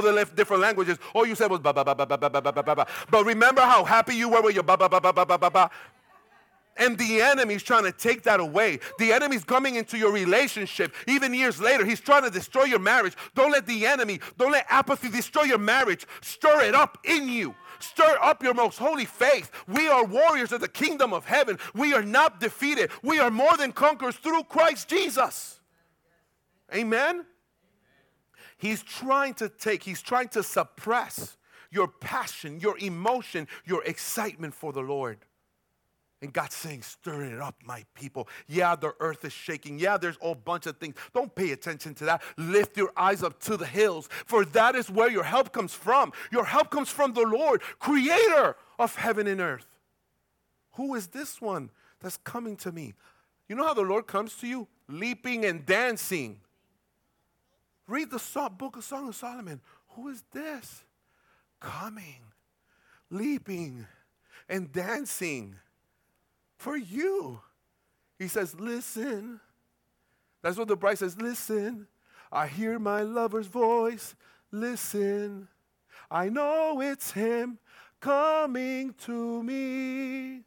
the 0.00 0.30
different 0.34 0.62
languages. 0.62 0.96
All 1.12 1.26
you 1.26 1.34
said 1.34 1.50
was, 1.50 1.60
ba, 1.60 1.74
ba, 1.74 1.84
ba, 1.84 1.94
ba, 1.94 2.06
ba, 2.06 2.18
ba, 2.18 2.40
ba, 2.40 2.52
ba, 2.52 2.62
ba. 2.62 2.86
But 3.10 3.26
remember 3.26 3.60
how 3.60 3.84
happy 3.84 4.14
you 4.14 4.30
were 4.30 4.40
with 4.40 4.54
your 4.54 4.64
ba, 4.64 4.78
ba, 4.78 4.88
ba, 4.88 4.98
ba, 4.98 5.12
ba, 5.12 5.26
ba, 5.26 5.50
ba. 5.50 5.70
And 6.76 6.96
the 6.96 7.20
enemy's 7.20 7.62
trying 7.62 7.84
to 7.84 7.92
take 7.92 8.22
that 8.22 8.40
away. 8.40 8.78
The 8.98 9.12
enemy's 9.12 9.44
coming 9.44 9.74
into 9.74 9.98
your 9.98 10.12
relationship. 10.12 10.94
Even 11.06 11.34
years 11.34 11.60
later, 11.60 11.84
he's 11.84 12.00
trying 12.00 12.22
to 12.22 12.30
destroy 12.30 12.64
your 12.64 12.78
marriage. 12.78 13.14
Don't 13.34 13.52
let 13.52 13.66
the 13.66 13.86
enemy, 13.86 14.20
don't 14.38 14.52
let 14.52 14.66
apathy 14.68 15.10
destroy 15.10 15.42
your 15.42 15.58
marriage. 15.58 16.06
Stir 16.22 16.62
it 16.62 16.74
up 16.74 16.98
in 17.04 17.28
you. 17.28 17.54
Stir 17.80 18.18
up 18.20 18.42
your 18.42 18.54
most 18.54 18.78
holy 18.78 19.04
faith. 19.04 19.50
We 19.66 19.88
are 19.88 20.04
warriors 20.04 20.52
of 20.52 20.60
the 20.60 20.68
kingdom 20.68 21.12
of 21.12 21.24
heaven. 21.24 21.58
We 21.74 21.94
are 21.94 22.02
not 22.02 22.40
defeated. 22.40 22.90
We 23.02 23.18
are 23.18 23.30
more 23.30 23.56
than 23.56 23.72
conquerors 23.72 24.16
through 24.16 24.44
Christ 24.44 24.88
Jesus. 24.88 25.60
Amen? 26.74 27.24
He's 28.58 28.82
trying 28.82 29.34
to 29.34 29.48
take, 29.48 29.82
he's 29.82 30.02
trying 30.02 30.28
to 30.28 30.42
suppress 30.42 31.36
your 31.70 31.88
passion, 31.88 32.60
your 32.60 32.78
emotion, 32.78 33.48
your 33.64 33.82
excitement 33.84 34.54
for 34.54 34.72
the 34.72 34.82
Lord. 34.82 35.18
And 36.22 36.32
God's 36.32 36.54
saying, 36.54 36.82
stir 36.82 37.22
it 37.22 37.40
up, 37.40 37.54
my 37.64 37.82
people. 37.94 38.28
Yeah, 38.46 38.76
the 38.76 38.94
earth 39.00 39.24
is 39.24 39.32
shaking. 39.32 39.78
Yeah, 39.78 39.96
there's 39.96 40.16
a 40.16 40.24
whole 40.24 40.34
bunch 40.34 40.66
of 40.66 40.76
things. 40.76 40.96
Don't 41.14 41.34
pay 41.34 41.52
attention 41.52 41.94
to 41.94 42.04
that. 42.04 42.22
Lift 42.36 42.76
your 42.76 42.92
eyes 42.94 43.22
up 43.22 43.40
to 43.40 43.56
the 43.56 43.64
hills, 43.64 44.08
for 44.26 44.44
that 44.46 44.74
is 44.74 44.90
where 44.90 45.10
your 45.10 45.24
help 45.24 45.52
comes 45.52 45.72
from. 45.72 46.12
Your 46.30 46.44
help 46.44 46.70
comes 46.70 46.90
from 46.90 47.14
the 47.14 47.22
Lord, 47.22 47.62
creator 47.78 48.56
of 48.78 48.94
heaven 48.96 49.26
and 49.26 49.40
earth. 49.40 49.66
Who 50.72 50.94
is 50.94 51.06
this 51.06 51.40
one 51.40 51.70
that's 52.00 52.18
coming 52.18 52.56
to 52.58 52.72
me? 52.72 52.92
You 53.48 53.56
know 53.56 53.64
how 53.64 53.74
the 53.74 53.80
Lord 53.82 54.06
comes 54.06 54.36
to 54.36 54.46
you? 54.46 54.68
Leaping 54.88 55.46
and 55.46 55.64
dancing. 55.64 56.40
Read 57.88 58.10
the 58.10 58.50
book 58.58 58.76
of 58.76 58.84
Song 58.84 59.08
of 59.08 59.16
Solomon. 59.16 59.60
Who 59.96 60.08
is 60.08 60.22
this? 60.32 60.84
Coming, 61.60 62.20
leaping, 63.10 63.86
and 64.48 64.70
dancing 64.70 65.56
for 66.60 66.76
you. 66.76 67.40
He 68.18 68.28
says, 68.28 68.54
Listen. 68.58 69.40
That's 70.42 70.56
what 70.56 70.68
the 70.68 70.76
bride 70.76 70.98
says, 70.98 71.20
Listen. 71.20 71.86
I 72.30 72.46
hear 72.46 72.78
my 72.78 73.02
lover's 73.02 73.46
voice. 73.46 74.14
Listen. 74.52 75.48
I 76.10 76.28
know 76.28 76.80
it's 76.80 77.12
him 77.12 77.58
coming 78.00 78.94
to 79.04 79.42
me, 79.42 80.42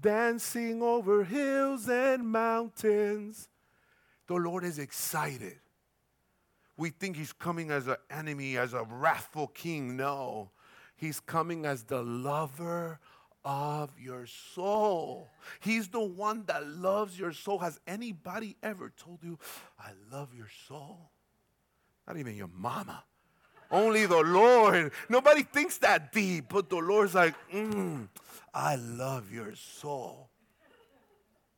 dancing 0.00 0.82
over 0.82 1.24
hills 1.24 1.88
and 1.88 2.26
mountains. 2.26 3.48
The 4.26 4.34
Lord 4.34 4.64
is 4.64 4.78
excited. 4.78 5.58
We 6.76 6.90
think 6.90 7.16
he's 7.16 7.32
coming 7.32 7.70
as 7.70 7.86
an 7.86 7.96
enemy, 8.10 8.56
as 8.56 8.72
a 8.72 8.84
wrathful 8.84 9.48
king. 9.48 9.96
No, 9.96 10.50
he's 10.96 11.20
coming 11.20 11.66
as 11.66 11.82
the 11.82 12.02
lover 12.02 13.00
of 13.44 13.90
your 13.98 14.26
soul. 14.26 15.28
He's 15.60 15.88
the 15.88 16.00
one 16.00 16.44
that 16.46 16.66
loves 16.66 17.18
your 17.18 17.32
soul. 17.32 17.58
Has 17.58 17.80
anybody 17.86 18.56
ever 18.62 18.92
told 18.96 19.22
you, 19.22 19.38
I 19.78 19.90
love 20.10 20.34
your 20.34 20.48
soul? 20.68 21.10
Not 22.06 22.16
even 22.16 22.36
your 22.36 22.50
mama. 22.54 23.04
Only 23.70 24.06
the 24.06 24.20
Lord. 24.20 24.92
Nobody 25.08 25.42
thinks 25.42 25.78
that 25.78 26.12
deep, 26.12 26.46
but 26.50 26.68
the 26.68 26.76
Lord's 26.76 27.14
like, 27.14 27.34
mm, 27.52 28.08
I 28.52 28.76
love 28.76 29.32
your 29.32 29.54
soul. 29.54 30.28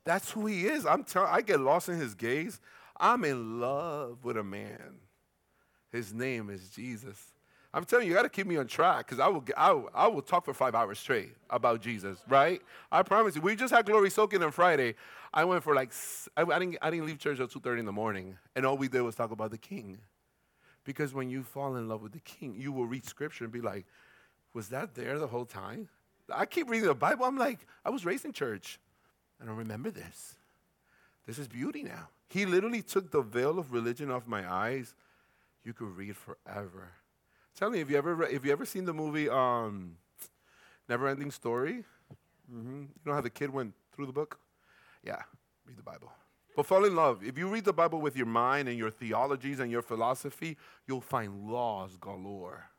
That's 0.05 0.31
who 0.31 0.47
he 0.47 0.67
is. 0.67 0.87
I'm 0.87 1.03
telling 1.03 1.31
I 1.33 1.41
get 1.41 1.61
lost 1.61 1.89
in 1.89 1.99
his 1.99 2.15
gaze. 2.15 2.61
I'm 2.99 3.25
in 3.25 3.61
love 3.61 4.19
with 4.23 4.37
a 4.37 4.45
man. 4.45 5.01
His 5.91 6.13
name 6.13 6.51
is 6.51 6.69
Jesus. 6.71 7.34
I'm 7.75 7.85
telling 7.85 8.07
you, 8.07 8.13
you 8.13 8.17
got 8.17 8.23
to 8.23 8.29
keep 8.29 8.47
me 8.47 8.57
on 8.57 8.69
track 8.69 8.99
because 8.99 9.19
I 9.19 9.27
will, 9.27 9.45
I, 9.57 9.73
will, 9.73 9.91
I 9.93 10.07
will 10.07 10.23
talk 10.23 10.45
for 10.45 10.55
five 10.55 10.77
hours 10.77 10.97
straight 11.01 11.33
about 11.51 11.81
Jesus, 11.81 12.21
right? 12.29 12.63
I 12.93 13.03
promise 13.03 13.35
you. 13.35 13.43
We 13.43 13.57
just 13.57 13.75
had 13.75 13.85
Glory 13.85 14.11
Soaking 14.11 14.45
on 14.45 14.53
Friday. 14.53 14.95
I 15.35 15.45
went 15.45 15.65
for 15.65 15.75
like, 15.75 15.91
I, 16.37 16.43
I, 16.43 16.59
didn't, 16.61 16.79
I 16.81 16.91
didn't 16.91 17.07
leave 17.07 17.19
church 17.19 17.41
until 17.41 17.61
2.30 17.61 17.81
in 17.81 17.85
the 17.85 17.93
morning, 17.93 18.39
and 18.55 18.65
all 18.65 18.77
we 18.77 18.87
did 18.87 19.03
was 19.03 19.17
talk 19.17 19.33
about 19.33 19.51
the 19.51 19.59
King. 19.59 19.99
Because 20.85 21.13
when 21.13 21.29
you 21.29 21.43
fall 21.43 21.75
in 21.75 21.89
love 21.89 22.01
with 22.01 22.13
the 22.13 22.21
King, 22.21 22.55
you 22.57 22.71
will 22.71 22.87
read 22.87 23.05
Scripture 23.05 23.43
and 23.43 23.53
be 23.53 23.61
like, 23.61 23.87
was 24.53 24.69
that 24.69 24.95
there 24.95 25.19
the 25.19 25.27
whole 25.27 25.45
time? 25.45 25.89
I 26.33 26.47
keep 26.47 26.71
reading 26.71 26.87
the 26.87 26.95
Bible. 26.95 27.25
I'm 27.25 27.37
like, 27.37 27.67
I 27.85 27.91
was 27.91 28.05
raised 28.05 28.25
in 28.25 28.33
church. 28.33 28.79
I 29.43 29.47
don't 29.47 29.57
remember 29.57 29.91
this. 29.91 30.37
This 31.27 31.41
is 31.41 31.49
beauty 31.49 31.83
now. 31.83 32.09
He 32.29 32.47
literally 32.47 32.83
took 32.83 33.11
the 33.11 33.23
veil 33.23 33.59
of 33.59 33.73
religion 33.73 34.13
off 34.13 34.29
my 34.29 34.49
eyes. 34.49 34.95
You 35.65 35.73
could 35.73 35.97
read 35.97 36.15
forever. 36.17 36.93
Tell 37.57 37.71
me, 37.71 37.79
have 37.79 37.91
you 37.91 37.97
ever 37.97 38.27
have 38.27 38.45
you 38.45 38.51
ever 38.51 38.65
seen 38.65 38.85
the 38.85 38.93
movie 38.93 39.29
um, 39.29 39.97
Never 40.89 41.07
Ending 41.07 41.31
Story? 41.31 41.85
Mm-hmm. 42.53 42.81
You 42.81 42.89
know 43.07 43.13
how 43.13 43.21
the 43.21 43.31
kid 43.31 43.51
went 43.51 43.75
through 43.95 44.07
the 44.07 44.13
book? 44.13 44.41
Yeah, 45.05 45.23
read 45.65 45.77
the 45.77 45.83
Bible. 45.83 46.11
But 46.57 46.67
fall 46.67 46.85
in 46.85 46.97
love. 46.97 47.23
If 47.23 47.39
you 47.39 47.49
read 47.49 47.65
the 47.65 47.73
Bible 47.73 48.01
with 48.01 48.17
your 48.17 48.27
mind 48.27 48.69
and 48.69 48.77
your 48.77 48.91
theologies 48.91 49.61
and 49.61 49.71
your 49.71 49.83
philosophy, 49.83 50.57
you'll 50.87 51.01
find 51.01 51.49
laws 51.49 51.97
galore. 51.97 52.71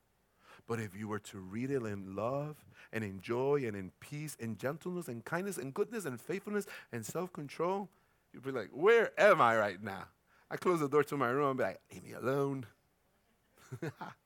But 0.67 0.79
if 0.79 0.95
you 0.95 1.07
were 1.07 1.19
to 1.19 1.39
read 1.39 1.71
it 1.71 1.83
in 1.83 2.15
love 2.15 2.55
and 2.91 3.03
in 3.03 3.21
joy 3.21 3.63
and 3.65 3.75
in 3.75 3.91
peace 3.99 4.35
and 4.39 4.57
gentleness 4.57 5.07
and 5.07 5.23
kindness 5.23 5.57
and 5.57 5.73
goodness 5.73 6.05
and 6.05 6.19
faithfulness 6.19 6.65
and 6.91 7.05
self 7.05 7.31
control, 7.31 7.87
you'd 8.33 8.43
be 8.43 8.51
like, 8.51 8.69
Where 8.73 9.11
am 9.17 9.39
I 9.39 9.57
right 9.57 9.81
now? 9.81 10.05
I 10.51 10.57
close 10.57 10.81
the 10.81 10.89
door 10.89 11.03
to 11.05 11.17
my 11.17 11.29
room 11.29 11.51
and 11.51 11.57
be 11.57 11.63
like, 11.63 11.79
Leave 11.93 12.03
me 12.03 12.13
alone. 12.13 12.65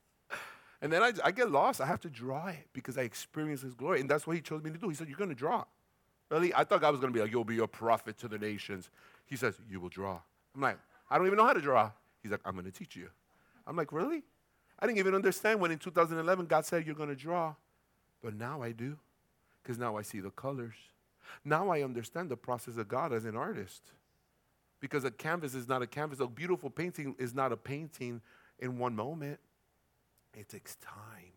And 0.81 0.91
then 0.91 1.03
I, 1.03 1.11
I 1.23 1.31
get 1.31 1.51
lost. 1.51 1.81
I 1.81 1.85
have 1.85 1.99
to 2.01 2.09
draw 2.09 2.47
it 2.47 2.67
because 2.73 2.97
I 2.97 3.01
experience 3.01 3.61
His 3.61 3.73
glory. 3.73 3.99
And 3.99 4.09
that's 4.09 4.25
what 4.25 4.35
He 4.35 4.41
chose 4.41 4.63
me 4.63 4.71
to 4.71 4.77
do. 4.77 4.89
He 4.89 4.95
said, 4.95 5.07
You're 5.07 5.17
going 5.17 5.29
to 5.29 5.35
draw. 5.35 5.65
Really? 6.29 6.53
I 6.53 6.63
thought 6.63 6.81
God 6.81 6.91
was 6.91 6.99
going 6.99 7.11
to 7.11 7.17
be 7.17 7.21
like, 7.21 7.31
You'll 7.31 7.43
be 7.43 7.59
a 7.59 7.67
prophet 7.67 8.17
to 8.19 8.27
the 8.27 8.37
nations. 8.37 8.89
He 9.25 9.35
says, 9.35 9.55
You 9.69 9.79
will 9.79 9.89
draw. 9.89 10.19
I'm 10.55 10.61
like, 10.61 10.79
I 11.09 11.17
don't 11.17 11.27
even 11.27 11.37
know 11.37 11.45
how 11.45 11.53
to 11.53 11.61
draw. 11.61 11.91
He's 12.21 12.31
like, 12.31 12.41
I'm 12.45 12.53
going 12.53 12.65
to 12.65 12.71
teach 12.71 12.95
you. 12.95 13.09
I'm 13.67 13.75
like, 13.75 13.91
Really? 13.91 14.23
I 14.79 14.85
didn't 14.85 14.99
even 14.99 15.13
understand 15.13 15.59
when 15.59 15.71
in 15.71 15.79
2011 15.79 16.45
God 16.45 16.65
said, 16.65 16.85
You're 16.85 16.95
going 16.95 17.09
to 17.09 17.15
draw. 17.15 17.55
But 18.21 18.35
now 18.35 18.61
I 18.61 18.71
do 18.71 18.97
because 19.61 19.77
now 19.77 19.97
I 19.97 20.01
see 20.01 20.19
the 20.19 20.31
colors. 20.31 20.75
Now 21.45 21.69
I 21.69 21.83
understand 21.83 22.29
the 22.29 22.37
process 22.37 22.77
of 22.77 22.87
God 22.87 23.13
as 23.13 23.25
an 23.25 23.35
artist. 23.35 23.91
Because 24.79 25.03
a 25.03 25.11
canvas 25.11 25.53
is 25.55 25.67
not 25.67 25.81
a 25.81 25.87
canvas. 25.87 26.19
A 26.19 26.27
beautiful 26.27 26.69
painting 26.69 27.15
is 27.19 27.33
not 27.33 27.51
a 27.51 27.57
painting 27.57 28.21
in 28.59 28.77
one 28.77 28.95
moment. 28.95 29.39
It 30.33 30.47
takes 30.49 30.75
time, 30.75 31.33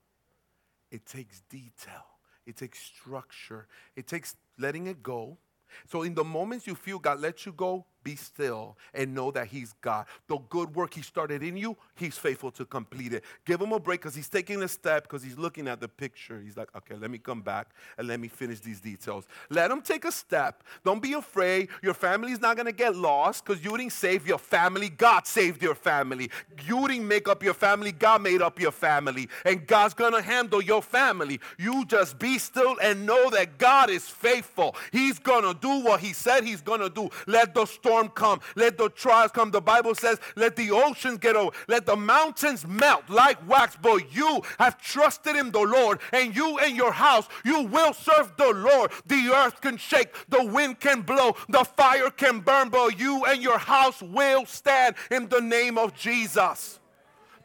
it 0.90 1.06
takes 1.06 1.40
detail, 1.48 2.06
it 2.46 2.56
takes 2.56 2.78
structure, 2.78 3.66
it 3.96 4.06
takes 4.06 4.36
letting 4.58 4.86
it 4.86 5.02
go. 5.02 5.38
So, 5.86 6.02
in 6.02 6.14
the 6.14 6.24
moments 6.24 6.66
you 6.66 6.74
feel 6.74 6.98
God 6.98 7.20
lets 7.20 7.46
you 7.46 7.52
go, 7.52 7.86
be 8.02 8.16
still 8.16 8.76
and 8.94 9.14
know 9.14 9.30
that 9.30 9.48
He's 9.48 9.74
God. 9.80 10.06
The 10.28 10.38
good 10.48 10.74
work 10.74 10.94
He 10.94 11.02
started 11.02 11.42
in 11.42 11.56
you, 11.56 11.76
He's 11.94 12.18
faithful 12.18 12.50
to 12.52 12.64
complete 12.64 13.12
it. 13.12 13.24
Give 13.44 13.60
Him 13.60 13.72
a 13.72 13.80
break 13.80 14.00
because 14.00 14.14
He's 14.14 14.28
taking 14.28 14.62
a 14.62 14.68
step 14.68 15.04
because 15.04 15.22
He's 15.22 15.38
looking 15.38 15.68
at 15.68 15.80
the 15.80 15.88
picture. 15.88 16.40
He's 16.40 16.56
like, 16.56 16.68
okay, 16.76 16.96
let 16.96 17.10
me 17.10 17.18
come 17.18 17.42
back 17.42 17.68
and 17.98 18.08
let 18.08 18.20
me 18.20 18.28
finish 18.28 18.60
these 18.60 18.80
details. 18.80 19.26
Let 19.50 19.70
Him 19.70 19.82
take 19.82 20.04
a 20.04 20.12
step. 20.12 20.62
Don't 20.84 21.02
be 21.02 21.12
afraid. 21.12 21.68
Your 21.82 21.94
family's 21.94 22.40
not 22.40 22.56
going 22.56 22.66
to 22.66 22.72
get 22.72 22.96
lost 22.96 23.44
because 23.44 23.64
you 23.64 23.76
didn't 23.76 23.92
save 23.92 24.26
your 24.26 24.38
family. 24.38 24.88
God 24.88 25.26
saved 25.26 25.62
your 25.62 25.74
family. 25.74 26.30
You 26.64 26.88
didn't 26.88 27.08
make 27.08 27.28
up 27.28 27.42
your 27.42 27.54
family. 27.54 27.92
God 27.92 28.22
made 28.22 28.42
up 28.42 28.60
your 28.60 28.72
family. 28.72 29.28
And 29.44 29.66
God's 29.66 29.94
going 29.94 30.12
to 30.12 30.22
handle 30.22 30.62
your 30.62 30.82
family. 30.82 31.40
You 31.58 31.84
just 31.86 32.18
be 32.18 32.38
still 32.38 32.76
and 32.82 33.06
know 33.06 33.30
that 33.30 33.58
God 33.58 33.90
is 33.90 34.08
faithful. 34.08 34.74
He's 34.90 35.18
going 35.18 35.44
to 35.44 35.58
do 35.58 35.84
what 35.84 36.00
He 36.00 36.12
said 36.12 36.44
He's 36.44 36.60
going 36.60 36.80
to 36.80 36.90
do. 36.90 37.10
Let 37.26 37.54
the 37.54 37.66
storm 37.92 38.08
come. 38.08 38.40
Let 38.56 38.78
the 38.78 38.88
trials 38.88 39.32
come. 39.32 39.50
The 39.50 39.60
Bible 39.60 39.94
says, 39.94 40.18
let 40.36 40.56
the 40.56 40.70
oceans 40.70 41.18
get 41.18 41.36
over. 41.36 41.54
Let 41.68 41.86
the 41.86 41.96
mountains 41.96 42.66
melt 42.66 43.04
like 43.08 43.46
wax. 43.48 43.76
But 43.80 44.14
you 44.14 44.42
have 44.58 44.80
trusted 44.80 45.36
in 45.36 45.50
the 45.50 45.60
Lord, 45.60 46.00
and 46.12 46.34
you 46.34 46.58
and 46.58 46.76
your 46.76 46.92
house, 46.92 47.28
you 47.44 47.62
will 47.62 47.92
serve 47.92 48.32
the 48.36 48.52
Lord. 48.52 48.92
The 49.06 49.30
earth 49.34 49.60
can 49.60 49.76
shake, 49.76 50.14
the 50.28 50.44
wind 50.44 50.80
can 50.80 51.02
blow, 51.02 51.36
the 51.48 51.64
fire 51.64 52.10
can 52.10 52.40
burn, 52.40 52.70
but 52.70 52.98
you 52.98 53.24
and 53.26 53.42
your 53.42 53.58
house 53.58 54.00
will 54.02 54.46
stand 54.46 54.94
in 55.10 55.28
the 55.28 55.40
name 55.40 55.76
of 55.76 55.94
Jesus. 55.94 56.80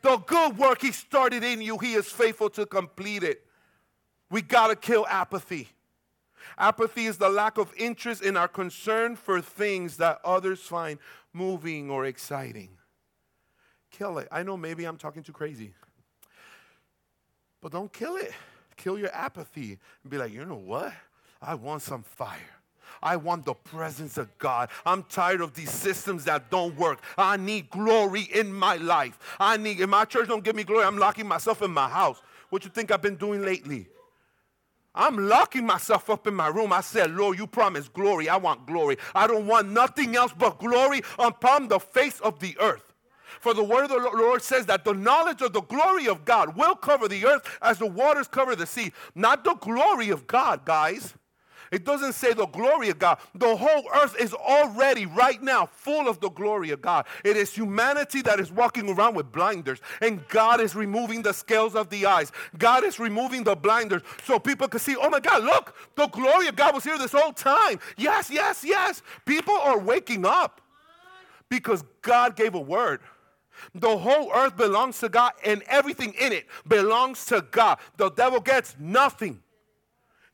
The 0.02 0.18
good 0.18 0.58
work 0.58 0.82
He 0.82 0.92
started 0.92 1.44
in 1.44 1.62
you, 1.62 1.78
He 1.78 1.94
is 1.94 2.08
faithful 2.08 2.50
to 2.52 2.66
complete 2.66 3.24
it. 3.24 3.44
We 4.30 4.42
got 4.42 4.68
to 4.68 4.76
kill 4.76 5.06
apathy. 5.08 5.70
Apathy 6.58 7.06
is 7.06 7.18
the 7.18 7.30
lack 7.30 7.58
of 7.58 7.72
interest 7.78 8.24
in 8.24 8.36
our 8.36 8.48
concern 8.48 9.16
for 9.16 9.42
things 9.42 9.98
that 9.98 10.20
others 10.24 10.62
find 10.62 10.98
moving 11.34 11.90
or 11.90 12.06
exciting. 12.06 12.70
Kill 13.92 14.18
it. 14.18 14.28
I 14.32 14.44
know 14.44 14.58
maybe 14.58 14.86
I'm 14.86 14.98
talking 14.98 15.24
too 15.24 15.34
crazy, 15.34 15.74
but 17.62 17.72
don't 17.72 17.92
kill 17.94 18.16
it. 18.16 18.32
Kill 18.76 18.98
your 19.00 19.14
apathy 19.14 19.80
and 20.04 20.12
be 20.12 20.18
like, 20.18 20.32
you 20.32 20.46
know 20.46 20.56
what? 20.56 20.94
I 21.42 21.56
want 21.56 21.82
some 21.82 22.04
fire. 22.04 22.40
I 23.02 23.16
want 23.16 23.46
the 23.46 23.54
presence 23.54 24.18
of 24.18 24.36
God. 24.38 24.70
I'm 24.86 25.04
tired 25.04 25.42
of 25.42 25.54
these 25.54 25.72
systems 25.72 26.26
that 26.26 26.50
don't 26.50 26.76
work. 26.78 27.02
I 27.18 27.38
need 27.38 27.70
glory 27.70 28.24
in 28.34 28.52
my 28.52 28.78
life. 28.78 29.20
I 29.40 29.58
need, 29.58 29.80
if 29.80 29.90
my 29.90 30.06
church 30.06 30.28
don't 30.28 30.44
give 30.44 30.56
me 30.56 30.64
glory, 30.64 30.86
I'm 30.86 30.98
locking 30.98 31.28
myself 31.28 31.62
in 31.62 31.72
my 31.72 31.88
house. 31.88 32.22
What 32.50 32.64
you 32.64 32.72
think 32.72 32.92
I've 32.92 33.02
been 33.02 33.16
doing 33.16 33.44
lately? 33.44 33.88
I'm 34.98 35.30
locking 35.30 35.66
myself 35.66 36.10
up 36.10 36.26
in 36.28 36.34
my 36.34 36.48
room. 36.48 36.74
I 36.74 36.82
said, 36.82 37.12
Lord, 37.12 37.38
you 37.38 37.46
promised 37.46 37.94
glory. 37.94 38.28
I 38.28 38.38
want 38.38 38.66
glory. 38.66 38.98
I 39.14 39.28
don't 39.28 39.46
want 39.46 39.70
nothing 39.70 40.16
else 40.16 40.34
but 40.38 40.60
glory 40.60 41.02
upon 41.20 41.68
the 41.68 41.80
face 41.80 42.20
of 42.20 42.40
the 42.40 42.58
earth. 42.60 42.94
For 43.40 43.54
the 43.54 43.64
word 43.64 43.84
of 43.84 43.90
the 43.90 43.98
Lord 43.98 44.42
says 44.42 44.66
that 44.66 44.84
the 44.84 44.94
knowledge 44.94 45.44
of 45.44 45.54
the 45.54 45.62
glory 45.62 46.08
of 46.08 46.26
God 46.26 46.58
will 46.58 46.76
cover 46.76 47.08
the 47.08 47.26
earth 47.26 47.58
as 47.62 47.78
the 47.78 47.86
waters 47.86 48.28
cover 48.28 48.56
the 48.56 48.66
sea. 48.66 48.92
Not 49.14 49.44
the 49.44 49.54
glory 49.54 50.10
of 50.10 50.26
God, 50.26 50.66
guys. 50.66 51.14
It 51.72 51.86
doesn't 51.86 52.14
say 52.14 52.34
the 52.34 52.46
glory 52.48 52.90
of 52.90 53.00
God. 53.00 53.20
The 53.36 53.56
whole 53.56 53.84
earth 53.96 54.16
is 54.20 54.34
already 54.34 55.06
right 55.06 55.42
now 55.42 55.66
full 55.66 56.08
of 56.08 56.20
the 56.20 56.30
glory 56.30 56.72
of 56.72 56.82
God. 56.82 57.06
It 57.24 57.38
is 57.38 57.54
humanity 57.54 58.22
that 58.24 58.40
is 58.40 58.52
walking 58.52 58.90
around 58.90 59.16
with 59.16 59.32
blinders, 59.32 59.80
and 60.02 60.28
God 60.28 60.62
is 60.62 60.76
removing 60.76 61.22
the 61.22 61.34
scales 61.34 61.76
of 61.76 61.90
the 61.90 62.06
eyes. 62.06 62.32
God 62.58 62.84
is 62.84 63.00
removing 63.00 63.44
the 63.44 63.56
blinders 63.56 64.02
so 64.24 64.40
people 64.40 64.68
can 64.68 64.80
see, 64.80 64.96
oh 64.96 65.10
my 65.10 65.20
God, 65.20 65.44
look, 65.44 65.76
the 65.96 66.08
glory 66.08 66.48
of 66.48 66.56
God 66.56 66.74
was 66.74 66.84
here 66.84 66.98
this 66.98 67.12
whole 67.12 67.34
time. 67.34 67.80
Yes, 67.98 68.30
yes, 68.30 68.64
yes. 68.64 69.02
People 69.26 69.56
are 69.56 69.80
waking 69.80 70.26
up 70.26 70.62
because 71.50 71.84
God 72.02 72.36
gave 72.36 72.56
a 72.56 72.60
word. 72.60 73.02
The 73.74 73.98
whole 73.98 74.32
earth 74.34 74.56
belongs 74.56 75.00
to 75.00 75.10
God, 75.10 75.34
and 75.44 75.64
everything 75.68 76.14
in 76.20 76.32
it 76.32 76.46
belongs 76.68 77.26
to 77.28 77.42
God. 77.50 77.80
The 77.98 78.12
devil 78.12 78.40
gets 78.40 78.76
nothing. 78.80 79.42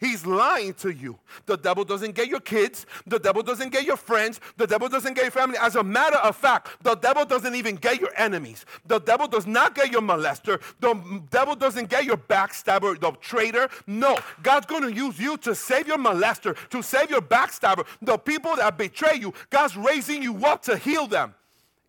He's 0.03 0.25
lying 0.25 0.73
to 0.75 0.89
you. 0.89 1.17
The 1.45 1.55
devil 1.55 1.85
doesn't 1.85 2.13
get 2.13 2.27
your 2.27 2.41
kids. 2.41 2.85
The 3.07 3.19
devil 3.19 3.41
doesn't 3.41 3.69
get 3.69 3.85
your 3.85 3.95
friends. 3.95 4.41
The 4.57 4.67
devil 4.67 4.89
doesn't 4.89 5.13
get 5.13 5.23
your 5.23 5.31
family. 5.31 5.57
As 5.57 5.77
a 5.77 5.83
matter 5.83 6.17
of 6.17 6.35
fact, 6.35 6.67
the 6.83 6.95
devil 6.95 7.23
doesn't 7.23 7.55
even 7.55 7.75
get 7.75 8.01
your 8.01 8.11
enemies. 8.17 8.65
The 8.85 8.99
devil 8.99 9.29
does 9.29 9.47
not 9.47 9.75
get 9.75 9.93
your 9.93 10.01
molester. 10.01 10.61
The 10.81 11.21
devil 11.31 11.55
doesn't 11.55 11.89
get 11.89 12.03
your 12.03 12.17
backstabber, 12.17 12.99
the 12.99 13.13
traitor. 13.21 13.69
No, 13.87 14.19
God's 14.41 14.65
going 14.65 14.81
to 14.81 14.91
use 14.91 15.17
you 15.17 15.37
to 15.37 15.55
save 15.55 15.87
your 15.87 15.99
molester, 15.99 16.57
to 16.71 16.83
save 16.83 17.09
your 17.09 17.21
backstabber. 17.21 17.85
The 18.01 18.17
people 18.17 18.57
that 18.57 18.77
betray 18.77 19.15
you, 19.15 19.33
God's 19.51 19.77
raising 19.77 20.21
you 20.21 20.45
up 20.45 20.63
to 20.63 20.75
heal 20.75 21.07
them 21.07 21.33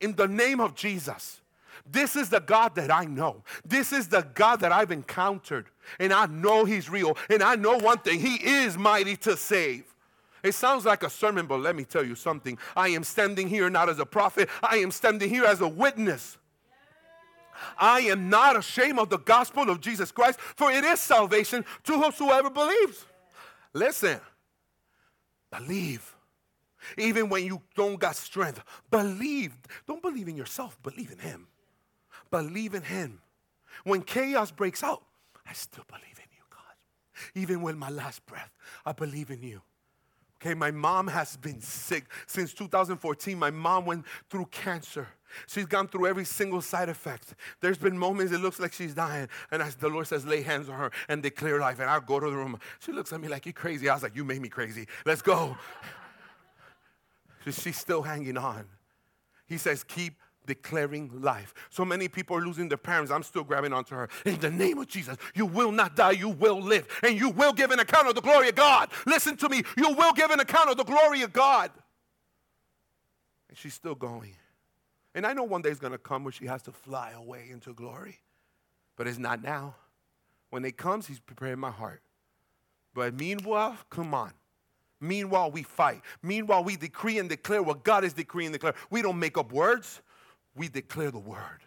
in 0.01 0.15
the 0.15 0.29
name 0.29 0.61
of 0.61 0.77
Jesus. 0.77 1.41
This 1.87 2.17
is 2.17 2.31
the 2.31 2.41
God 2.41 2.75
that 2.77 2.91
I 2.91 3.05
know. 3.05 3.43
This 3.65 3.93
is 3.93 4.09
the 4.09 4.27
God 4.35 4.61
that 4.61 4.73
I've 4.73 4.91
encountered. 4.91 5.67
And 5.99 6.13
I 6.13 6.27
know 6.27 6.65
He's 6.65 6.89
real. 6.89 7.17
And 7.29 7.43
I 7.43 7.57
know 7.57 7.79
one 7.79 7.99
thing 7.99 8.21
He 8.21 8.37
is 8.37 8.79
mighty 8.79 9.17
to 9.19 9.37
save. 9.37 9.85
It 10.43 10.55
sounds 10.55 10.85
like 10.85 11.03
a 11.03 11.11
sermon, 11.11 11.47
but 11.47 11.61
let 11.61 11.75
me 11.75 11.85
tell 11.85 12.05
you 12.05 12.15
something. 12.15 12.59
I 12.77 12.89
am 12.89 13.03
standing 13.03 13.49
here 13.49 13.71
not 13.71 13.89
as 13.89 13.99
a 13.99 14.07
prophet, 14.07 14.49
I 14.63 14.77
am 14.77 14.91
standing 14.91 15.29
here 15.29 15.45
as 15.45 15.61
a 15.61 15.69
witness. 15.69 16.37
I 17.79 18.01
am 18.01 18.29
not 18.29 18.57
ashamed 18.57 18.99
of 18.99 19.09
the 19.09 19.19
gospel 19.19 19.71
of 19.71 19.81
Jesus 19.81 20.11
Christ, 20.11 20.41
for 20.41 20.71
it 20.71 20.85
is 20.85 21.01
salvation 21.01 21.65
to 21.85 22.01
whosoever 22.01 22.51
believes. 22.51 23.07
Listen, 23.73 24.21
believe. 25.51 26.15
Even 26.99 27.31
when 27.31 27.45
you 27.45 27.63
don't 27.75 27.99
got 27.99 28.17
strength, 28.17 28.63
believe. 28.91 29.57
Don't 29.87 30.03
believe 30.03 30.29
in 30.29 30.37
yourself, 30.37 30.79
believe 30.83 31.11
in 31.11 31.19
Him. 31.19 31.47
Believe 32.35 32.75
in 32.75 32.83
Him. 32.83 33.21
When 33.85 34.03
chaos 34.03 34.51
breaks 34.51 34.83
out, 34.83 35.05
I 35.49 35.53
still 35.53 35.85
believe 35.87 36.17
in 36.17 36.27
you, 36.33 36.43
God. 36.51 37.41
Even 37.41 37.63
with 37.63 37.77
my 37.77 37.91
last 37.91 38.27
breath, 38.27 38.51
I 38.85 38.91
believe 38.91 39.31
in 39.31 39.41
you. 39.41 39.63
Okay, 40.43 40.53
my 40.55 40.73
mom 40.73 41.07
has 41.07 41.37
been 41.37 41.61
sick 41.61 42.07
since 42.27 42.53
2014. 42.53 43.39
My 43.39 43.53
mom 43.53 43.87
went 43.87 44.05
through 44.29 44.47
cancer. 44.47 45.07
She's 45.47 45.67
gone 45.67 45.87
through 45.87 46.09
every 46.09 46.25
single 46.25 46.61
side 46.61 46.89
effect. 46.89 47.35
There's 47.61 47.79
been 47.79 47.97
moments 47.97 48.33
it 48.33 48.41
looks 48.41 48.59
like 48.59 48.73
she's 48.73 48.95
dying, 48.95 49.29
and 49.53 49.63
as 49.63 49.77
the 49.77 49.89
Lord 49.89 50.09
says, 50.09 50.27
lay 50.27 50.43
hands 50.43 50.69
on 50.69 50.77
her 50.77 50.91
and 51.09 51.23
declare 51.23 51.61
life. 51.61 51.79
And 51.79 51.89
I 51.89 52.01
go 52.01 52.19
to 52.19 52.29
the 52.29 52.37
room. 52.37 52.59
She 52.81 52.91
looks 52.91 53.13
at 53.13 53.21
me 53.21 53.29
like, 53.29 53.47
you 53.47 53.53
crazy. 53.53 53.89
I 53.89 53.95
was 53.95 54.03
like, 54.03 54.17
you 54.17 54.25
made 54.25 54.43
me 54.43 54.49
crazy. 54.49 54.89
Let's 55.07 55.23
go. 55.23 55.57
She's 57.49 57.79
still 57.79 58.03
hanging 58.03 58.37
on. 58.37 58.65
He 59.47 59.57
says, 59.57 59.85
keep 59.85 60.15
declaring 60.47 61.11
life. 61.23 61.55
So 61.71 61.85
many 61.85 62.09
people 62.09 62.37
are 62.37 62.41
losing 62.45 62.69
their 62.69 62.79
parents. 62.79 63.11
I'm 63.11 63.23
still 63.23 63.45
grabbing 63.45 63.73
onto 63.73 63.95
her. 63.95 64.09
In 64.25 64.39
the 64.41 64.51
name 64.51 64.79
of 64.79 64.89
Jesus, 64.89 65.17
you 65.35 65.47
will 65.47 65.73
not 65.73 65.97
die, 65.97 66.13
you 66.13 66.29
will 66.29 66.61
live, 66.61 66.87
and 67.03 67.19
you 67.19 67.31
will 67.31 67.53
give 67.53 67.71
an 67.71 67.81
account 67.81 68.09
of 68.09 68.15
the 68.15 68.21
glory 68.21 68.49
of 68.49 68.55
God. 68.55 68.91
Listen 69.07 69.37
to 69.39 69.49
me, 69.49 69.63
you 69.77 69.93
will 69.95 70.13
give 70.13 70.31
an 70.31 70.41
account 70.41 70.71
of 70.71 70.77
the 70.77 70.85
glory 70.85 71.23
of 71.23 71.33
God. 71.33 71.71
And 73.49 73.59
she's 73.59 73.75
still 73.75 73.95
going. 73.95 74.35
And 75.15 75.27
I 75.27 75.33
know 75.33 75.45
one 75.45 75.63
day 75.63 75.71
is 75.71 75.79
going 75.79 75.93
to 75.93 75.99
come 75.99 76.25
where 76.25 76.33
she 76.33 76.47
has 76.47 76.63
to 76.63 76.73
fly 76.73 77.13
away 77.13 77.49
into 77.51 77.73
glory, 77.73 78.19
but 78.97 79.07
it's 79.07 79.19
not 79.19 79.43
now. 79.43 79.77
When 80.51 80.65
it 80.65 80.77
comes, 80.77 81.07
He's 81.07 81.21
preparing 81.21 81.59
my 81.59 81.71
heart. 81.71 82.03
But 82.95 83.15
meanwhile, 83.15 83.77
come 83.91 84.15
on. 84.15 84.33
Meanwhile, 85.01 85.51
we 85.51 85.63
fight. 85.63 86.01
Meanwhile, 86.23 86.65
we 86.65 86.77
decree 86.77 87.19
and 87.19 87.29
declare 87.29 87.63
what 87.63 87.85
God 87.85 88.05
is 88.05 88.13
decreeing 88.13 88.49
and 88.49 88.53
declare. 88.55 88.75
We 88.91 89.03
don't 89.03 89.19
make 89.19 89.37
up 89.37 89.53
words 89.53 90.01
we 90.57 90.69
declare 90.69 91.11
the 91.11 91.19
word. 91.19 91.61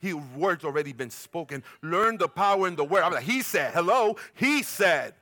He 0.00 0.12
word's 0.12 0.64
already 0.64 0.92
been 0.92 1.10
spoken. 1.10 1.62
Learn 1.82 2.18
the 2.18 2.28
power 2.28 2.68
in 2.68 2.76
the 2.76 2.84
word. 2.84 3.02
I'm 3.02 3.12
like, 3.12 3.24
he 3.24 3.42
said, 3.42 3.72
hello, 3.72 4.16
he 4.34 4.62
said. 4.62 5.14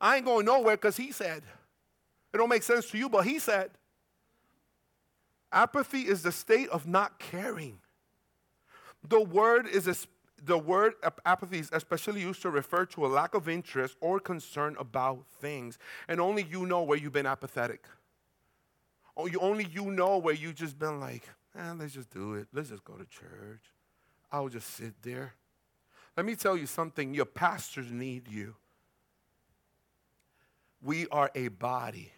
I 0.00 0.16
ain't 0.16 0.24
going 0.24 0.46
nowhere 0.46 0.76
because 0.76 0.96
he 0.96 1.12
said. 1.12 1.42
It 2.32 2.36
don't 2.36 2.48
make 2.48 2.62
sense 2.62 2.90
to 2.90 2.98
you, 2.98 3.08
but 3.08 3.26
he 3.26 3.38
said. 3.38 3.70
Apathy 5.52 6.02
is 6.02 6.22
the 6.22 6.32
state 6.32 6.68
of 6.68 6.86
not 6.86 7.18
caring. 7.18 7.78
The 9.08 9.20
word 9.20 9.66
is 9.66 9.88
a, 9.88 9.96
the 10.44 10.58
word 10.58 10.94
apathy 11.24 11.58
is 11.58 11.70
especially 11.72 12.20
used 12.20 12.42
to 12.42 12.50
refer 12.50 12.86
to 12.86 13.06
a 13.06 13.08
lack 13.08 13.34
of 13.34 13.48
interest 13.48 13.96
or 14.00 14.20
concern 14.20 14.76
about 14.78 15.24
things, 15.40 15.78
and 16.08 16.20
only 16.20 16.46
you 16.48 16.66
know 16.66 16.82
where 16.82 16.98
you've 16.98 17.12
been 17.12 17.26
apathetic. 17.26 17.84
Oh, 19.16 19.28
only 19.40 19.66
you 19.72 19.90
know 19.90 20.18
where 20.18 20.34
you've 20.34 20.54
just 20.54 20.78
been 20.78 21.00
like, 21.00 21.28
eh, 21.58 21.72
let's 21.78 21.94
just 21.94 22.10
do 22.10 22.34
it. 22.34 22.48
Let's 22.52 22.70
just 22.70 22.84
go 22.84 22.94
to 22.94 23.04
church. 23.06 23.62
I'll 24.32 24.48
just 24.48 24.74
sit 24.74 24.94
there. 25.02 25.34
Let 26.16 26.26
me 26.26 26.34
tell 26.34 26.56
you 26.56 26.66
something 26.66 27.14
your 27.14 27.24
pastors 27.24 27.90
need 27.90 28.28
you. 28.28 28.56
We 30.82 31.06
are 31.08 31.30
a 31.34 31.48
body. 31.48 32.12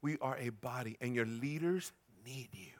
We 0.00 0.16
are 0.20 0.36
a 0.38 0.50
body, 0.50 0.96
and 1.00 1.14
your 1.14 1.26
leaders 1.26 1.92
need 2.24 2.48
you. 2.52 2.72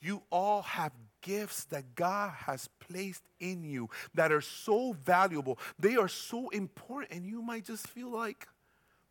You 0.00 0.22
all 0.30 0.62
have 0.62 0.92
gifts 1.22 1.64
that 1.64 1.94
God 1.94 2.30
has 2.30 2.68
placed 2.78 3.22
in 3.38 3.62
you 3.64 3.90
that 4.14 4.32
are 4.32 4.40
so 4.40 4.92
valuable. 4.92 5.58
They 5.78 5.96
are 5.96 6.08
so 6.08 6.48
important, 6.50 7.12
and 7.12 7.26
you 7.26 7.42
might 7.42 7.64
just 7.64 7.86
feel 7.86 8.10
like, 8.10 8.48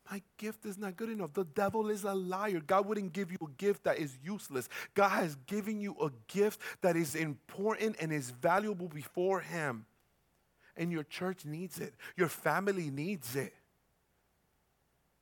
my 0.10 0.22
gift 0.38 0.66
is 0.66 0.78
not 0.78 0.98
good 0.98 1.10
enough. 1.10 1.34
The 1.34 1.46
devil 1.46 1.90
is 1.90 2.04
a 2.04 2.14
liar. 2.14 2.62
God 2.66 2.88
wouldn't 2.88 3.14
give 3.14 3.32
you 3.32 3.38
a 3.42 3.52
gift 3.58 3.84
that 3.84 4.00
is 4.00 4.18
useless. 4.24 4.68
God 4.96 5.10
has 5.10 5.36
given 5.46 5.80
you 5.80 5.96
a 6.02 6.10
gift 6.28 6.60
that 6.82 6.96
is 6.96 7.16
important 7.16 7.98
and 8.00 8.12
is 8.12 8.32
valuable 8.32 8.88
before 8.88 9.40
Him. 9.40 9.86
And 10.76 10.92
your 10.92 11.04
church 11.04 11.46
needs 11.46 11.80
it, 11.80 11.94
your 12.16 12.30
family 12.30 12.90
needs 12.90 13.36
it. 13.36 13.54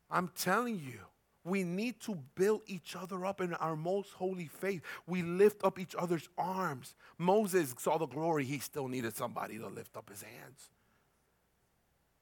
I'm 0.10 0.30
telling 0.36 0.80
you. 0.80 1.00
We 1.44 1.64
need 1.64 2.02
to 2.02 2.18
build 2.36 2.64
each 2.68 2.94
other 2.94 3.26
up 3.26 3.40
in 3.40 3.54
our 3.54 3.78
most 3.78 4.12
holy 4.12 4.48
faith. 4.48 4.82
We 5.08 5.22
lift 5.22 5.64
up 5.64 5.80
each 5.80 5.96
other's 5.98 6.28
arms. 6.38 6.94
Moses 7.18 7.74
saw 7.78 7.98
the 7.98 8.06
glory, 8.06 8.44
he 8.44 8.60
still 8.60 8.90
needed 8.90 9.16
somebody 9.16 9.58
to 9.58 9.68
lift 9.68 9.96
up 9.96 10.10
his 10.10 10.24
hands. 10.24 10.70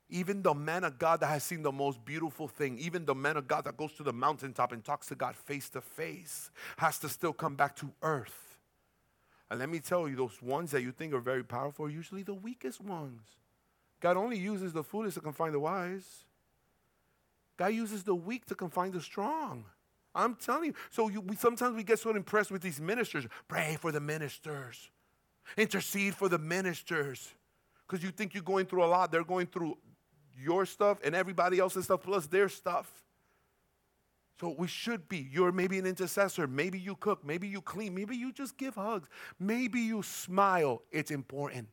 Even 0.09 0.43
the 0.43 0.53
man 0.53 0.83
of 0.83 0.99
God 0.99 1.19
that 1.21 1.27
has 1.27 1.43
seen 1.43 1.63
the 1.63 1.71
most 1.71 2.03
beautiful 2.05 2.47
thing, 2.47 2.77
even 2.77 3.05
the 3.05 3.15
man 3.15 3.37
of 3.37 3.47
God 3.47 3.65
that 3.65 3.75
goes 3.75 3.93
to 3.93 4.03
the 4.03 4.13
mountaintop 4.13 4.71
and 4.71 4.83
talks 4.83 5.07
to 5.07 5.15
God 5.15 5.35
face 5.35 5.69
to 5.69 5.81
face, 5.81 6.51
has 6.77 6.99
to 6.99 7.09
still 7.09 7.33
come 7.33 7.55
back 7.55 7.75
to 7.77 7.91
earth. 8.03 8.57
And 9.49 9.59
let 9.59 9.69
me 9.69 9.79
tell 9.79 10.07
you, 10.07 10.15
those 10.15 10.41
ones 10.41 10.71
that 10.71 10.81
you 10.81 10.91
think 10.91 11.13
are 11.13 11.19
very 11.19 11.43
powerful 11.43 11.85
are 11.85 11.89
usually 11.89 12.23
the 12.23 12.33
weakest 12.33 12.81
ones. 12.81 13.21
God 13.99 14.17
only 14.17 14.37
uses 14.37 14.73
the 14.73 14.83
foolish 14.83 15.15
to 15.15 15.21
confine 15.21 15.51
the 15.51 15.59
wise. 15.59 16.25
God 17.57 17.67
uses 17.67 18.03
the 18.03 18.15
weak 18.15 18.45
to 18.47 18.55
confine 18.55 18.91
the 18.91 19.01
strong. 19.01 19.65
I'm 20.13 20.35
telling 20.35 20.65
you. 20.65 20.73
So 20.91 21.09
you, 21.09 21.21
we, 21.21 21.35
sometimes 21.35 21.75
we 21.75 21.83
get 21.83 21.99
so 21.99 22.11
impressed 22.15 22.51
with 22.51 22.61
these 22.61 22.79
ministers. 22.79 23.25
Pray 23.47 23.77
for 23.79 23.91
the 23.91 23.99
ministers. 23.99 24.89
Intercede 25.57 26.15
for 26.15 26.29
the 26.29 26.37
ministers. 26.37 27.33
Because 27.87 28.03
you 28.03 28.11
think 28.11 28.33
you're 28.33 28.43
going 28.43 28.65
through 28.65 28.83
a 28.83 28.87
lot. 28.87 29.11
They're 29.11 29.23
going 29.23 29.47
through 29.47 29.77
your 30.37 30.65
stuff 30.65 30.99
and 31.03 31.15
everybody 31.15 31.59
else's 31.59 31.85
stuff 31.85 32.01
plus 32.03 32.27
their 32.27 32.49
stuff. 32.49 32.91
So 34.39 34.53
we 34.57 34.67
should 34.67 35.07
be. 35.07 35.29
You're 35.31 35.51
maybe 35.51 35.79
an 35.79 35.85
intercessor. 35.85 36.45
Maybe 36.45 36.77
you 36.77 36.95
cook. 36.95 37.25
Maybe 37.25 37.47
you 37.47 37.61
clean. 37.61 37.95
Maybe 37.95 38.17
you 38.17 38.33
just 38.33 38.57
give 38.57 38.75
hugs. 38.75 39.07
Maybe 39.39 39.79
you 39.79 40.03
smile. 40.03 40.81
It's 40.91 41.09
important. 41.09 41.69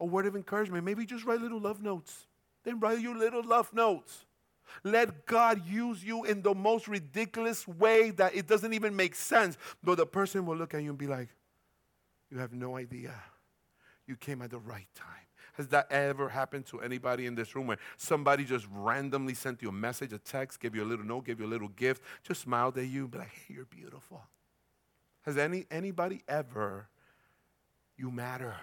A 0.00 0.04
word 0.04 0.26
of 0.26 0.34
encouragement. 0.34 0.84
Maybe 0.84 1.06
just 1.06 1.24
write 1.24 1.40
little 1.40 1.60
love 1.60 1.82
notes. 1.82 2.26
Then 2.64 2.80
write 2.80 3.00
your 3.00 3.16
little 3.16 3.44
love 3.44 3.72
notes. 3.72 4.24
Let 4.82 5.26
God 5.26 5.64
use 5.66 6.02
you 6.02 6.24
in 6.24 6.42
the 6.42 6.52
most 6.52 6.88
ridiculous 6.88 7.66
way 7.68 8.10
that 8.10 8.34
it 8.34 8.48
doesn't 8.48 8.74
even 8.74 8.96
make 8.96 9.14
sense. 9.14 9.56
But 9.84 9.98
the 9.98 10.06
person 10.06 10.44
will 10.46 10.56
look 10.56 10.74
at 10.74 10.82
you 10.82 10.90
and 10.90 10.98
be 10.98 11.06
like, 11.06 11.28
You 12.30 12.38
have 12.38 12.52
no 12.52 12.76
idea. 12.76 13.14
You 14.08 14.16
came 14.16 14.42
at 14.42 14.50
the 14.50 14.58
right 14.58 14.88
time. 14.96 15.25
Has 15.56 15.68
that 15.68 15.90
ever 15.90 16.28
happened 16.28 16.66
to 16.66 16.80
anybody 16.80 17.26
in 17.26 17.34
this 17.34 17.54
room 17.54 17.66
where 17.66 17.78
somebody 17.96 18.44
just 18.44 18.66
randomly 18.70 19.34
sent 19.34 19.62
you 19.62 19.70
a 19.70 19.72
message, 19.72 20.12
a 20.12 20.18
text, 20.18 20.60
gave 20.60 20.74
you 20.74 20.84
a 20.84 20.86
little 20.86 21.04
note, 21.04 21.26
gave 21.26 21.40
you 21.40 21.46
a 21.46 21.48
little 21.48 21.68
gift, 21.68 22.02
just 22.22 22.42
smiled 22.42 22.76
at 22.78 22.86
you 22.86 23.02
and 23.02 23.10
be 23.10 23.18
like, 23.18 23.28
hey, 23.28 23.54
you're 23.54 23.64
beautiful? 23.64 24.22
Has 25.22 25.38
any 25.38 25.66
anybody 25.70 26.22
ever, 26.28 26.88
you 27.96 28.10
matter, 28.10 28.54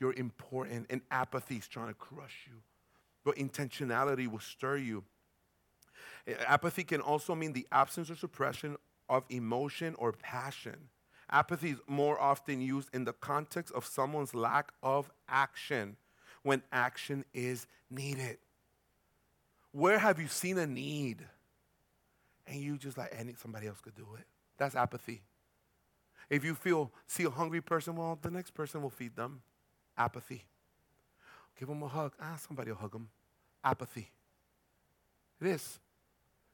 you're 0.00 0.14
important, 0.14 0.86
and 0.90 1.00
apathy 1.10 1.56
is 1.56 1.68
trying 1.68 1.88
to 1.88 1.94
crush 1.94 2.48
you? 2.48 2.56
but 3.24 3.36
intentionality 3.36 4.28
will 4.28 4.40
stir 4.40 4.76
you. 4.76 5.04
Apathy 6.46 6.84
can 6.84 7.00
also 7.00 7.34
mean 7.34 7.52
the 7.52 7.66
absence 7.72 8.10
or 8.10 8.14
suppression 8.14 8.76
of 9.08 9.24
emotion 9.28 9.94
or 9.98 10.12
passion. 10.12 10.88
Apathy 11.30 11.70
is 11.70 11.78
more 11.86 12.20
often 12.20 12.60
used 12.60 12.90
in 12.92 13.04
the 13.04 13.12
context 13.12 13.72
of 13.74 13.86
someone's 13.86 14.34
lack 14.34 14.72
of 14.82 15.10
action 15.28 15.96
when 16.42 16.62
action 16.72 17.24
is 17.32 17.66
needed. 17.90 18.38
Where 19.72 19.98
have 19.98 20.20
you 20.20 20.28
seen 20.28 20.58
a 20.58 20.66
need 20.66 21.24
and 22.46 22.60
you 22.60 22.76
just 22.76 22.98
like, 22.98 23.14
any 23.16 23.34
somebody 23.34 23.66
else 23.66 23.80
could 23.80 23.94
do 23.94 24.06
it? 24.18 24.24
That's 24.58 24.74
apathy. 24.74 25.22
If 26.28 26.44
you 26.44 26.54
feel 26.54 26.90
see 27.06 27.24
a 27.24 27.30
hungry 27.30 27.60
person, 27.60 27.96
well, 27.96 28.18
the 28.20 28.30
next 28.30 28.52
person 28.52 28.82
will 28.82 28.90
feed 28.90 29.16
them. 29.16 29.42
Apathy. 29.96 30.44
Give 31.58 31.68
them 31.68 31.82
a 31.82 31.88
hug. 31.88 32.12
Ah, 32.20 32.36
somebody 32.36 32.70
will 32.70 32.78
hug 32.78 32.92
them. 32.92 33.08
Apathy. 33.62 34.10
It 35.40 35.46
is. 35.46 35.78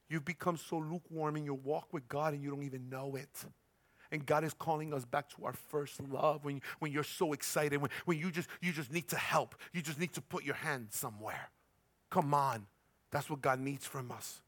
You've 0.09 0.25
become 0.25 0.57
so 0.57 0.79
lukewarm 0.79 1.37
in 1.37 1.45
your 1.45 1.55
walk 1.55 1.93
with 1.93 2.09
God 2.09 2.35
and 2.35 2.43
you 2.43 2.51
don't 2.51 2.63
even 2.63 2.89
know 2.89 3.15
it. 3.17 3.45
And 4.11 4.25
God 4.25 4.43
is 4.43 4.55
calling 4.55 4.95
us 4.95 5.05
back 5.05 5.29
to 5.37 5.45
our 5.45 5.53
first 5.53 6.01
love 6.09 6.45
when, 6.45 6.63
when 6.79 6.93
you're 6.93 7.05
so 7.05 7.33
excited, 7.33 7.81
when, 7.81 7.91
when 8.07 8.19
you, 8.19 8.31
just, 8.31 8.49
you 8.63 8.73
just 8.73 8.93
need 8.93 9.09
to 9.09 9.17
help. 9.17 9.55
You 9.73 9.83
just 9.83 9.99
need 9.99 10.15
to 10.15 10.23
put 10.23 10.45
your 10.45 10.55
hand 10.55 10.89
somewhere. 10.91 11.51
Come 12.11 12.33
on. 12.33 12.67
That's 13.11 13.29
what 13.29 13.43
God 13.43 13.61
needs 13.61 13.87
from 13.87 14.11
us. 14.11 14.41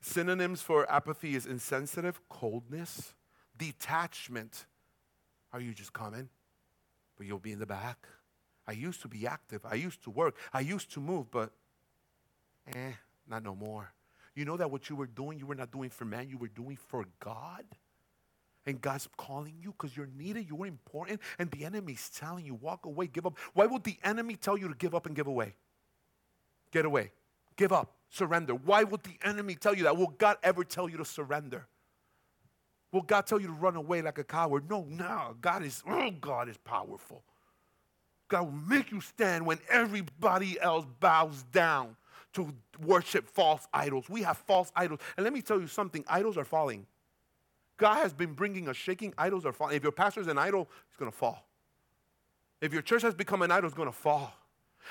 Synonyms 0.00 0.62
for 0.62 0.90
apathy 0.90 1.34
is 1.34 1.46
insensitive, 1.46 2.20
coldness, 2.28 3.14
detachment. 3.56 4.66
Are 5.52 5.60
you 5.60 5.74
just 5.74 5.92
coming? 5.92 6.28
But 7.16 7.26
you'll 7.26 7.38
be 7.38 7.52
in 7.52 7.58
the 7.58 7.66
back. 7.66 8.06
I 8.66 8.72
used 8.72 9.02
to 9.02 9.08
be 9.08 9.26
active. 9.26 9.62
I 9.64 9.74
used 9.74 10.02
to 10.04 10.10
work. 10.10 10.36
I 10.52 10.60
used 10.60 10.92
to 10.92 11.00
move, 11.00 11.30
but 11.30 11.50
eh, 12.68 12.92
not 13.28 13.42
no 13.42 13.54
more. 13.54 13.92
You 14.40 14.46
know 14.46 14.56
that 14.56 14.70
what 14.70 14.88
you 14.88 14.96
were 14.96 15.06
doing, 15.06 15.38
you 15.38 15.44
were 15.44 15.54
not 15.54 15.70
doing 15.70 15.90
for 15.90 16.06
man, 16.06 16.30
you 16.30 16.38
were 16.38 16.48
doing 16.48 16.78
for 16.88 17.04
God. 17.22 17.62
And 18.64 18.80
God's 18.80 19.06
calling 19.18 19.52
you 19.60 19.72
because 19.72 19.94
you're 19.94 20.08
needed, 20.16 20.46
you're 20.48 20.64
important, 20.64 21.20
and 21.38 21.50
the 21.50 21.66
enemy's 21.66 22.08
telling 22.08 22.46
you, 22.46 22.54
walk 22.54 22.86
away, 22.86 23.06
give 23.06 23.26
up. 23.26 23.36
Why 23.52 23.66
would 23.66 23.84
the 23.84 23.98
enemy 24.02 24.36
tell 24.36 24.56
you 24.56 24.66
to 24.68 24.74
give 24.74 24.94
up 24.94 25.04
and 25.04 25.14
give 25.14 25.26
away? 25.26 25.56
Get 26.72 26.86
away, 26.86 27.12
give 27.56 27.70
up, 27.70 27.92
surrender. 28.08 28.54
Why 28.54 28.82
would 28.82 29.02
the 29.02 29.18
enemy 29.22 29.56
tell 29.56 29.74
you 29.74 29.82
that? 29.82 29.98
Will 29.98 30.14
God 30.16 30.38
ever 30.42 30.64
tell 30.64 30.88
you 30.88 30.96
to 30.96 31.04
surrender? 31.04 31.66
Will 32.92 33.02
God 33.02 33.26
tell 33.26 33.42
you 33.42 33.48
to 33.48 33.52
run 33.52 33.76
away 33.76 34.00
like 34.00 34.16
a 34.16 34.24
coward? 34.24 34.70
No, 34.70 34.86
no. 34.88 35.36
God 35.42 35.64
is, 35.64 35.82
oh, 35.86 36.12
God 36.12 36.48
is 36.48 36.56
powerful. 36.56 37.24
God 38.28 38.44
will 38.44 38.52
make 38.52 38.90
you 38.90 39.02
stand 39.02 39.44
when 39.44 39.58
everybody 39.68 40.58
else 40.58 40.86
bows 40.98 41.42
down 41.52 41.96
to 42.34 42.52
worship 42.84 43.28
false 43.28 43.66
idols. 43.72 44.08
We 44.08 44.22
have 44.22 44.38
false 44.38 44.72
idols. 44.76 45.00
And 45.16 45.24
let 45.24 45.32
me 45.32 45.42
tell 45.42 45.60
you 45.60 45.66
something 45.66 46.04
idols 46.08 46.36
are 46.36 46.44
falling. 46.44 46.86
God 47.76 47.96
has 48.02 48.12
been 48.12 48.34
bringing 48.34 48.68
us 48.68 48.76
shaking. 48.76 49.14
Idols 49.16 49.46
are 49.46 49.52
falling. 49.52 49.76
If 49.76 49.82
your 49.82 49.92
pastor 49.92 50.20
is 50.20 50.26
an 50.26 50.38
idol, 50.38 50.68
it's 50.88 50.96
going 50.96 51.10
to 51.10 51.16
fall. 51.16 51.46
If 52.60 52.72
your 52.72 52.82
church 52.82 53.02
has 53.02 53.14
become 53.14 53.42
an 53.42 53.50
idol, 53.50 53.68
it's 53.68 53.76
going 53.76 53.88
to 53.88 53.96
fall. 53.96 54.34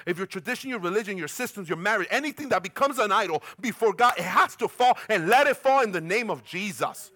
If 0.05 0.17
your 0.17 0.27
tradition, 0.27 0.69
your 0.69 0.79
religion, 0.79 1.17
your 1.17 1.27
systems, 1.27 1.69
your 1.69 1.77
marriage, 1.77 2.07
anything 2.09 2.49
that 2.49 2.63
becomes 2.63 2.99
an 2.99 3.11
idol 3.11 3.43
before 3.59 3.93
God, 3.93 4.13
it 4.17 4.23
has 4.23 4.55
to 4.57 4.67
fall 4.67 4.97
and 5.07 5.27
let 5.27 5.47
it 5.47 5.57
fall 5.57 5.83
in 5.83 5.91
the 5.91 6.01
name 6.01 6.29
of 6.29 6.43
Jesus. 6.43 7.11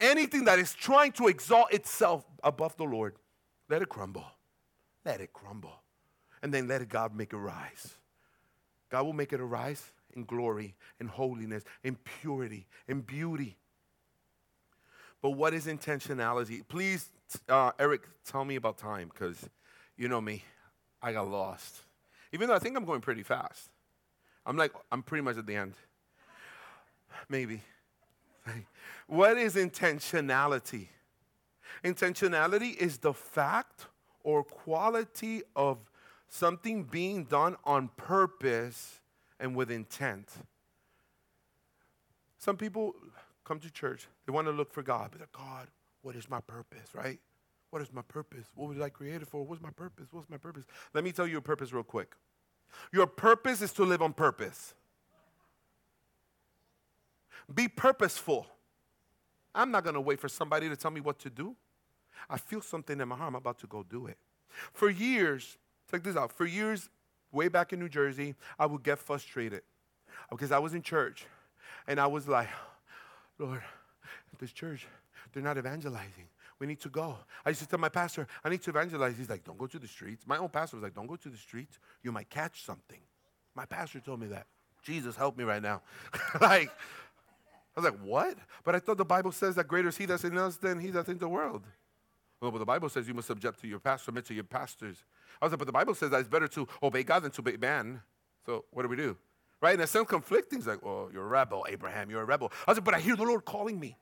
Anything 0.00 0.44
that 0.46 0.58
is 0.58 0.74
trying 0.74 1.12
to 1.12 1.28
exalt 1.28 1.72
itself 1.72 2.24
above 2.42 2.76
the 2.76 2.84
Lord, 2.84 3.16
let 3.68 3.82
it 3.82 3.88
crumble 3.88 4.26
let 5.04 5.20
it 5.20 5.32
crumble. 5.32 5.74
And 6.42 6.52
then 6.52 6.68
let 6.68 6.86
God 6.88 7.14
make 7.14 7.32
it 7.32 7.36
rise. 7.36 7.94
God 8.92 9.06
will 9.06 9.14
make 9.14 9.32
it 9.32 9.40
arise 9.40 9.90
in 10.14 10.24
glory, 10.24 10.74
in 11.00 11.08
holiness, 11.08 11.64
in 11.82 11.96
purity, 11.96 12.66
in 12.86 13.00
beauty. 13.00 13.56
But 15.22 15.30
what 15.30 15.54
is 15.54 15.64
intentionality? 15.64 16.60
Please, 16.68 17.08
uh, 17.48 17.72
Eric, 17.78 18.02
tell 18.26 18.44
me 18.44 18.56
about 18.56 18.76
time 18.76 19.10
because 19.10 19.48
you 19.96 20.08
know 20.08 20.20
me, 20.20 20.44
I 21.00 21.14
got 21.14 21.26
lost. 21.26 21.80
Even 22.32 22.48
though 22.48 22.54
I 22.54 22.58
think 22.58 22.76
I'm 22.76 22.84
going 22.84 23.00
pretty 23.00 23.22
fast. 23.22 23.70
I'm 24.44 24.58
like, 24.58 24.72
I'm 24.90 25.02
pretty 25.02 25.22
much 25.22 25.38
at 25.38 25.46
the 25.46 25.56
end. 25.56 25.74
Maybe. 27.28 27.62
What 29.06 29.36
is 29.36 29.56
intentionality? 29.56 30.88
Intentionality 31.84 32.74
is 32.76 32.98
the 32.98 33.12
fact 33.12 33.86
or 34.22 34.42
quality 34.42 35.42
of 35.54 35.78
something 36.32 36.84
being 36.84 37.24
done 37.24 37.56
on 37.62 37.90
purpose 37.96 39.00
and 39.38 39.54
with 39.54 39.70
intent. 39.70 40.30
Some 42.38 42.56
people 42.56 42.94
come 43.44 43.60
to 43.60 43.70
church, 43.70 44.08
they 44.26 44.32
want 44.32 44.46
to 44.46 44.52
look 44.52 44.72
for 44.72 44.82
God, 44.82 45.10
but 45.12 45.20
like, 45.20 45.32
God, 45.32 45.68
what 46.00 46.16
is 46.16 46.30
my 46.30 46.40
purpose, 46.40 46.94
right? 46.94 47.20
What 47.68 47.82
is 47.82 47.92
my 47.92 48.00
purpose? 48.02 48.46
What 48.54 48.70
was 48.70 48.80
I 48.80 48.88
created 48.88 49.28
for? 49.28 49.44
What's 49.44 49.60
my 49.60 49.70
purpose? 49.70 50.06
What's 50.10 50.30
my 50.30 50.38
purpose? 50.38 50.64
Let 50.94 51.04
me 51.04 51.12
tell 51.12 51.26
you 51.26 51.32
your 51.32 51.42
purpose 51.42 51.70
real 51.70 51.82
quick. 51.82 52.14
Your 52.92 53.06
purpose 53.06 53.60
is 53.60 53.72
to 53.74 53.84
live 53.84 54.00
on 54.00 54.14
purpose. 54.14 54.74
Be 57.54 57.68
purposeful. 57.68 58.46
I'm 59.54 59.70
not 59.70 59.84
going 59.84 59.94
to 59.94 60.00
wait 60.00 60.18
for 60.18 60.28
somebody 60.28 60.68
to 60.70 60.76
tell 60.76 60.90
me 60.90 61.00
what 61.00 61.18
to 61.20 61.30
do. 61.30 61.56
I 62.30 62.38
feel 62.38 62.62
something 62.62 62.98
in 62.98 63.08
my 63.08 63.16
heart. 63.16 63.28
I'm 63.28 63.34
about 63.34 63.58
to 63.58 63.66
go 63.66 63.82
do 63.82 64.06
it. 64.06 64.16
For 64.72 64.88
years, 64.88 65.58
check 65.92 66.02
this 66.02 66.16
out. 66.16 66.32
For 66.32 66.46
years, 66.46 66.88
way 67.30 67.48
back 67.48 67.72
in 67.72 67.78
New 67.78 67.88
Jersey, 67.88 68.34
I 68.58 68.66
would 68.66 68.82
get 68.82 68.98
frustrated 68.98 69.62
because 70.30 70.50
I 70.50 70.58
was 70.58 70.74
in 70.74 70.82
church 70.82 71.26
and 71.86 72.00
I 72.00 72.06
was 72.06 72.26
like, 72.26 72.48
Lord, 73.38 73.62
this 74.38 74.52
church, 74.52 74.86
they're 75.32 75.42
not 75.42 75.58
evangelizing. 75.58 76.28
We 76.58 76.66
need 76.66 76.80
to 76.80 76.88
go. 76.88 77.16
I 77.44 77.50
used 77.50 77.60
to 77.60 77.66
tell 77.66 77.78
my 77.78 77.88
pastor, 77.88 78.26
I 78.44 78.48
need 78.48 78.62
to 78.62 78.70
evangelize. 78.70 79.16
He's 79.16 79.28
like, 79.28 79.44
don't 79.44 79.58
go 79.58 79.66
to 79.66 79.78
the 79.78 79.88
streets. 79.88 80.24
My 80.26 80.38
own 80.38 80.48
pastor 80.48 80.76
was 80.76 80.84
like, 80.84 80.94
don't 80.94 81.06
go 81.06 81.16
to 81.16 81.28
the 81.28 81.36
streets. 81.36 81.78
You 82.02 82.12
might 82.12 82.30
catch 82.30 82.64
something. 82.64 83.00
My 83.54 83.64
pastor 83.64 84.00
told 84.00 84.20
me 84.20 84.28
that. 84.28 84.46
Jesus, 84.82 85.16
help 85.16 85.36
me 85.36 85.44
right 85.44 85.62
now. 85.62 85.82
like, 86.40 86.70
I 87.76 87.80
was 87.80 87.84
like, 87.84 87.98
what? 88.00 88.36
But 88.64 88.74
I 88.74 88.78
thought 88.78 88.98
the 88.98 89.04
Bible 89.04 89.32
says 89.32 89.56
that 89.56 89.66
greater 89.66 89.88
is 89.88 89.96
he 89.96 90.06
that's 90.06 90.24
in 90.24 90.36
us 90.38 90.56
than 90.56 90.78
he 90.78 90.90
that's 90.90 91.08
in 91.08 91.18
the 91.18 91.28
world. 91.28 91.62
Well, 92.42 92.50
but 92.50 92.58
the 92.58 92.66
Bible 92.66 92.88
says 92.88 93.06
you 93.06 93.14
must 93.14 93.28
subject 93.28 93.60
to 93.60 93.68
your 93.68 93.78
pastor, 93.78 94.06
submit 94.06 94.24
to 94.26 94.34
your 94.34 94.42
pastors. 94.42 95.04
I 95.40 95.44
was 95.44 95.52
like, 95.52 95.60
but 95.60 95.66
the 95.66 95.72
Bible 95.72 95.94
says 95.94 96.10
that 96.10 96.18
it's 96.18 96.28
better 96.28 96.48
to 96.48 96.66
obey 96.82 97.04
God 97.04 97.22
than 97.22 97.30
to 97.30 97.40
obey 97.40 97.56
man. 97.56 98.02
So 98.44 98.64
what 98.72 98.82
do 98.82 98.88
we 98.88 98.96
do? 98.96 99.16
Right? 99.60 99.74
And 99.74 99.82
it 99.82 99.88
sounds 99.88 100.08
conflicting. 100.08 100.58
It's 100.58 100.66
like, 100.66 100.84
oh, 100.84 101.08
you're 101.12 101.22
a 101.22 101.28
rebel, 101.28 101.64
Abraham, 101.68 102.10
you're 102.10 102.22
a 102.22 102.24
rebel. 102.24 102.50
I 102.66 102.72
was 102.72 102.78
like, 102.78 102.84
but 102.84 102.94
I 102.94 102.98
hear 102.98 103.14
the 103.14 103.22
Lord 103.22 103.44
calling 103.44 103.78
me. 103.78 103.96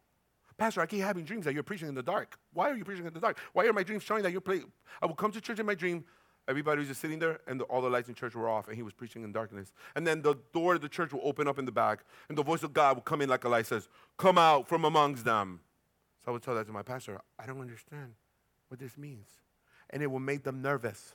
Pastor, 0.57 0.81
I 0.81 0.87
keep 0.87 1.03
having 1.03 1.25
dreams 1.25 1.45
that 1.45 1.53
you're 1.53 1.63
preaching 1.63 1.89
in 1.89 1.95
the 1.95 2.03
dark. 2.03 2.39
Why 2.55 2.71
are 2.71 2.75
you 2.75 2.85
preaching 2.85 3.05
in 3.05 3.13
the 3.13 3.21
dark? 3.21 3.39
Why 3.53 3.67
are 3.67 3.75
my 3.75 3.83
dreams 3.83 4.05
showing 4.05 4.23
that 4.23 4.33
you're 4.33 4.41
playing? 4.41 4.73
I 5.03 5.07
will 5.07 5.15
come 5.15 5.33
to 5.33 5.41
church 5.43 5.59
in 5.59 5.67
my 5.67 5.75
dream. 5.75 6.07
Everybody 6.49 6.79
was 6.79 6.89
just 6.89 7.03
sitting 7.03 7.19
there, 7.19 7.41
and 7.47 7.61
the, 7.61 7.65
all 7.65 7.83
the 7.83 7.91
lights 7.91 8.09
in 8.09 8.15
church 8.15 8.35
were 8.35 8.49
off, 8.49 8.69
and 8.69 8.77
he 8.77 8.83
was 8.83 8.95
preaching 8.95 9.23
in 9.23 9.33
darkness. 9.33 9.71
And 9.95 10.07
then 10.07 10.23
the 10.23 10.37
door 10.55 10.77
of 10.77 10.81
the 10.81 10.89
church 10.89 11.13
will 11.13 11.21
open 11.25 11.47
up 11.47 11.59
in 11.59 11.67
the 11.67 11.73
back, 11.73 12.05
and 12.31 12.39
the 12.39 12.43
voice 12.43 12.63
of 12.63 12.73
God 12.73 12.97
will 12.97 13.03
come 13.03 13.21
in 13.21 13.29
like 13.29 13.45
a 13.45 13.51
light, 13.51 13.67
says, 13.67 13.89
"Come 14.17 14.39
out 14.39 14.67
from 14.67 14.87
amongst 14.87 15.27
them." 15.27 15.61
So 16.25 16.31
I 16.31 16.33
would 16.33 16.43
tell 16.43 16.55
that 16.55 16.67
to 16.67 16.73
my 16.73 16.83
pastor. 16.83 17.21
I 17.39 17.47
don't 17.47 17.61
understand 17.61 18.15
what 18.71 18.79
this 18.79 18.97
means, 18.97 19.27
and 19.91 20.03
it 20.03 20.07
will 20.07 20.21
make 20.21 20.45
them 20.45 20.63
nervous. 20.63 21.15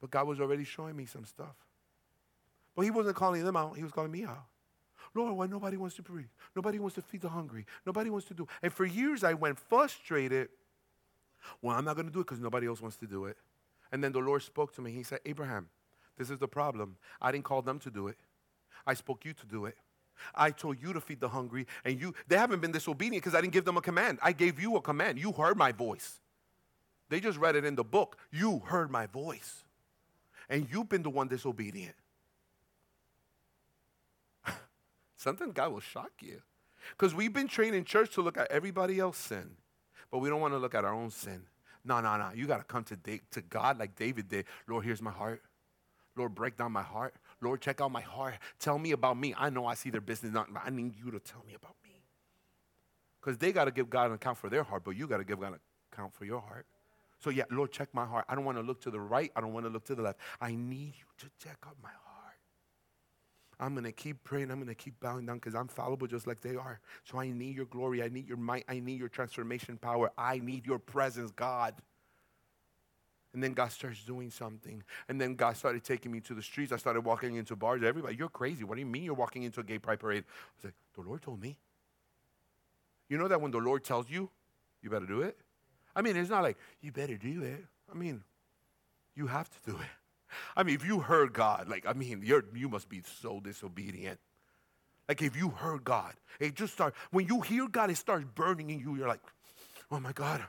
But 0.00 0.10
God 0.10 0.26
was 0.26 0.40
already 0.40 0.64
showing 0.64 0.96
me 0.96 1.06
some 1.06 1.24
stuff. 1.24 1.54
But 2.74 2.82
He 2.82 2.90
wasn't 2.90 3.16
calling 3.16 3.44
them 3.44 3.56
out; 3.56 3.76
He 3.76 3.84
was 3.84 3.92
calling 3.92 4.10
me 4.10 4.24
out. 4.24 4.46
Lord, 5.14 5.36
why 5.36 5.46
nobody 5.46 5.76
wants 5.76 5.94
to 5.96 6.02
pray? 6.02 6.24
Nobody 6.56 6.78
wants 6.78 6.94
to 6.96 7.02
feed 7.02 7.20
the 7.20 7.28
hungry. 7.28 7.66
Nobody 7.86 8.10
wants 8.10 8.26
to 8.28 8.34
do. 8.34 8.48
And 8.62 8.72
for 8.72 8.84
years 8.84 9.22
I 9.22 9.34
went 9.34 9.58
frustrated. 9.58 10.48
Well, 11.60 11.76
I'm 11.76 11.84
not 11.84 11.96
going 11.96 12.06
to 12.06 12.12
do 12.12 12.20
it 12.20 12.24
because 12.24 12.40
nobody 12.40 12.66
else 12.66 12.80
wants 12.80 12.96
to 12.98 13.06
do 13.06 13.26
it. 13.26 13.36
And 13.90 14.02
then 14.02 14.12
the 14.12 14.20
Lord 14.20 14.42
spoke 14.42 14.74
to 14.76 14.82
me. 14.82 14.90
He 14.92 15.02
said, 15.02 15.20
Abraham, 15.26 15.68
this 16.16 16.30
is 16.30 16.38
the 16.38 16.48
problem. 16.48 16.96
I 17.20 17.30
didn't 17.30 17.44
call 17.44 17.62
them 17.62 17.78
to 17.80 17.90
do 17.90 18.08
it. 18.08 18.16
I 18.86 18.94
spoke 18.94 19.24
you 19.24 19.34
to 19.34 19.46
do 19.46 19.66
it. 19.66 19.76
I 20.34 20.50
told 20.50 20.80
you 20.82 20.92
to 20.92 21.00
feed 21.00 21.20
the 21.20 21.28
hungry, 21.28 21.66
and 21.84 22.00
you 22.00 22.14
they 22.28 22.36
haven't 22.36 22.60
been 22.60 22.72
disobedient 22.72 23.22
because 23.22 23.36
I 23.36 23.40
didn't 23.40 23.52
give 23.52 23.64
them 23.64 23.76
a 23.76 23.82
command. 23.82 24.18
I 24.22 24.32
gave 24.32 24.60
you 24.60 24.76
a 24.76 24.80
command. 24.80 25.18
You 25.18 25.32
heard 25.32 25.56
my 25.56 25.72
voice. 25.72 26.20
They 27.08 27.20
just 27.20 27.38
read 27.38 27.56
it 27.56 27.64
in 27.64 27.74
the 27.74 27.84
book. 27.84 28.16
You 28.30 28.62
heard 28.64 28.90
my 28.90 29.06
voice. 29.06 29.64
And 30.48 30.66
you've 30.70 30.88
been 30.88 31.02
the 31.02 31.10
one 31.10 31.28
disobedient. 31.28 31.94
Something 35.16 35.52
God 35.52 35.72
will 35.72 35.80
shock 35.80 36.12
you. 36.20 36.40
Because 36.90 37.14
we've 37.14 37.32
been 37.32 37.48
trained 37.48 37.74
in 37.74 37.84
church 37.84 38.14
to 38.14 38.22
look 38.22 38.36
at 38.36 38.50
everybody 38.50 38.98
else's 38.98 39.24
sin, 39.24 39.50
but 40.10 40.18
we 40.18 40.28
don't 40.28 40.40
want 40.40 40.54
to 40.54 40.58
look 40.58 40.74
at 40.74 40.84
our 40.84 40.94
own 40.94 41.10
sin. 41.10 41.42
No, 41.84 42.00
no, 42.00 42.16
no. 42.16 42.30
You 42.34 42.46
got 42.46 42.58
to 42.58 42.64
come 42.64 42.84
to, 42.84 42.96
to 42.96 43.40
God 43.42 43.78
like 43.78 43.96
David 43.96 44.28
did. 44.28 44.46
Lord, 44.68 44.84
here's 44.84 45.02
my 45.02 45.10
heart. 45.10 45.42
Lord, 46.16 46.34
break 46.34 46.56
down 46.56 46.72
my 46.72 46.82
heart. 46.82 47.14
Lord, 47.42 47.60
check 47.60 47.80
out 47.80 47.90
my 47.90 48.00
heart. 48.00 48.34
Tell 48.58 48.78
me 48.78 48.92
about 48.92 49.18
me. 49.18 49.34
I 49.36 49.50
know 49.50 49.66
I 49.66 49.74
see 49.74 49.90
their 49.90 50.00
business, 50.00 50.32
not, 50.32 50.48
I 50.64 50.70
need 50.70 50.94
you 50.96 51.10
to 51.10 51.20
tell 51.20 51.44
me 51.46 51.54
about 51.54 51.74
me. 51.82 51.90
Because 53.20 53.38
they 53.38 53.52
got 53.52 53.66
to 53.66 53.70
give 53.70 53.90
God 53.90 54.06
an 54.06 54.14
account 54.14 54.38
for 54.38 54.48
their 54.48 54.62
heart, 54.62 54.82
but 54.84 54.92
you 54.92 55.06
got 55.06 55.18
to 55.18 55.24
give 55.24 55.40
God 55.40 55.54
an 55.54 55.60
account 55.92 56.12
for 56.14 56.24
your 56.24 56.40
heart. 56.40 56.66
So, 57.22 57.30
yeah, 57.30 57.44
Lord, 57.50 57.70
check 57.70 57.88
my 57.92 58.04
heart. 58.04 58.24
I 58.28 58.34
don't 58.34 58.44
want 58.44 58.58
to 58.58 58.62
look 58.62 58.80
to 58.82 58.90
the 58.90 59.00
right. 59.00 59.30
I 59.36 59.40
don't 59.40 59.52
want 59.52 59.64
to 59.66 59.70
look 59.70 59.84
to 59.84 59.94
the 59.94 60.02
left. 60.02 60.18
I 60.40 60.56
need 60.56 60.94
you 60.96 61.04
to 61.18 61.26
check 61.38 61.56
out 61.64 61.76
my 61.82 61.88
heart. 61.88 62.02
I'm 63.60 63.74
going 63.74 63.84
to 63.84 63.92
keep 63.92 64.24
praying. 64.24 64.50
I'm 64.50 64.56
going 64.56 64.66
to 64.66 64.74
keep 64.74 64.98
bowing 64.98 65.26
down 65.26 65.36
because 65.36 65.54
I'm 65.54 65.68
fallible 65.68 66.08
just 66.08 66.26
like 66.26 66.40
they 66.40 66.56
are. 66.56 66.80
So 67.04 67.20
I 67.20 67.30
need 67.30 67.54
your 67.54 67.66
glory. 67.66 68.02
I 68.02 68.08
need 68.08 68.26
your 68.26 68.38
might. 68.38 68.64
I 68.68 68.80
need 68.80 68.98
your 68.98 69.08
transformation 69.08 69.76
power. 69.76 70.10
I 70.18 70.40
need 70.40 70.66
your 70.66 70.80
presence, 70.80 71.30
God. 71.30 71.74
And 73.34 73.42
then 73.42 73.52
God 73.52 73.72
starts 73.72 74.02
doing 74.04 74.30
something. 74.30 74.82
And 75.08 75.20
then 75.20 75.34
God 75.34 75.56
started 75.56 75.82
taking 75.84 76.12
me 76.12 76.20
to 76.20 76.34
the 76.34 76.42
streets. 76.42 76.70
I 76.70 76.76
started 76.76 77.00
walking 77.00 77.36
into 77.36 77.56
bars. 77.56 77.82
Everybody, 77.82 78.16
you're 78.16 78.28
crazy. 78.28 78.62
What 78.64 78.74
do 78.74 78.80
you 78.80 78.86
mean 78.86 79.04
you're 79.04 79.14
walking 79.14 79.42
into 79.42 79.60
a 79.60 79.64
gay 79.64 79.78
pride 79.78 80.00
parade? 80.00 80.24
I 80.26 80.50
was 80.56 80.64
like, 80.64 80.74
the 80.94 81.00
Lord 81.00 81.22
told 81.22 81.40
me. 81.40 81.56
You 83.08 83.18
know 83.18 83.28
that 83.28 83.40
when 83.40 83.50
the 83.50 83.58
Lord 83.58 83.84
tells 83.84 84.10
you, 84.10 84.28
you 84.82 84.90
better 84.90 85.06
do 85.06 85.22
it? 85.22 85.38
I 85.94 86.02
mean, 86.02 86.16
it's 86.16 86.30
not 86.30 86.42
like, 86.42 86.58
you 86.80 86.92
better 86.92 87.16
do 87.16 87.42
it. 87.42 87.64
I 87.90 87.96
mean, 87.96 88.22
you 89.14 89.26
have 89.26 89.48
to 89.50 89.70
do 89.70 89.76
it. 89.76 90.34
I 90.56 90.62
mean, 90.62 90.74
if 90.74 90.84
you 90.84 91.00
heard 91.00 91.32
God, 91.32 91.68
like, 91.68 91.86
I 91.86 91.92
mean, 91.92 92.22
you're, 92.24 92.44
you 92.54 92.68
must 92.68 92.88
be 92.88 93.02
so 93.20 93.40
disobedient. 93.40 94.18
Like, 95.08 95.20
if 95.20 95.36
you 95.36 95.50
heard 95.50 95.84
God, 95.84 96.14
it 96.40 96.54
just 96.54 96.72
starts, 96.72 96.96
when 97.10 97.26
you 97.26 97.40
hear 97.40 97.68
God, 97.68 97.90
it 97.90 97.96
starts 97.96 98.24
burning 98.34 98.70
in 98.70 98.78
you. 98.78 98.96
You're 98.96 99.08
like, 99.08 99.20
oh 99.90 100.00
my 100.00 100.12
God. 100.12 100.42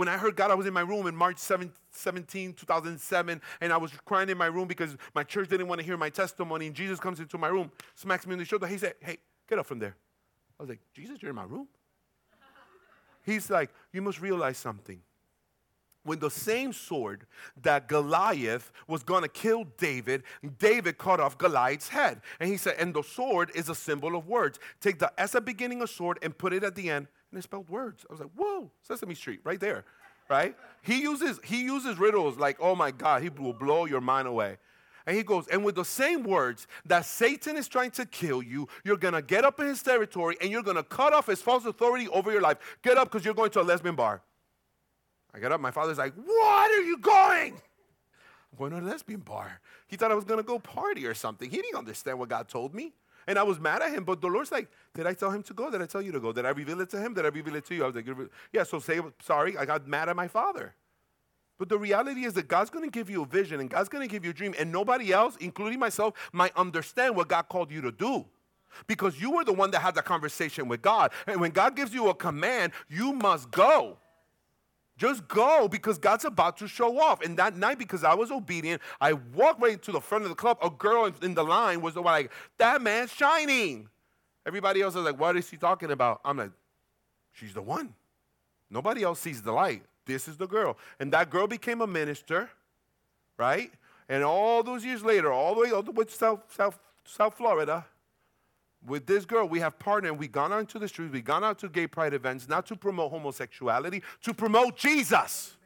When 0.00 0.08
I 0.08 0.16
heard 0.16 0.34
God, 0.34 0.50
I 0.50 0.54
was 0.54 0.64
in 0.64 0.72
my 0.72 0.80
room 0.80 1.06
in 1.08 1.14
March 1.14 1.36
7, 1.36 1.70
17, 1.90 2.54
2007, 2.54 3.42
and 3.60 3.70
I 3.70 3.76
was 3.76 3.92
crying 4.06 4.30
in 4.30 4.38
my 4.38 4.46
room 4.46 4.66
because 4.66 4.96
my 5.14 5.22
church 5.22 5.50
didn't 5.50 5.68
want 5.68 5.78
to 5.78 5.84
hear 5.84 5.98
my 5.98 6.08
testimony. 6.08 6.68
And 6.68 6.74
Jesus 6.74 6.98
comes 6.98 7.20
into 7.20 7.36
my 7.36 7.48
room, 7.48 7.70
smacks 7.96 8.26
me 8.26 8.32
on 8.32 8.38
the 8.38 8.46
shoulder. 8.46 8.66
He 8.66 8.78
said, 8.78 8.94
Hey, 9.00 9.18
get 9.46 9.58
up 9.58 9.66
from 9.66 9.78
there. 9.78 9.94
I 10.58 10.62
was 10.62 10.70
like, 10.70 10.80
Jesus, 10.94 11.20
you're 11.20 11.28
in 11.28 11.36
my 11.36 11.44
room? 11.44 11.68
He's 13.26 13.50
like, 13.50 13.68
You 13.92 14.00
must 14.00 14.22
realize 14.22 14.56
something 14.56 15.02
when 16.02 16.18
the 16.18 16.30
same 16.30 16.72
sword 16.72 17.26
that 17.62 17.86
Goliath 17.86 18.72
was 18.88 19.02
going 19.02 19.22
to 19.22 19.28
kill 19.28 19.64
David, 19.76 20.22
David 20.58 20.96
cut 20.96 21.20
off 21.20 21.36
Goliath's 21.36 21.88
head. 21.88 22.22
And 22.38 22.48
he 22.48 22.56
said, 22.56 22.76
and 22.78 22.94
the 22.94 23.02
sword 23.02 23.50
is 23.54 23.68
a 23.68 23.74
symbol 23.74 24.16
of 24.16 24.26
words. 24.26 24.58
Take 24.80 24.98
the 24.98 25.12
S 25.18 25.34
at 25.34 25.44
beginning 25.44 25.82
of 25.82 25.90
sword 25.90 26.18
and 26.22 26.36
put 26.36 26.54
it 26.54 26.64
at 26.64 26.74
the 26.74 26.88
end, 26.88 27.06
and 27.30 27.38
it 27.38 27.42
spelled 27.42 27.68
words. 27.68 28.04
I 28.08 28.12
was 28.12 28.20
like, 28.20 28.30
whoa, 28.36 28.70
Sesame 28.82 29.14
Street, 29.14 29.40
right 29.44 29.60
there, 29.60 29.84
right? 30.28 30.56
He 30.82 31.00
uses, 31.00 31.40
he 31.44 31.62
uses 31.62 31.98
riddles 31.98 32.36
like, 32.36 32.56
oh 32.60 32.74
my 32.74 32.90
God, 32.90 33.22
he 33.22 33.28
will 33.28 33.52
blow 33.52 33.84
your 33.84 34.00
mind 34.00 34.28
away. 34.28 34.58
And 35.06 35.16
he 35.16 35.22
goes, 35.22 35.48
and 35.48 35.64
with 35.64 35.74
the 35.74 35.84
same 35.84 36.22
words 36.22 36.66
that 36.84 37.06
Satan 37.06 37.56
is 37.56 37.68
trying 37.68 37.90
to 37.92 38.04
kill 38.04 38.42
you, 38.42 38.68
you're 38.84 38.96
going 38.96 39.14
to 39.14 39.22
get 39.22 39.44
up 39.44 39.58
in 39.58 39.66
his 39.66 39.82
territory 39.82 40.36
and 40.40 40.50
you're 40.50 40.62
going 40.62 40.76
to 40.76 40.82
cut 40.82 41.12
off 41.12 41.26
his 41.26 41.40
false 41.40 41.64
authority 41.64 42.06
over 42.08 42.30
your 42.30 42.42
life. 42.42 42.58
Get 42.82 42.98
up 42.98 43.10
because 43.10 43.24
you're 43.24 43.34
going 43.34 43.50
to 43.50 43.60
a 43.60 43.62
lesbian 43.62 43.94
bar. 43.96 44.22
I 45.34 45.38
get 45.38 45.52
up. 45.52 45.60
My 45.60 45.70
father's 45.70 45.98
like, 45.98 46.14
What 46.14 46.70
are 46.70 46.82
you 46.82 46.98
going? 46.98 47.54
I'm 48.52 48.58
going 48.58 48.72
to 48.72 48.78
a 48.78 48.86
lesbian 48.88 49.20
bar. 49.20 49.60
He 49.86 49.96
thought 49.96 50.10
I 50.10 50.14
was 50.14 50.24
going 50.24 50.38
to 50.38 50.44
go 50.44 50.58
party 50.58 51.06
or 51.06 51.14
something. 51.14 51.48
He 51.48 51.56
didn't 51.56 51.78
understand 51.78 52.18
what 52.18 52.28
God 52.28 52.48
told 52.48 52.74
me. 52.74 52.92
And 53.26 53.38
I 53.38 53.42
was 53.42 53.60
mad 53.60 53.82
at 53.82 53.92
him, 53.92 54.04
but 54.04 54.20
the 54.20 54.28
Lord's 54.28 54.52
like, 54.52 54.68
Did 54.94 55.06
I 55.06 55.14
tell 55.14 55.30
him 55.30 55.42
to 55.44 55.54
go? 55.54 55.70
Did 55.70 55.82
I 55.82 55.86
tell 55.86 56.02
you 56.02 56.12
to 56.12 56.20
go? 56.20 56.32
Did 56.32 56.46
I 56.46 56.50
reveal 56.50 56.80
it 56.80 56.90
to 56.90 57.00
him? 57.00 57.14
Did 57.14 57.24
I 57.24 57.28
reveal 57.28 57.54
it 57.56 57.66
to 57.66 57.74
you? 57.74 57.84
I 57.84 57.86
was 57.86 57.96
like, 57.96 58.06
Yeah, 58.52 58.64
so 58.64 58.78
say 58.78 59.00
sorry. 59.22 59.56
I 59.56 59.64
got 59.64 59.86
mad 59.86 60.08
at 60.08 60.16
my 60.16 60.28
father. 60.28 60.74
But 61.58 61.68
the 61.68 61.78
reality 61.78 62.24
is 62.24 62.32
that 62.34 62.48
God's 62.48 62.70
going 62.70 62.86
to 62.86 62.90
give 62.90 63.10
you 63.10 63.22
a 63.22 63.26
vision 63.26 63.60
and 63.60 63.68
God's 63.68 63.90
going 63.90 64.06
to 64.06 64.10
give 64.10 64.24
you 64.24 64.30
a 64.30 64.34
dream, 64.34 64.54
and 64.58 64.72
nobody 64.72 65.12
else, 65.12 65.36
including 65.40 65.78
myself, 65.78 66.14
might 66.32 66.56
understand 66.56 67.14
what 67.14 67.28
God 67.28 67.48
called 67.50 67.70
you 67.70 67.82
to 67.82 67.92
do. 67.92 68.24
Because 68.86 69.20
you 69.20 69.32
were 69.32 69.44
the 69.44 69.52
one 69.52 69.70
that 69.72 69.80
had 69.80 69.94
the 69.94 70.02
conversation 70.02 70.68
with 70.68 70.80
God. 70.80 71.12
And 71.26 71.40
when 71.40 71.50
God 71.50 71.76
gives 71.76 71.92
you 71.92 72.08
a 72.08 72.14
command, 72.14 72.72
you 72.88 73.12
must 73.12 73.50
go. 73.50 73.98
Just 75.00 75.26
go 75.28 75.66
because 75.66 75.96
God's 75.96 76.26
about 76.26 76.58
to 76.58 76.68
show 76.68 77.00
off. 77.00 77.22
And 77.22 77.34
that 77.38 77.56
night, 77.56 77.78
because 77.78 78.04
I 78.04 78.12
was 78.12 78.30
obedient, 78.30 78.82
I 79.00 79.14
walked 79.14 79.62
right 79.62 79.80
to 79.80 79.92
the 79.92 80.00
front 80.00 80.24
of 80.24 80.28
the 80.28 80.36
club. 80.36 80.58
A 80.62 80.68
girl 80.68 81.10
in 81.22 81.32
the 81.32 81.42
line 81.42 81.80
was 81.80 81.96
like, 81.96 82.30
That 82.58 82.82
man's 82.82 83.10
shining. 83.10 83.88
Everybody 84.44 84.82
else 84.82 84.94
was 84.94 85.06
like, 85.06 85.18
What 85.18 85.38
is 85.38 85.48
he 85.48 85.56
talking 85.56 85.90
about? 85.90 86.20
I'm 86.22 86.36
like, 86.36 86.50
She's 87.32 87.54
the 87.54 87.62
one. 87.62 87.94
Nobody 88.68 89.02
else 89.02 89.20
sees 89.20 89.40
the 89.40 89.52
light. 89.52 89.84
This 90.04 90.28
is 90.28 90.36
the 90.36 90.46
girl. 90.46 90.76
And 90.98 91.10
that 91.14 91.30
girl 91.30 91.46
became 91.46 91.80
a 91.80 91.86
minister, 91.86 92.50
right? 93.38 93.72
And 94.06 94.22
all 94.22 94.62
those 94.62 94.84
years 94.84 95.02
later, 95.02 95.32
all 95.32 95.54
the 95.54 95.62
way, 95.62 95.70
all 95.70 95.82
the 95.82 95.92
way 95.92 96.04
to 96.04 96.12
South, 96.12 96.40
South, 96.54 96.78
South 97.06 97.34
Florida, 97.38 97.86
with 98.86 99.06
this 99.06 99.24
girl, 99.24 99.46
we 99.46 99.60
have 99.60 99.78
partnered. 99.78 100.18
We've 100.18 100.32
gone 100.32 100.52
out 100.52 100.60
into 100.60 100.78
the 100.78 100.88
streets. 100.88 101.12
We've 101.12 101.24
gone 101.24 101.44
out 101.44 101.58
to 101.58 101.68
gay 101.68 101.86
pride 101.86 102.14
events, 102.14 102.48
not 102.48 102.66
to 102.66 102.76
promote 102.76 103.10
homosexuality, 103.10 104.02
to 104.22 104.34
promote 104.34 104.76
Jesus. 104.76 105.56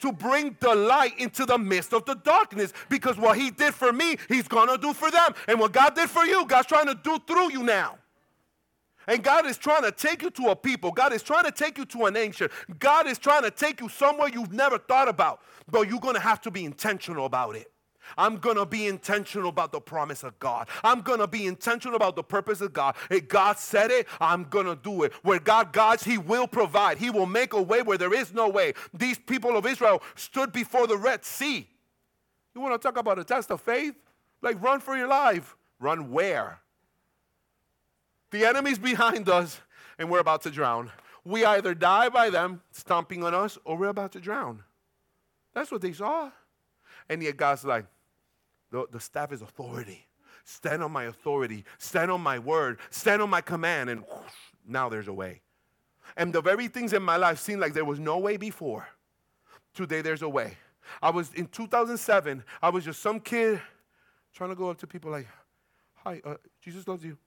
To 0.00 0.12
bring 0.12 0.54
the 0.60 0.74
light 0.74 1.18
into 1.18 1.46
the 1.46 1.56
midst 1.56 1.94
of 1.94 2.04
the 2.04 2.16
darkness. 2.16 2.74
Because 2.90 3.16
what 3.16 3.38
he 3.38 3.50
did 3.50 3.72
for 3.72 3.94
me, 3.94 4.18
he's 4.28 4.46
going 4.46 4.68
to 4.68 4.76
do 4.76 4.92
for 4.92 5.10
them. 5.10 5.32
And 5.48 5.58
what 5.58 5.72
God 5.72 5.94
did 5.94 6.10
for 6.10 6.26
you, 6.26 6.44
God's 6.44 6.66
trying 6.66 6.86
to 6.86 6.94
do 6.94 7.18
through 7.26 7.52
you 7.52 7.62
now. 7.62 7.96
And 9.08 9.22
God 9.22 9.46
is 9.46 9.56
trying 9.56 9.84
to 9.84 9.92
take 9.92 10.22
you 10.22 10.30
to 10.30 10.48
a 10.48 10.56
people. 10.56 10.90
God 10.92 11.14
is 11.14 11.22
trying 11.22 11.44
to 11.44 11.50
take 11.50 11.78
you 11.78 11.86
to 11.86 12.06
a 12.06 12.10
nation. 12.10 12.50
God 12.78 13.06
is 13.06 13.16
trying 13.18 13.44
to 13.44 13.50
take 13.50 13.80
you 13.80 13.88
somewhere 13.88 14.28
you've 14.28 14.52
never 14.52 14.76
thought 14.76 15.08
about. 15.08 15.40
But 15.70 15.88
you're 15.88 16.00
going 16.00 16.14
to 16.14 16.20
have 16.20 16.42
to 16.42 16.50
be 16.50 16.64
intentional 16.64 17.24
about 17.24 17.56
it. 17.56 17.70
I'm 18.16 18.36
going 18.38 18.56
to 18.56 18.66
be 18.66 18.86
intentional 18.86 19.48
about 19.48 19.72
the 19.72 19.80
promise 19.80 20.22
of 20.22 20.38
God. 20.38 20.68
I'm 20.84 21.00
going 21.00 21.18
to 21.18 21.26
be 21.26 21.46
intentional 21.46 21.96
about 21.96 22.16
the 22.16 22.22
purpose 22.22 22.60
of 22.60 22.72
God. 22.72 22.96
If 23.10 23.28
God 23.28 23.58
said 23.58 23.90
it, 23.90 24.06
I'm 24.20 24.44
going 24.44 24.66
to 24.66 24.76
do 24.76 25.02
it. 25.02 25.12
Where 25.22 25.38
God 25.38 25.72
guides, 25.72 26.04
He 26.04 26.18
will 26.18 26.46
provide. 26.46 26.98
He 26.98 27.10
will 27.10 27.26
make 27.26 27.52
a 27.52 27.62
way 27.62 27.82
where 27.82 27.98
there 27.98 28.14
is 28.14 28.32
no 28.32 28.48
way. 28.48 28.74
These 28.94 29.18
people 29.18 29.56
of 29.56 29.66
Israel 29.66 30.02
stood 30.14 30.52
before 30.52 30.86
the 30.86 30.96
Red 30.96 31.24
Sea. 31.24 31.68
You 32.54 32.60
want 32.60 32.80
to 32.80 32.86
talk 32.86 32.96
about 32.96 33.18
a 33.18 33.24
test 33.24 33.50
of 33.50 33.60
faith? 33.60 33.94
Like, 34.42 34.62
run 34.62 34.80
for 34.80 34.96
your 34.96 35.08
life. 35.08 35.56
Run 35.78 36.10
where? 36.10 36.60
The 38.30 38.44
enemy's 38.44 38.78
behind 38.78 39.28
us, 39.28 39.60
and 39.98 40.10
we're 40.10 40.20
about 40.20 40.42
to 40.42 40.50
drown. 40.50 40.90
We 41.24 41.44
either 41.44 41.74
die 41.74 42.08
by 42.08 42.30
them 42.30 42.62
stomping 42.70 43.24
on 43.24 43.34
us, 43.34 43.58
or 43.64 43.76
we're 43.76 43.88
about 43.88 44.12
to 44.12 44.20
drown. 44.20 44.62
That's 45.54 45.70
what 45.70 45.80
they 45.80 45.92
saw. 45.92 46.30
And 47.08 47.22
yet 47.22 47.36
God's 47.36 47.64
like, 47.64 47.86
The, 48.70 48.86
the 48.90 49.00
staff 49.00 49.32
is 49.32 49.42
authority. 49.42 50.06
Stand 50.44 50.82
on 50.82 50.92
my 50.92 51.04
authority. 51.04 51.64
Stand 51.78 52.10
on 52.10 52.20
my 52.20 52.38
word. 52.38 52.78
Stand 52.90 53.22
on 53.22 53.30
my 53.30 53.40
command. 53.40 53.90
And 53.90 54.00
whoosh, 54.00 54.32
now 54.66 54.88
there's 54.88 55.08
a 55.08 55.12
way. 55.12 55.40
And 56.16 56.32
the 56.32 56.40
very 56.40 56.68
things 56.68 56.92
in 56.92 57.02
my 57.02 57.16
life 57.16 57.38
seemed 57.38 57.60
like 57.60 57.74
there 57.74 57.84
was 57.84 57.98
no 57.98 58.18
way 58.18 58.36
before. 58.36 58.88
Today 59.74 60.02
there's 60.02 60.22
a 60.22 60.28
way. 60.28 60.56
I 61.02 61.10
was 61.10 61.32
in 61.34 61.46
2007, 61.48 62.44
I 62.62 62.68
was 62.68 62.84
just 62.84 63.02
some 63.02 63.18
kid 63.18 63.60
trying 64.32 64.50
to 64.50 64.56
go 64.56 64.70
up 64.70 64.78
to 64.78 64.86
people 64.86 65.10
like, 65.10 65.26
Hi, 65.96 66.20
uh, 66.24 66.36
Jesus 66.62 66.86
loves 66.86 67.04
you. 67.04 67.18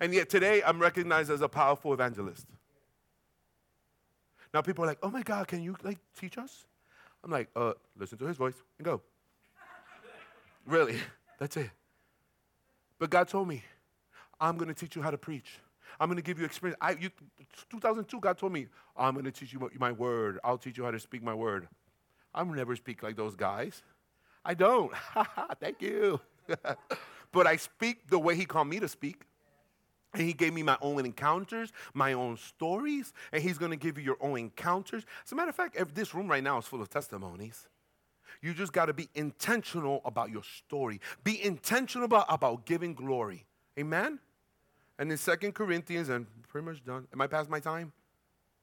And 0.00 0.14
yet 0.14 0.28
today 0.28 0.62
I'm 0.64 0.80
recognized 0.80 1.30
as 1.30 1.42
a 1.42 1.48
powerful 1.48 1.92
evangelist. 1.92 2.46
Now 4.52 4.62
people 4.62 4.84
are 4.84 4.86
like, 4.86 4.98
oh 5.02 5.10
my 5.10 5.22
God, 5.22 5.48
can 5.48 5.62
you 5.62 5.76
like 5.82 5.98
teach 6.18 6.38
us? 6.38 6.64
I'm 7.24 7.30
like, 7.30 7.48
uh, 7.56 7.72
listen 7.98 8.18
to 8.18 8.26
his 8.26 8.36
voice 8.36 8.54
and 8.78 8.84
go. 8.84 9.00
really, 10.66 10.96
that's 11.38 11.56
it. 11.56 11.70
But 12.98 13.08
God 13.10 13.28
told 13.28 13.48
me, 13.48 13.64
I'm 14.40 14.58
going 14.58 14.68
to 14.68 14.74
teach 14.74 14.94
you 14.94 15.02
how 15.02 15.10
to 15.10 15.18
preach. 15.18 15.58
I'm 15.98 16.08
going 16.08 16.16
to 16.16 16.22
give 16.22 16.38
you 16.38 16.44
experience. 16.44 16.78
I, 16.80 16.92
you, 16.92 17.10
2002, 17.70 18.20
God 18.20 18.36
told 18.36 18.52
me, 18.52 18.66
I'm 18.96 19.14
going 19.14 19.24
to 19.24 19.30
teach 19.30 19.52
you 19.52 19.70
my 19.78 19.92
word. 19.92 20.38
I'll 20.44 20.58
teach 20.58 20.76
you 20.76 20.84
how 20.84 20.90
to 20.90 21.00
speak 21.00 21.22
my 21.22 21.34
word. 21.34 21.68
I'll 22.34 22.44
never 22.44 22.76
speak 22.76 23.02
like 23.02 23.16
those 23.16 23.36
guys. 23.36 23.82
I 24.44 24.54
don't. 24.54 24.92
Thank 25.60 25.80
you. 25.80 26.20
but 27.32 27.46
I 27.46 27.56
speak 27.56 28.08
the 28.08 28.18
way 28.18 28.36
He 28.36 28.44
called 28.44 28.68
me 28.68 28.80
to 28.80 28.88
speak. 28.88 29.22
And 30.14 30.22
he 30.22 30.32
gave 30.32 30.54
me 30.54 30.62
my 30.62 30.78
own 30.80 31.04
encounters, 31.04 31.72
my 31.92 32.12
own 32.12 32.36
stories, 32.36 33.12
and 33.32 33.42
he's 33.42 33.58
to 33.72 33.76
give 33.76 33.98
you 33.98 34.04
your 34.04 34.16
own 34.20 34.38
encounters. 34.38 35.04
As 35.24 35.32
a 35.32 35.34
matter 35.34 35.50
of 35.50 35.56
fact, 35.56 35.76
this 35.94 36.14
room 36.14 36.28
right 36.28 36.42
now 36.42 36.58
is 36.58 36.66
full 36.66 36.80
of 36.80 36.88
testimonies. 36.88 37.68
You 38.40 38.54
just 38.54 38.72
got 38.72 38.86
to 38.86 38.92
be 38.92 39.08
intentional 39.14 40.02
about 40.04 40.30
your 40.30 40.42
story. 40.42 41.00
Be 41.24 41.42
intentional 41.42 42.04
about, 42.04 42.26
about 42.28 42.64
giving 42.64 42.94
glory. 42.94 43.44
Amen? 43.78 44.20
And 44.98 45.10
in 45.10 45.16
Second 45.16 45.54
Corinthians, 45.54 46.08
and 46.08 46.26
pretty 46.48 46.66
much 46.66 46.84
done. 46.84 47.08
Am 47.12 47.20
I 47.20 47.26
past 47.26 47.50
my 47.50 47.58
time? 47.58 47.92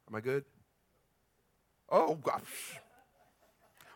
Am 0.07 0.15
I 0.15 0.21
good? 0.21 0.45
Oh, 1.89 2.15
gosh. 2.15 2.79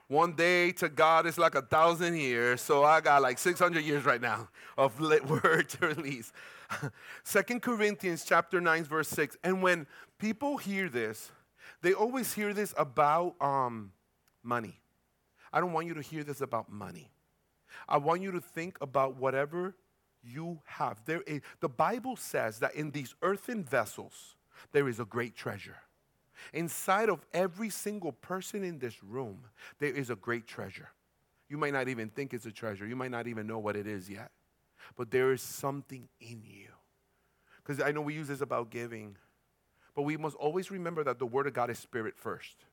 One 0.07 0.33
day 0.33 0.71
to 0.73 0.89
God 0.89 1.25
is 1.25 1.37
like 1.37 1.55
a 1.55 1.63
thousand 1.63 2.17
years, 2.17 2.61
so 2.61 2.83
I 2.83 3.01
got 3.01 3.23
like 3.23 3.39
600 3.39 3.83
years 3.83 4.05
right 4.05 4.21
now 4.21 4.49
of 4.77 4.99
word 5.43 5.69
to 5.69 5.87
release. 5.87 6.31
Second 7.23 7.61
Corinthians 7.61 8.23
chapter 8.23 8.61
9, 8.61 8.83
verse 8.83 9.07
6. 9.09 9.37
And 9.43 9.63
when 9.63 9.87
people 10.19 10.57
hear 10.57 10.89
this, 10.89 11.31
they 11.81 11.93
always 11.93 12.33
hear 12.33 12.53
this 12.53 12.73
about 12.77 13.35
um, 13.41 13.91
money. 14.43 14.79
I 15.51 15.59
don't 15.59 15.73
want 15.73 15.87
you 15.87 15.95
to 15.95 16.01
hear 16.01 16.23
this 16.23 16.41
about 16.41 16.71
money. 16.71 17.11
I 17.87 17.97
want 17.97 18.21
you 18.21 18.31
to 18.31 18.41
think 18.41 18.77
about 18.81 19.17
whatever 19.17 19.75
you 20.23 20.59
have. 20.65 21.01
There 21.05 21.21
is, 21.21 21.41
the 21.61 21.69
Bible 21.69 22.15
says 22.15 22.59
that 22.59 22.75
in 22.75 22.91
these 22.91 23.15
earthen 23.21 23.63
vessels, 23.63 24.35
there 24.71 24.87
is 24.87 24.99
a 24.99 25.05
great 25.05 25.35
treasure. 25.35 25.77
Inside 26.53 27.09
of 27.09 27.25
every 27.33 27.69
single 27.69 28.11
person 28.11 28.63
in 28.63 28.79
this 28.79 29.03
room, 29.03 29.39
there 29.79 29.91
is 29.91 30.09
a 30.09 30.15
great 30.15 30.47
treasure. 30.47 30.89
You 31.49 31.57
might 31.57 31.73
not 31.73 31.87
even 31.87 32.09
think 32.09 32.33
it's 32.33 32.45
a 32.45 32.51
treasure. 32.51 32.87
You 32.87 32.95
might 32.95 33.11
not 33.11 33.27
even 33.27 33.47
know 33.47 33.59
what 33.59 33.75
it 33.75 33.87
is 33.87 34.09
yet. 34.09 34.31
But 34.95 35.11
there 35.11 35.31
is 35.31 35.41
something 35.41 36.07
in 36.19 36.41
you. 36.43 36.69
Because 37.57 37.81
I 37.81 37.91
know 37.91 38.01
we 38.01 38.13
use 38.13 38.27
this 38.27 38.41
about 38.41 38.69
giving, 38.69 39.17
but 39.95 40.03
we 40.03 40.17
must 40.17 40.35
always 40.35 40.69
remember 40.69 41.03
that 41.03 41.19
the 41.19 41.25
Word 41.25 41.47
of 41.47 41.53
God 41.53 41.69
is 41.69 41.79
spirit 41.79 42.15
first. 42.17 42.65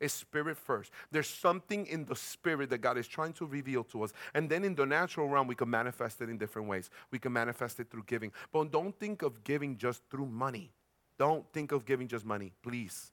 It's 0.00 0.12
spirit 0.12 0.58
first. 0.58 0.90
There's 1.12 1.28
something 1.28 1.86
in 1.86 2.04
the 2.04 2.16
spirit 2.16 2.68
that 2.70 2.78
God 2.78 2.98
is 2.98 3.06
trying 3.06 3.32
to 3.34 3.46
reveal 3.46 3.84
to 3.84 4.02
us. 4.02 4.12
And 4.34 4.50
then 4.50 4.64
in 4.64 4.74
the 4.74 4.84
natural 4.84 5.28
realm, 5.28 5.46
we 5.46 5.54
can 5.54 5.70
manifest 5.70 6.20
it 6.20 6.28
in 6.28 6.36
different 6.36 6.68
ways. 6.68 6.90
We 7.10 7.18
can 7.18 7.32
manifest 7.32 7.80
it 7.80 7.90
through 7.90 8.02
giving. 8.06 8.32
But 8.52 8.72
don't 8.72 8.98
think 8.98 9.22
of 9.22 9.44
giving 9.44 9.78
just 9.78 10.02
through 10.10 10.26
money. 10.26 10.72
Don't 11.18 11.44
think 11.52 11.72
of 11.72 11.84
giving 11.84 12.08
just 12.08 12.24
money, 12.24 12.52
please. 12.62 13.12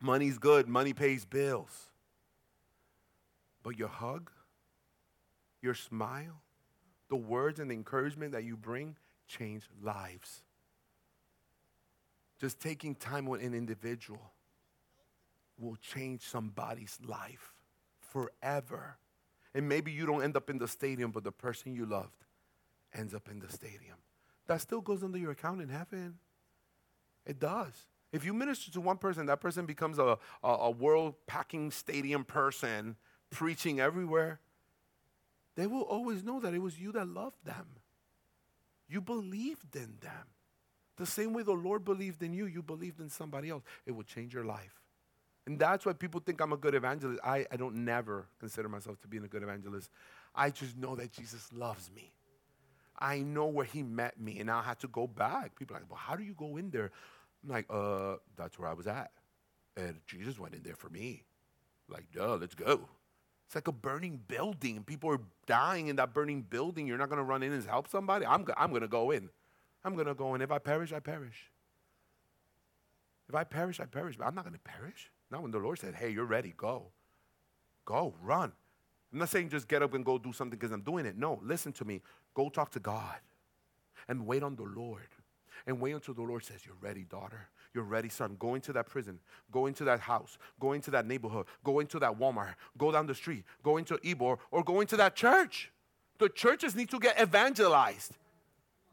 Money's 0.00 0.38
good, 0.38 0.66
money 0.68 0.92
pays 0.92 1.24
bills. 1.24 1.90
But 3.62 3.78
your 3.78 3.88
hug, 3.88 4.30
your 5.60 5.74
smile, 5.74 6.40
the 7.08 7.16
words 7.16 7.60
and 7.60 7.70
the 7.70 7.74
encouragement 7.74 8.32
that 8.32 8.44
you 8.44 8.56
bring 8.56 8.96
change 9.26 9.68
lives. 9.82 10.42
Just 12.40 12.58
taking 12.58 12.94
time 12.94 13.26
with 13.26 13.42
an 13.42 13.52
individual 13.52 14.32
will 15.58 15.76
change 15.76 16.22
somebody's 16.22 16.98
life 17.06 17.52
forever. 18.00 18.96
And 19.54 19.68
maybe 19.68 19.92
you 19.92 20.06
don't 20.06 20.22
end 20.22 20.36
up 20.36 20.48
in 20.48 20.56
the 20.56 20.68
stadium, 20.68 21.10
but 21.10 21.24
the 21.24 21.32
person 21.32 21.74
you 21.74 21.84
loved 21.84 22.24
ends 22.94 23.14
up 23.14 23.28
in 23.30 23.40
the 23.40 23.50
stadium. 23.50 23.96
That 24.46 24.62
still 24.62 24.80
goes 24.80 25.02
under 25.02 25.18
your 25.18 25.32
account 25.32 25.60
in 25.60 25.68
heaven. 25.68 26.14
It 27.30 27.38
does. 27.38 27.86
If 28.12 28.24
you 28.24 28.34
minister 28.34 28.72
to 28.72 28.80
one 28.80 28.96
person, 28.96 29.26
that 29.26 29.40
person 29.40 29.64
becomes 29.64 30.00
a, 30.00 30.18
a, 30.42 30.48
a 30.48 30.70
world 30.72 31.14
packing 31.28 31.70
stadium 31.70 32.24
person 32.24 32.96
preaching 33.30 33.78
everywhere. 33.78 34.40
They 35.54 35.68
will 35.68 35.82
always 35.82 36.24
know 36.24 36.40
that 36.40 36.54
it 36.54 36.58
was 36.58 36.80
you 36.80 36.90
that 36.90 37.06
loved 37.06 37.36
them. 37.44 37.66
You 38.88 39.00
believed 39.00 39.76
in 39.76 39.94
them. 40.00 40.26
The 40.96 41.06
same 41.06 41.32
way 41.32 41.44
the 41.44 41.52
Lord 41.52 41.84
believed 41.84 42.20
in 42.24 42.34
you, 42.34 42.46
you 42.46 42.62
believed 42.62 42.98
in 42.98 43.08
somebody 43.08 43.48
else. 43.48 43.62
It 43.86 43.92
will 43.92 44.02
change 44.02 44.34
your 44.34 44.44
life. 44.44 44.74
And 45.46 45.56
that's 45.56 45.86
why 45.86 45.92
people 45.92 46.20
think 46.20 46.40
I'm 46.40 46.52
a 46.52 46.56
good 46.56 46.74
evangelist. 46.74 47.20
I, 47.22 47.46
I 47.52 47.56
don't 47.56 47.84
never 47.84 48.26
consider 48.40 48.68
myself 48.68 49.00
to 49.02 49.08
be 49.08 49.18
a 49.18 49.20
good 49.20 49.44
evangelist. 49.44 49.88
I 50.34 50.50
just 50.50 50.76
know 50.76 50.96
that 50.96 51.12
Jesus 51.12 51.48
loves 51.52 51.92
me. 51.94 52.12
I 52.98 53.20
know 53.20 53.46
where 53.46 53.64
he 53.64 53.84
met 53.84 54.20
me, 54.20 54.40
and 54.40 54.50
I 54.50 54.62
had 54.62 54.80
to 54.80 54.88
go 54.88 55.06
back. 55.06 55.56
People 55.56 55.76
are 55.76 55.78
like, 55.78 55.88
well, 55.88 55.98
how 55.98 56.16
do 56.16 56.24
you 56.24 56.34
go 56.34 56.56
in 56.56 56.70
there? 56.70 56.90
I'm 57.42 57.50
like, 57.50 57.66
uh, 57.70 58.16
that's 58.36 58.58
where 58.58 58.68
I 58.68 58.74
was 58.74 58.86
at. 58.86 59.10
And 59.76 60.00
Jesus 60.06 60.38
went 60.38 60.54
in 60.54 60.62
there 60.62 60.76
for 60.76 60.90
me. 60.90 61.24
Like, 61.88 62.10
duh, 62.12 62.34
let's 62.34 62.54
go. 62.54 62.88
It's 63.46 63.54
like 63.54 63.68
a 63.68 63.72
burning 63.72 64.20
building, 64.28 64.76
and 64.76 64.86
people 64.86 65.10
are 65.10 65.20
dying 65.46 65.88
in 65.88 65.96
that 65.96 66.14
burning 66.14 66.42
building. 66.42 66.86
You're 66.86 66.98
not 66.98 67.08
going 67.08 67.18
to 67.18 67.24
run 67.24 67.42
in 67.42 67.52
and 67.52 67.64
help 67.64 67.88
somebody? 67.88 68.24
I'm, 68.24 68.46
I'm 68.56 68.70
going 68.70 68.82
to 68.82 68.88
go 68.88 69.10
in. 69.10 69.28
I'm 69.84 69.94
going 69.94 70.06
to 70.06 70.14
go 70.14 70.34
in. 70.34 70.40
If 70.40 70.52
I 70.52 70.58
perish, 70.58 70.92
I 70.92 71.00
perish. 71.00 71.50
If 73.28 73.34
I 73.34 73.44
perish, 73.44 73.80
I 73.80 73.86
perish. 73.86 74.16
But 74.16 74.26
I'm 74.26 74.34
not 74.34 74.44
going 74.44 74.54
to 74.54 74.60
perish. 74.60 75.10
Not 75.30 75.42
when 75.42 75.50
the 75.50 75.58
Lord 75.58 75.78
said, 75.78 75.94
hey, 75.94 76.10
you're 76.10 76.26
ready, 76.26 76.54
go. 76.56 76.92
Go, 77.84 78.14
run. 78.22 78.52
I'm 79.12 79.18
not 79.18 79.30
saying 79.30 79.48
just 79.48 79.66
get 79.66 79.82
up 79.82 79.94
and 79.94 80.04
go 80.04 80.18
do 80.18 80.32
something 80.32 80.56
because 80.56 80.72
I'm 80.72 80.82
doing 80.82 81.06
it. 81.06 81.16
No, 81.16 81.40
listen 81.42 81.72
to 81.72 81.84
me. 81.84 82.02
Go 82.34 82.48
talk 82.48 82.70
to 82.72 82.80
God 82.80 83.16
and 84.08 84.26
wait 84.26 84.42
on 84.42 84.54
the 84.54 84.62
Lord 84.62 85.08
and 85.66 85.80
wait 85.80 85.92
until 85.92 86.14
the 86.14 86.22
Lord 86.22 86.44
says, 86.44 86.60
You're 86.66 86.76
ready, 86.80 87.04
daughter. 87.04 87.48
You're 87.72 87.84
ready, 87.84 88.08
son. 88.08 88.36
Go 88.38 88.54
into 88.54 88.72
that 88.72 88.86
prison. 88.86 89.20
Go 89.52 89.66
into 89.66 89.84
that 89.84 90.00
house. 90.00 90.38
Go 90.58 90.72
into 90.72 90.90
that 90.90 91.06
neighborhood. 91.06 91.46
Go 91.62 91.78
into 91.78 91.98
that 92.00 92.18
Walmart. 92.18 92.54
Go 92.76 92.90
down 92.90 93.06
the 93.06 93.14
street. 93.14 93.44
Go 93.62 93.76
into 93.76 93.96
Ybor 93.98 94.38
or 94.50 94.64
go 94.64 94.80
into 94.80 94.96
that 94.96 95.14
church. 95.14 95.70
The 96.18 96.28
churches 96.28 96.74
need 96.74 96.90
to 96.90 96.98
get 96.98 97.20
evangelized. 97.20 98.16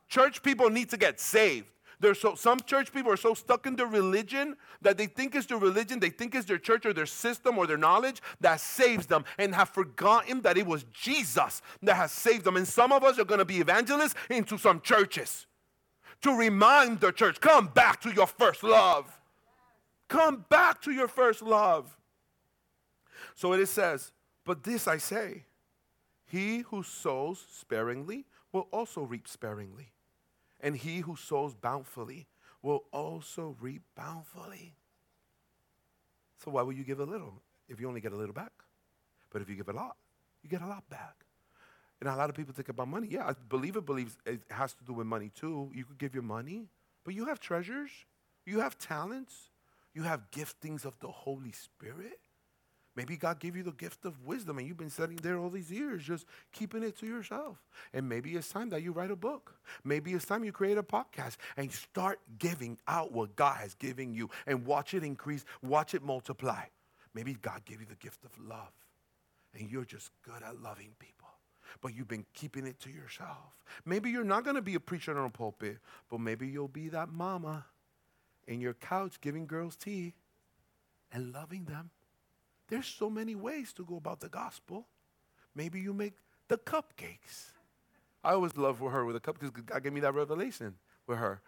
Church 0.07 0.43
people 0.43 0.69
need 0.69 0.89
to 0.91 0.97
get 0.97 1.19
saved. 1.19 1.67
There's 1.99 2.19
so, 2.19 2.35
some 2.35 2.59
church 2.59 2.93
people 2.93 3.11
are 3.11 3.17
so 3.17 3.33
stuck 3.33 3.65
in 3.65 3.75
their 3.75 3.87
religion 3.87 4.55
that 4.83 4.99
they 4.99 5.07
think 5.07 5.33
it's 5.33 5.47
their 5.47 5.57
religion, 5.57 5.99
they 5.99 6.11
think 6.11 6.35
it's 6.35 6.45
their 6.45 6.59
church 6.59 6.85
or 6.85 6.93
their 6.93 7.07
system 7.07 7.57
or 7.57 7.65
their 7.65 7.77
knowledge 7.77 8.21
that 8.39 8.59
saves 8.59 9.07
them 9.07 9.25
and 9.39 9.55
have 9.55 9.69
forgotten 9.69 10.41
that 10.41 10.59
it 10.59 10.67
was 10.67 10.85
Jesus 10.93 11.63
that 11.81 11.95
has 11.95 12.11
saved 12.11 12.45
them. 12.45 12.55
And 12.55 12.67
some 12.67 12.91
of 12.91 13.03
us 13.03 13.17
are 13.17 13.25
going 13.25 13.39
to 13.39 13.45
be 13.45 13.57
evangelists 13.57 14.13
into 14.29 14.59
some 14.59 14.79
churches 14.81 15.46
to 16.21 16.37
remind 16.37 16.99
the 16.99 17.11
church 17.11 17.39
come 17.39 17.67
back 17.67 18.01
to 18.01 18.11
your 18.11 18.27
first 18.27 18.63
love. 18.63 19.19
Come 20.07 20.45
back 20.49 20.81
to 20.83 20.91
your 20.91 21.07
first 21.07 21.41
love. 21.41 21.97
So 23.35 23.53
it 23.53 23.65
says, 23.67 24.11
But 24.45 24.63
this 24.63 24.87
I 24.87 24.97
say, 24.97 25.43
he 26.25 26.59
who 26.59 26.83
sows 26.83 27.45
sparingly 27.51 28.25
will 28.51 28.67
also 28.71 29.01
reap 29.01 29.27
sparingly, 29.27 29.93
and 30.59 30.75
he 30.75 30.99
who 30.99 31.15
sows 31.15 31.53
bountifully 31.53 32.27
will 32.61 32.85
also 32.91 33.55
reap 33.59 33.83
bountifully. 33.95 34.75
So 36.43 36.51
why 36.51 36.61
will 36.61 36.73
you 36.73 36.83
give 36.83 36.99
a 36.99 37.05
little 37.05 37.41
if 37.67 37.79
you 37.79 37.87
only 37.87 38.01
get 38.01 38.13
a 38.13 38.15
little 38.15 38.33
back? 38.33 38.51
But 39.31 39.41
if 39.41 39.49
you 39.49 39.55
give 39.55 39.69
a 39.69 39.73
lot, 39.73 39.97
you 40.41 40.49
get 40.49 40.61
a 40.61 40.67
lot 40.67 40.89
back. 40.89 41.26
And 41.99 42.09
a 42.09 42.15
lot 42.15 42.29
of 42.29 42.35
people 42.35 42.53
think 42.53 42.69
about 42.69 42.87
money. 42.87 43.07
Yeah, 43.09 43.27
I 43.27 43.33
believe 43.49 43.75
it 43.75 43.85
believes 43.85 44.17
it 44.25 44.41
has 44.51 44.73
to 44.75 44.83
do 44.83 44.93
with 44.93 45.07
money 45.07 45.31
too. 45.33 45.71
You 45.73 45.85
could 45.85 45.97
give 45.97 46.13
your 46.13 46.23
money, 46.23 46.67
but 47.03 47.13
you 47.15 47.25
have 47.25 47.39
treasures, 47.39 47.91
you 48.45 48.59
have 48.59 48.77
talents, 48.77 49.49
you 49.93 50.03
have 50.03 50.29
giftings 50.31 50.85
of 50.85 50.99
the 50.99 51.07
Holy 51.07 51.51
Spirit. 51.51 52.19
Maybe 52.95 53.15
God 53.15 53.39
gave 53.39 53.55
you 53.55 53.63
the 53.63 53.71
gift 53.71 54.05
of 54.05 54.25
wisdom 54.25 54.57
and 54.57 54.67
you've 54.67 54.77
been 54.77 54.89
sitting 54.89 55.17
there 55.17 55.37
all 55.37 55.49
these 55.51 55.71
years 55.71 56.03
just 56.03 56.25
keeping 56.51 56.83
it 56.83 56.97
to 56.99 57.05
yourself. 57.05 57.57
And 57.93 58.09
maybe 58.09 58.31
it's 58.35 58.49
time 58.49 58.69
that 58.69 58.81
you 58.83 58.91
write 58.91 59.11
a 59.11 59.15
book. 59.15 59.53
Maybe 59.83 60.13
it's 60.13 60.25
time 60.25 60.43
you 60.43 60.51
create 60.51 60.77
a 60.79 60.83
podcast 60.83 61.37
and 61.57 61.71
start 61.71 62.19
giving 62.39 62.77
out 62.87 63.11
what 63.11 63.35
God 63.35 63.57
has 63.57 63.75
given 63.75 64.13
you 64.13 64.29
and 64.47 64.65
watch 64.65 64.93
it 64.95 65.03
increase, 65.03 65.45
watch 65.61 65.93
it 65.93 66.03
multiply. 66.03 66.63
Maybe 67.13 67.35
God 67.35 67.65
gave 67.65 67.79
you 67.81 67.87
the 67.87 67.95
gift 67.95 68.23
of 68.25 68.31
love. 68.39 68.71
and 69.53 69.69
you're 69.71 69.85
just 69.85 70.11
good 70.23 70.43
at 70.43 70.61
loving 70.61 70.91
people, 70.99 71.16
but 71.81 71.93
you've 71.95 72.07
been 72.07 72.25
keeping 72.33 72.65
it 72.65 72.79
to 72.81 72.89
yourself. 72.89 73.55
Maybe 73.85 74.09
you're 74.09 74.23
not 74.23 74.43
going 74.43 74.55
to 74.55 74.61
be 74.61 74.75
a 74.75 74.79
preacher 74.79 75.17
on 75.17 75.25
a 75.25 75.29
pulpit, 75.29 75.77
but 76.09 76.19
maybe 76.19 76.47
you'll 76.47 76.67
be 76.67 76.89
that 76.89 77.09
mama 77.09 77.65
in 78.47 78.61
your 78.61 78.73
couch 78.73 79.19
giving 79.21 79.45
girls 79.45 79.75
tea 79.75 80.13
and 81.11 81.33
loving 81.33 81.65
them. 81.65 81.89
There's 82.69 82.87
so 82.87 83.09
many 83.09 83.35
ways 83.35 83.73
to 83.73 83.85
go 83.85 83.97
about 83.97 84.19
the 84.19 84.29
gospel. 84.29 84.87
Maybe 85.55 85.79
you 85.79 85.93
make 85.93 86.13
the 86.47 86.57
cupcakes. 86.57 87.51
I 88.23 88.33
always 88.33 88.57
love 88.57 88.79
her 88.79 89.05
with 89.05 89.15
the 89.15 89.21
cupcakes. 89.21 89.53
Because 89.53 89.63
God 89.63 89.83
gave 89.83 89.93
me 89.93 90.01
that 90.01 90.13
revelation 90.13 90.75
with 91.07 91.17
her. 91.17 91.41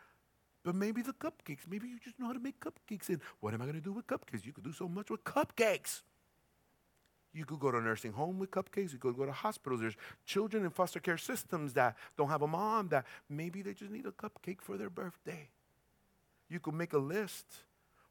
But 0.63 0.75
maybe 0.75 1.01
the 1.01 1.13
cupcakes. 1.13 1.67
Maybe 1.69 1.87
you 1.87 1.99
just 2.03 2.19
know 2.19 2.27
how 2.27 2.33
to 2.33 2.39
make 2.39 2.59
cupcakes. 2.59 3.09
And 3.09 3.19
what 3.39 3.53
am 3.53 3.61
I 3.61 3.65
going 3.65 3.75
to 3.75 3.81
do 3.81 3.93
with 3.93 4.07
cupcakes? 4.07 4.45
You 4.45 4.53
could 4.53 4.63
do 4.63 4.73
so 4.73 4.87
much 4.87 5.09
with 5.09 5.23
cupcakes. 5.23 6.01
You 7.33 7.45
could 7.45 7.59
go 7.59 7.71
to 7.71 7.77
a 7.77 7.81
nursing 7.81 8.13
home 8.13 8.39
with 8.39 8.51
cupcakes. 8.51 8.91
You 8.91 8.97
could 8.97 9.15
go 9.15 9.25
to 9.25 9.31
hospitals. 9.31 9.81
There's 9.81 9.97
children 10.25 10.63
in 10.63 10.71
foster 10.71 10.99
care 10.99 11.17
systems 11.17 11.73
that 11.73 11.95
don't 12.17 12.29
have 12.29 12.41
a 12.41 12.47
mom 12.47 12.89
that 12.89 13.05
maybe 13.29 13.61
they 13.61 13.73
just 13.73 13.91
need 13.91 14.05
a 14.05 14.11
cupcake 14.11 14.61
for 14.61 14.77
their 14.77 14.89
birthday. 14.89 15.49
You 16.49 16.59
could 16.59 16.73
make 16.73 16.93
a 16.93 16.97
list 16.97 17.45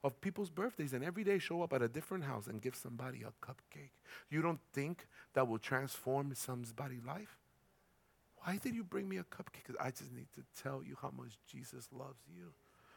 of 0.04 0.20
people's 0.20 0.50
birthdays 0.50 0.92
and 0.92 1.04
every 1.04 1.24
day 1.24 1.38
show 1.38 1.62
up 1.62 1.72
at 1.72 1.82
a 1.82 1.88
different 1.88 2.24
house 2.24 2.46
and 2.46 2.62
give 2.62 2.76
somebody 2.76 3.22
a 3.22 3.32
cupcake. 3.44 3.90
You 4.30 4.40
don't 4.42 4.60
think 4.72 5.06
that 5.34 5.48
will 5.48 5.58
transform 5.58 6.32
somebody's 6.34 7.04
life? 7.04 7.38
Why 8.44 8.58
did 8.62 8.74
you 8.74 8.84
bring 8.84 9.08
me 9.08 9.16
a 9.16 9.24
cupcake? 9.24 9.64
Because 9.66 9.76
I 9.80 9.90
just 9.90 10.12
need 10.12 10.28
to 10.36 10.62
tell 10.62 10.82
you 10.86 10.96
how 11.02 11.12
much 11.16 11.32
Jesus 11.50 11.88
loves 11.92 12.22
you. 12.32 12.52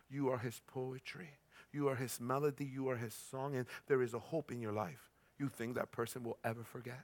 You 0.09 0.30
are 0.30 0.38
his 0.38 0.61
poetry. 0.67 1.30
You 1.72 1.88
are 1.88 1.95
his 1.95 2.19
melody. 2.19 2.65
You 2.65 2.89
are 2.89 2.97
his 2.97 3.13
song. 3.13 3.55
And 3.55 3.65
there 3.88 4.03
is 4.03 4.13
a 4.13 4.19
hope 4.19 4.51
in 4.51 4.61
your 4.61 4.74
life. 4.74 5.11
You 5.42 5.50
think 5.50 5.74
that 5.74 5.92
person 5.92 6.24
will 6.24 6.38
ever 6.44 6.64
forget? 6.64 7.02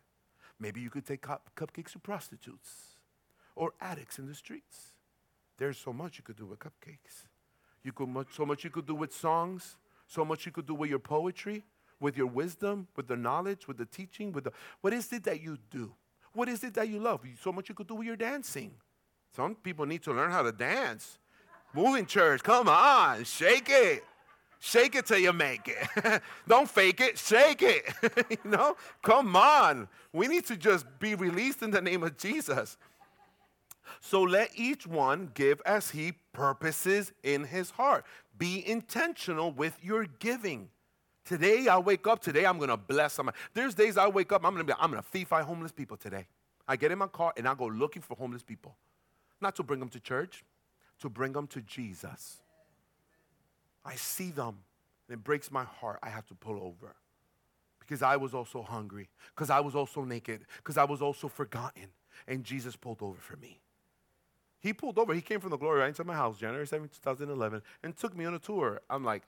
Maybe 0.60 0.80
you 0.80 0.92
could 0.92 1.08
take 1.08 1.22
cup- 1.24 1.50
cupcakes 1.56 1.94
to 1.94 2.00
prostitutes 2.00 2.98
or 3.56 3.74
addicts 3.82 4.20
in 4.20 4.28
the 4.28 4.36
streets. 4.36 4.94
There's 5.58 5.80
so 5.80 5.92
much 5.92 6.20
you 6.20 6.24
could 6.24 6.38
do 6.38 6.46
with 6.46 6.60
cupcakes. 6.60 7.26
You 7.84 7.94
could 7.94 8.10
much, 8.10 8.28
so 8.36 8.46
much 8.46 8.64
you 8.64 8.70
could 8.70 8.86
do 8.86 8.94
with 8.94 9.12
songs, 9.12 9.78
so 10.06 10.24
much 10.24 10.46
you 10.46 10.52
could 10.52 10.68
do 10.68 10.76
with 10.76 10.88
your 10.88 11.00
poetry, 11.00 11.64
with 12.00 12.16
your 12.16 12.28
wisdom, 12.28 12.88
with 12.96 13.08
the 13.08 13.16
knowledge, 13.16 13.68
with 13.68 13.80
the 13.80 13.88
teaching, 13.88 14.32
with 14.32 14.44
the 14.44 14.52
what 14.82 14.94
is 14.94 15.12
it 15.12 15.24
that 15.24 15.42
you 15.42 15.58
do? 15.72 15.92
What 16.34 16.48
is 16.48 16.64
it 16.64 16.76
that 16.76 16.88
you 16.90 17.00
love? 17.00 17.22
So 17.42 17.52
much 17.52 17.70
you 17.70 17.74
could 17.74 17.88
do 17.88 17.96
with 17.96 18.06
your 18.06 18.18
dancing. 18.18 18.72
Some 19.36 19.56
people 19.56 19.88
need 19.88 20.04
to 20.04 20.14
learn 20.14 20.30
how 20.30 20.44
to 20.44 20.52
dance. 20.52 21.18
Moving 21.74 22.06
church, 22.06 22.44
come 22.44 22.70
on, 22.70 23.24
shake 23.24 23.68
it. 23.68 24.04
Shake 24.60 24.96
it 24.96 25.06
till 25.06 25.20
you 25.20 25.34
make 25.34 25.68
it. 25.68 26.22
Don't 26.48 26.70
fake 26.70 27.00
it, 27.02 27.18
shake 27.18 27.62
it. 27.62 27.86
you 28.30 28.50
know? 28.50 28.76
Come 29.04 29.36
on. 29.36 29.88
We 30.12 30.28
need 30.28 30.46
to 30.46 30.58
just 30.58 30.86
be 31.00 31.16
released 31.16 31.62
in 31.62 31.72
the 31.72 31.82
name 31.82 32.04
of 32.04 32.18
Jesus. 32.18 32.78
So 34.00 34.22
let 34.22 34.52
each 34.56 34.88
one 34.88 35.32
give 35.34 35.62
as 35.66 35.92
he 35.92 36.14
purposes 36.34 37.14
in 37.24 37.44
his 37.44 37.72
heart. 37.72 38.06
Be 38.38 38.68
intentional 38.68 39.52
with 39.52 39.78
your 39.84 40.06
giving. 40.06 40.70
Today 41.26 41.68
I 41.68 41.78
wake 41.78 42.08
up, 42.08 42.22
today 42.22 42.46
I'm 42.46 42.58
gonna 42.58 42.78
bless 42.78 43.14
somebody. 43.14 43.38
There's 43.54 43.74
days 43.74 43.98
I 43.98 44.08
wake 44.08 44.32
up, 44.32 44.46
I'm 44.46 44.54
gonna 44.54 44.64
be, 44.64 44.74
I'm 44.80 44.92
gonna 44.92 45.02
feed 45.02 45.28
five 45.28 45.46
homeless 45.46 45.72
people 45.72 45.98
today. 45.98 46.28
I 46.68 46.76
get 46.76 46.92
in 46.92 46.98
my 46.98 47.08
car 47.08 47.34
and 47.38 47.48
I 47.48 47.54
go 47.54 47.66
looking 47.66 48.02
for 48.02 48.16
homeless 48.16 48.44
people. 48.44 48.76
Not 49.42 49.56
to 49.58 49.64
bring 49.64 49.80
them 49.80 49.90
to 49.90 50.00
church, 50.00 50.44
to 51.00 51.10
bring 51.10 51.34
them 51.34 51.48
to 51.48 51.62
Jesus. 51.62 52.38
I 53.88 53.96
see 53.96 54.32
them 54.32 54.58
and 55.08 55.18
it 55.18 55.24
breaks 55.24 55.50
my 55.50 55.64
heart. 55.64 56.00
I 56.04 56.10
have 56.10 56.26
to 56.28 56.36
pull 56.36 56.62
over 56.62 56.96
because 57.80 58.02
I 58.02 58.18
was 58.18 58.34
also 58.34 58.62
hungry, 58.62 59.08
because 59.34 59.50
I 59.50 59.62
was 59.62 59.74
also 59.74 60.04
naked, 60.04 60.42
because 60.58 60.78
I 60.78 60.84
was 60.84 61.02
also 61.02 61.30
forgotten. 61.30 61.88
And 62.28 62.44
Jesus 62.44 62.76
pulled 62.76 63.02
over 63.02 63.18
for 63.20 63.38
me. 63.38 63.60
He 64.60 64.74
pulled 64.74 64.98
over. 64.98 65.14
He 65.14 65.22
came 65.22 65.40
from 65.40 65.52
the 65.52 65.58
glory 65.58 65.80
right 65.80 65.88
into 65.88 66.04
my 66.04 66.16
house, 66.16 66.38
January 66.38 66.68
7, 66.68 66.90
2011, 66.90 67.62
and 67.84 67.96
took 67.96 68.18
me 68.18 68.26
on 68.26 68.34
a 68.34 68.40
tour. 68.40 68.82
I'm 68.90 69.06
like, 69.06 69.24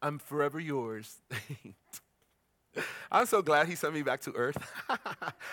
I'm 0.00 0.18
forever 0.18 0.60
yours. 0.60 1.20
I'm 3.12 3.26
so 3.26 3.42
glad 3.42 3.68
he 3.68 3.74
sent 3.74 3.94
me 3.94 4.02
back 4.02 4.20
to 4.22 4.32
earth. 4.34 4.56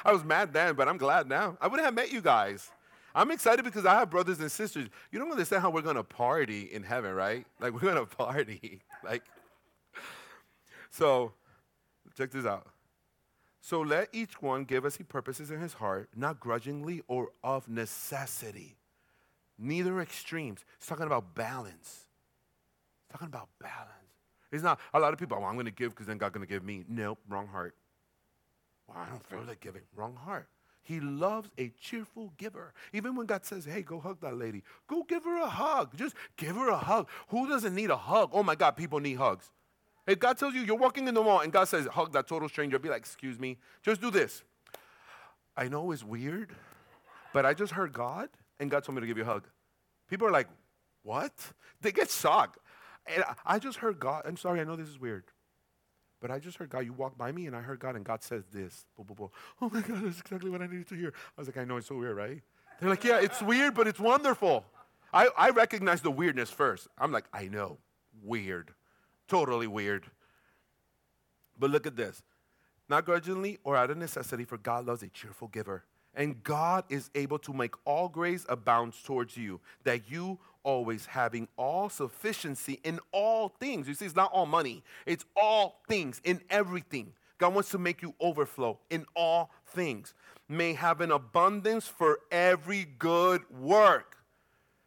I 0.06 0.12
was 0.12 0.24
mad 0.24 0.54
then, 0.54 0.76
but 0.76 0.88
I'm 0.88 0.98
glad 0.98 1.28
now. 1.28 1.58
I 1.60 1.68
wouldn't 1.68 1.86
have 1.86 1.94
met 1.94 2.12
you 2.12 2.22
guys. 2.22 2.72
I'm 3.14 3.32
excited 3.32 3.66
because 3.66 3.86
I 3.86 3.96
have 3.96 4.10
brothers 4.10 4.40
and 4.40 4.52
sisters. 4.52 4.88
You 5.12 5.20
don't 5.20 5.32
understand 5.32 5.62
how 5.62 5.70
we're 5.70 5.82
going 5.82 5.96
to 5.98 6.04
party 6.04 6.70
in 6.72 6.84
heaven, 6.84 7.14
right? 7.14 7.46
Like, 7.60 7.74
we're 7.74 7.80
going 7.80 7.96
to 7.96 8.06
party. 8.06 8.82
like, 9.04 9.24
so, 10.90 11.34
check 12.18 12.32
this 12.32 12.46
out. 12.46 12.68
So 13.62 13.82
let 13.82 14.10
each 14.12 14.42
one 14.42 14.64
give 14.64 14.86
as 14.86 14.96
he 14.96 15.04
purposes 15.04 15.52
in 15.52 15.60
his 15.60 15.74
heart, 15.74 16.10
not 16.16 16.40
grudgingly 16.40 17.04
or 17.08 17.30
of 17.44 17.70
necessity. 17.70 18.76
Neither 19.60 20.02
extremes. 20.02 20.66
It's 20.78 20.88
talking 20.88 21.06
about 21.06 21.36
balance. 21.36 22.08
It's 23.04 23.12
talking 23.12 23.28
about 23.28 23.50
balance. 23.60 23.88
It's 24.52 24.64
not 24.64 24.80
a 24.94 25.00
lot 25.00 25.14
of 25.14 25.20
people, 25.20 25.38
oh, 25.40 25.46
I'm 25.46 25.54
going 25.54 25.66
to 25.66 25.72
give 25.72 25.92
because 25.92 26.08
then 26.08 26.18
God's 26.18 26.34
going 26.34 26.46
to 26.46 26.52
give 26.52 26.64
me. 26.64 26.84
Nope, 26.90 27.20
wrong 27.30 27.48
heart. 27.48 27.76
Well, 28.88 28.98
I 28.98 29.10
don't 29.10 29.26
feel 29.28 29.44
like 29.48 29.60
giving. 29.60 29.84
Wrong 29.96 30.16
heart. 30.16 30.48
He 30.84 31.00
loves 31.00 31.50
a 31.58 31.72
cheerful 31.80 32.34
giver. 32.38 32.74
Even 32.92 33.16
when 33.16 33.28
God 33.28 33.46
says, 33.46 33.66
hey, 33.66 33.82
go 33.82 34.00
hug 34.00 34.20
that 34.22 34.36
lady, 34.36 34.64
go 34.88 35.04
give 35.04 35.24
her 35.24 35.42
a 35.42 35.48
hug. 35.48 35.96
Just 35.96 36.16
give 36.38 36.56
her 36.56 36.70
a 36.70 36.78
hug. 36.78 37.08
Who 37.30 37.48
doesn't 37.48 37.76
need 37.76 37.92
a 37.92 37.98
hug? 37.98 38.32
Oh 38.34 38.44
my 38.44 38.56
God, 38.56 38.76
people 38.76 39.00
need 39.00 39.16
hugs. 39.16 39.52
If 40.08 40.20
God 40.20 40.38
tells 40.38 40.56
you 40.56 40.62
you're 40.62 40.76
walking 40.76 41.08
in 41.08 41.14
the 41.14 41.22
mall 41.22 41.42
and 41.42 41.54
God 41.54 41.68
says, 41.68 41.86
hug 41.86 42.12
that 42.14 42.28
total 42.28 42.50
stranger, 42.50 42.80
be 42.80 42.90
like, 42.90 43.02
excuse 43.02 43.40
me, 43.40 43.58
just 43.84 44.02
do 44.02 44.10
this. 44.10 44.44
I 45.56 45.68
know 45.68 45.92
it's 45.92 46.04
weird, 46.04 46.56
but 47.34 47.46
I 47.46 47.54
just 47.54 47.74
heard 47.74 47.94
God 47.94 48.30
and 48.60 48.72
God 48.72 48.84
told 48.84 48.96
me 48.96 49.02
to 49.02 49.08
give 49.08 49.18
you 49.18 49.24
a 49.24 49.28
hug. 49.28 49.48
People 50.10 50.28
are 50.28 50.32
like, 50.32 50.48
what? 51.04 51.34
They 51.82 51.92
get 51.92 52.10
shocked. 52.10 52.58
And 53.06 53.24
I 53.46 53.60
just 53.60 53.78
heard 53.78 54.00
God. 54.00 54.24
I'm 54.26 54.38
sorry, 54.38 54.62
I 54.62 54.64
know 54.64 54.76
this 54.76 54.88
is 54.88 55.00
weird. 55.00 55.26
But 56.22 56.32
I 56.32 56.40
just 56.40 56.58
heard 56.58 56.70
God. 56.70 56.86
You 56.86 56.94
walked 56.94 57.18
by 57.18 57.32
me 57.32 57.48
and 57.48 57.56
I 57.56 57.62
heard 57.62 57.80
God, 57.80 57.96
and 57.96 58.06
God 58.06 58.24
says 58.24 58.44
this. 58.54 58.86
Oh 58.98 59.30
my 59.62 59.82
God, 59.82 60.04
that's 60.04 60.20
exactly 60.20 60.52
what 60.52 60.62
I 60.62 60.68
needed 60.68 60.88
to 60.90 60.96
hear. 60.96 61.14
I 61.38 61.42
was 61.42 61.48
like, 61.48 61.58
I 61.58 61.66
know 61.66 61.78
it's 61.78 61.88
so 61.88 61.96
weird, 61.96 62.16
right? 62.16 62.42
They're 62.80 62.90
like, 62.90 63.04
yeah, 63.04 63.20
it's 63.20 63.42
weird, 63.42 63.74
but 63.74 63.88
it's 63.88 64.00
wonderful. 64.00 64.64
I, 65.14 65.28
I 65.38 65.50
recognize 65.50 66.02
the 66.02 66.12
weirdness 66.12 66.50
first. 66.50 66.88
I'm 66.98 67.12
like, 67.12 67.26
I 67.34 67.48
know, 67.48 67.80
weird, 68.24 68.72
totally 69.28 69.68
weird. 69.68 70.06
But 71.60 71.70
look 71.70 71.86
at 71.86 71.96
this. 71.96 72.24
Not 72.88 73.06
grudgingly 73.06 73.60
or 73.64 73.76
out 73.76 73.90
of 73.92 73.98
necessity, 73.98 74.46
for 74.46 74.58
God 74.58 74.86
loves 74.86 75.04
a 75.04 75.10
cheerful 75.10 75.48
giver. 75.48 75.84
And 76.14 76.44
God 76.44 76.84
is 76.90 77.10
able 77.16 77.40
to 77.40 77.54
make 77.54 77.74
all 77.86 78.10
grace 78.10 78.46
abound 78.50 78.94
towards 79.04 79.38
you, 79.38 79.62
that 79.84 80.10
you 80.10 80.40
always 80.64 81.06
having 81.06 81.48
all 81.58 81.90
sufficiency 81.90 82.80
in 82.84 83.00
all 83.12 83.50
things. 83.50 83.88
You 83.88 83.94
see, 83.94 84.06
it's 84.06 84.16
not 84.16 84.32
all 84.32 84.46
money, 84.46 84.84
it's 85.06 85.26
all 85.36 85.82
things, 85.88 86.22
in 86.24 86.42
everything. 86.50 87.14
God 87.38 87.56
wants 87.56 87.72
to 87.72 87.80
make 87.80 88.02
you 88.02 88.14
overflow 88.20 88.78
in 88.90 89.06
all 89.16 89.52
things. 89.68 90.14
May 90.48 90.74
have 90.74 91.02
an 91.02 91.12
abundance 91.12 91.88
for 91.88 92.20
every 92.32 92.86
good 93.00 93.42
work. 93.50 94.18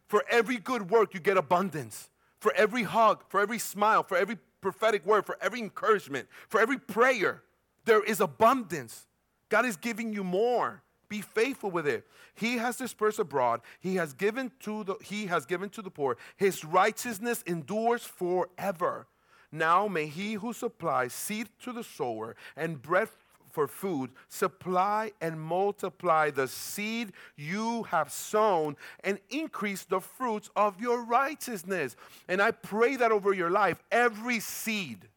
For 0.07 0.23
every 0.29 0.57
good 0.57 0.89
work, 0.89 1.13
you 1.13 1.19
get 1.19 1.35
abundance. 1.35 2.09
For 2.39 2.53
every 2.53 2.83
hug, 2.83 3.23
for 3.27 3.41
every 3.41 3.59
smile, 3.59 4.03
for 4.03 4.15
every 4.15 4.37
prophetic 4.61 5.05
word, 5.05 5.25
for 5.25 5.37
every 5.41 5.59
encouragement, 5.59 6.27
for 6.47 6.61
every 6.61 6.77
prayer, 6.77 7.43
there 7.85 8.03
is 8.03 8.21
abundance. 8.21 9.05
God 9.49 9.65
is 9.65 9.75
giving 9.75 10.13
you 10.13 10.23
more. 10.23 10.81
Be 11.07 11.21
faithful 11.21 11.71
with 11.71 11.87
it. 11.87 12.05
He 12.33 12.57
has 12.57 12.77
dispersed 12.77 13.19
abroad. 13.19 13.61
He 13.79 13.95
has 13.95 14.13
given 14.13 14.51
to 14.61 14.83
the 14.83 14.95
he 15.01 15.27
has 15.27 15.45
given 15.45 15.69
to 15.71 15.81
the 15.81 15.91
poor. 15.91 16.17
His 16.35 16.65
righteousness 16.65 17.43
endures 17.45 18.03
forever. 18.03 19.07
Now 19.51 19.87
may 19.87 20.07
he 20.07 20.33
who 20.33 20.53
supplies 20.53 21.13
seed 21.13 21.47
to 21.63 21.71
the 21.71 21.83
sower 21.83 22.35
and 22.57 22.81
bread 22.81 23.09
for 23.55 23.67
food 23.69 24.11
supply 24.27 25.13
and 25.21 25.39
multiply 25.39 26.29
the 26.29 26.45
seed 26.45 27.13
you 27.37 27.83
have 27.83 28.11
sown 28.11 28.75
and 29.01 29.17
increase 29.29 29.85
the 29.85 30.01
fruits 30.01 30.49
of 30.57 30.81
your 30.81 31.05
righteousness. 31.05 31.95
And 32.27 32.41
I 32.41 32.51
pray 32.51 32.97
that 32.97 33.13
over 33.13 33.33
your 33.33 33.49
life, 33.49 33.81
every 33.93 34.41
seed, 34.41 35.07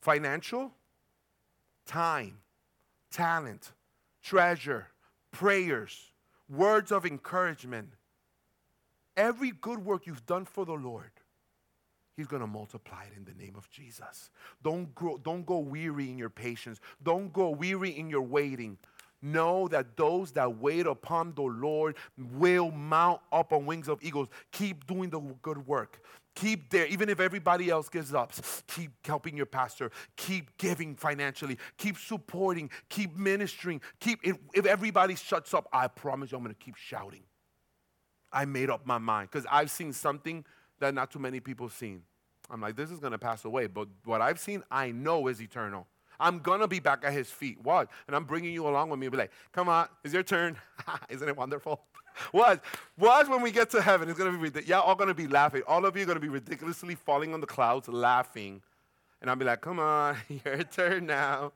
financial, 0.00 0.70
time, 1.86 2.38
talent, 3.10 3.72
treasure, 4.22 4.86
prayers, 5.32 6.10
words 6.48 6.92
of 6.92 7.06
encouragement. 7.06 7.90
Every 9.16 9.50
good 9.50 9.84
work 9.84 10.06
you've 10.06 10.26
done 10.26 10.44
for 10.44 10.64
the 10.64 10.72
Lord, 10.72 11.10
He's 12.16 12.26
going 12.26 12.42
to 12.42 12.46
multiply 12.46 13.04
it 13.04 13.16
in 13.16 13.24
the 13.24 13.42
name 13.42 13.54
of 13.56 13.70
Jesus. 13.70 14.30
Don't, 14.62 14.94
grow, 14.94 15.16
don't 15.16 15.46
go 15.46 15.58
weary 15.58 16.10
in 16.10 16.18
your 16.18 16.28
patience. 16.28 16.78
Don't 17.02 17.32
go 17.32 17.50
weary 17.50 17.90
in 17.90 18.10
your 18.10 18.22
waiting. 18.22 18.76
Know 19.22 19.68
that 19.68 19.96
those 19.96 20.32
that 20.32 20.58
wait 20.58 20.86
upon 20.86 21.34
the 21.34 21.42
Lord 21.42 21.96
will 22.34 22.70
mount 22.70 23.20
up 23.32 23.52
on 23.52 23.66
wings 23.66 23.88
of 23.88 24.02
eagles. 24.02 24.28
Keep 24.52 24.86
doing 24.86 25.10
the 25.10 25.20
good 25.42 25.66
work. 25.66 26.02
Keep 26.36 26.70
there, 26.70 26.86
even 26.86 27.08
if 27.08 27.20
everybody 27.20 27.70
else 27.70 27.88
gives 27.88 28.14
up. 28.14 28.32
Keep 28.68 29.04
helping 29.04 29.36
your 29.36 29.46
pastor. 29.46 29.90
Keep 30.16 30.56
giving 30.58 30.94
financially. 30.94 31.58
Keep 31.76 31.98
supporting. 31.98 32.70
Keep 32.88 33.16
ministering. 33.16 33.80
Keep. 33.98 34.20
If, 34.22 34.36
if 34.54 34.64
everybody 34.64 35.16
shuts 35.16 35.52
up, 35.54 35.68
I 35.72 35.88
promise 35.88 36.30
you, 36.30 36.38
I'm 36.38 36.44
going 36.44 36.54
to 36.54 36.64
keep 36.64 36.76
shouting. 36.76 37.22
I 38.32 38.44
made 38.44 38.70
up 38.70 38.86
my 38.86 38.98
mind 38.98 39.28
because 39.30 39.46
I've 39.50 39.70
seen 39.70 39.92
something 39.92 40.44
that 40.78 40.94
not 40.94 41.10
too 41.10 41.18
many 41.18 41.40
people 41.40 41.68
seen. 41.68 42.02
I'm 42.48 42.60
like, 42.60 42.76
this 42.76 42.90
is 42.90 42.98
going 42.98 43.12
to 43.12 43.18
pass 43.18 43.44
away, 43.44 43.66
but 43.66 43.88
what 44.04 44.20
I've 44.20 44.40
seen, 44.40 44.62
I 44.70 44.90
know 44.90 45.28
is 45.28 45.40
eternal. 45.40 45.86
I'm 46.20 46.38
going 46.38 46.60
to 46.60 46.68
be 46.68 46.78
back 46.78 47.02
at 47.04 47.12
his 47.12 47.30
feet. 47.30 47.58
What? 47.62 47.88
And 48.06 48.14
I'm 48.14 48.24
bringing 48.24 48.52
you 48.52 48.68
along 48.68 48.90
with 48.90 49.00
me. 49.00 49.08
Be 49.08 49.16
like, 49.16 49.32
come 49.52 49.68
on, 49.68 49.88
it's 50.04 50.14
your 50.14 50.22
turn. 50.22 50.56
Isn't 51.08 51.28
it 51.28 51.36
wonderful? 51.36 51.80
What? 52.32 52.62
Watch 52.98 53.28
when 53.28 53.40
we 53.40 53.50
get 53.50 53.70
to 53.70 53.80
heaven. 53.80 54.10
It's 54.10 54.18
going 54.18 54.38
to 54.38 54.50
be. 54.50 54.66
Y'all 54.66 54.82
all 54.82 54.96
going 54.96 55.08
to 55.08 55.14
be 55.14 55.28
laughing. 55.28 55.62
All 55.66 55.86
of 55.86 55.96
you 55.96 56.02
are 56.02 56.06
going 56.06 56.16
to 56.16 56.20
be 56.20 56.28
ridiculously 56.28 56.94
falling 56.94 57.32
on 57.32 57.40
the 57.40 57.46
clouds 57.46 57.88
laughing. 57.88 58.60
And 59.20 59.30
I'll 59.30 59.36
be 59.36 59.44
like, 59.44 59.60
come 59.60 59.78
on, 59.78 60.16
your 60.44 60.62
turn 60.64 61.06
now. 61.06 61.52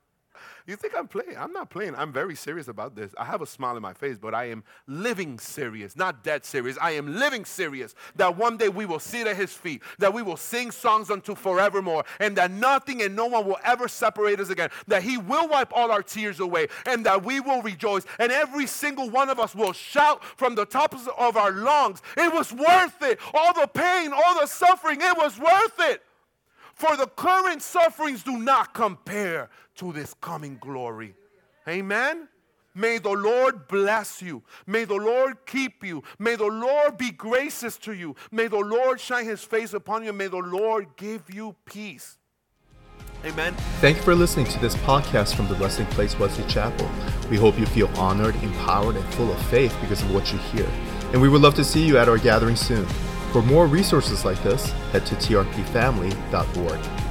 You 0.66 0.76
think 0.76 0.94
I'm 0.96 1.08
playing? 1.08 1.36
I'm 1.36 1.52
not 1.52 1.70
playing. 1.70 1.94
I'm 1.94 2.12
very 2.12 2.34
serious 2.34 2.68
about 2.68 2.94
this. 2.94 3.14
I 3.18 3.24
have 3.24 3.42
a 3.42 3.46
smile 3.46 3.76
in 3.76 3.82
my 3.82 3.92
face, 3.92 4.18
but 4.18 4.34
I 4.34 4.46
am 4.46 4.64
living 4.86 5.38
serious, 5.38 5.96
not 5.96 6.24
dead 6.24 6.44
serious. 6.44 6.78
I 6.80 6.92
am 6.92 7.18
living 7.18 7.44
serious 7.44 7.94
that 8.16 8.36
one 8.36 8.56
day 8.56 8.68
we 8.68 8.86
will 8.86 8.98
sit 8.98 9.26
at 9.26 9.36
his 9.36 9.52
feet, 9.52 9.82
that 9.98 10.12
we 10.12 10.22
will 10.22 10.36
sing 10.36 10.70
songs 10.70 11.10
unto 11.10 11.34
forevermore, 11.34 12.04
and 12.20 12.36
that 12.36 12.50
nothing 12.50 13.02
and 13.02 13.14
no 13.14 13.26
one 13.26 13.46
will 13.46 13.58
ever 13.64 13.88
separate 13.88 14.40
us 14.40 14.50
again, 14.50 14.70
that 14.86 15.02
he 15.02 15.18
will 15.18 15.48
wipe 15.48 15.72
all 15.74 15.90
our 15.90 16.02
tears 16.02 16.40
away, 16.40 16.68
and 16.86 17.04
that 17.06 17.24
we 17.24 17.40
will 17.40 17.62
rejoice, 17.62 18.04
and 18.18 18.32
every 18.32 18.66
single 18.66 19.10
one 19.10 19.28
of 19.28 19.38
us 19.38 19.54
will 19.54 19.72
shout 19.72 20.24
from 20.24 20.54
the 20.54 20.64
tops 20.64 21.06
of 21.18 21.36
our 21.36 21.52
lungs, 21.52 22.02
It 22.16 22.32
was 22.32 22.52
worth 22.52 23.02
it. 23.02 23.18
All 23.32 23.52
the 23.52 23.66
pain, 23.66 24.12
all 24.12 24.40
the 24.40 24.46
suffering, 24.46 25.00
it 25.00 25.16
was 25.16 25.38
worth 25.38 25.78
it. 25.80 26.02
For 26.74 26.96
the 26.96 27.06
current 27.06 27.62
sufferings 27.62 28.24
do 28.24 28.36
not 28.38 28.74
compare 28.74 29.48
to 29.76 29.92
this 29.92 30.14
coming 30.20 30.58
glory. 30.60 31.14
Amen. 31.68 32.28
May 32.74 32.98
the 32.98 33.10
Lord 33.10 33.68
bless 33.68 34.20
you. 34.20 34.42
May 34.66 34.84
the 34.84 34.96
Lord 34.96 35.46
keep 35.46 35.84
you. 35.84 36.02
May 36.18 36.34
the 36.34 36.46
Lord 36.46 36.98
be 36.98 37.12
gracious 37.12 37.76
to 37.78 37.92
you. 37.92 38.16
May 38.32 38.48
the 38.48 38.58
Lord 38.58 39.00
shine 39.00 39.26
his 39.26 39.44
face 39.44 39.72
upon 39.74 40.04
you. 40.04 40.12
May 40.12 40.26
the 40.26 40.38
Lord 40.38 40.88
give 40.96 41.32
you 41.32 41.54
peace. 41.64 42.18
Amen. 43.24 43.54
Thank 43.80 43.98
you 43.98 44.02
for 44.02 44.14
listening 44.14 44.46
to 44.46 44.58
this 44.58 44.74
podcast 44.76 45.34
from 45.34 45.48
the 45.48 45.54
Resting 45.54 45.86
Place 45.86 46.18
Wesley 46.18 46.44
Chapel. 46.46 46.90
We 47.30 47.36
hope 47.38 47.58
you 47.58 47.64
feel 47.64 47.88
honored, 47.96 48.34
empowered, 48.42 48.96
and 48.96 49.04
full 49.14 49.32
of 49.32 49.40
faith 49.46 49.74
because 49.80 50.02
of 50.02 50.12
what 50.12 50.30
you 50.32 50.38
hear. 50.38 50.68
And 51.12 51.22
we 51.22 51.28
would 51.28 51.40
love 51.40 51.54
to 51.54 51.64
see 51.64 51.86
you 51.86 51.96
at 51.96 52.08
our 52.08 52.18
gathering 52.18 52.56
soon. 52.56 52.84
For 53.32 53.40
more 53.40 53.66
resources 53.66 54.24
like 54.24 54.42
this, 54.42 54.70
head 54.92 55.06
to 55.06 55.14
trpfamily.org. 55.14 57.03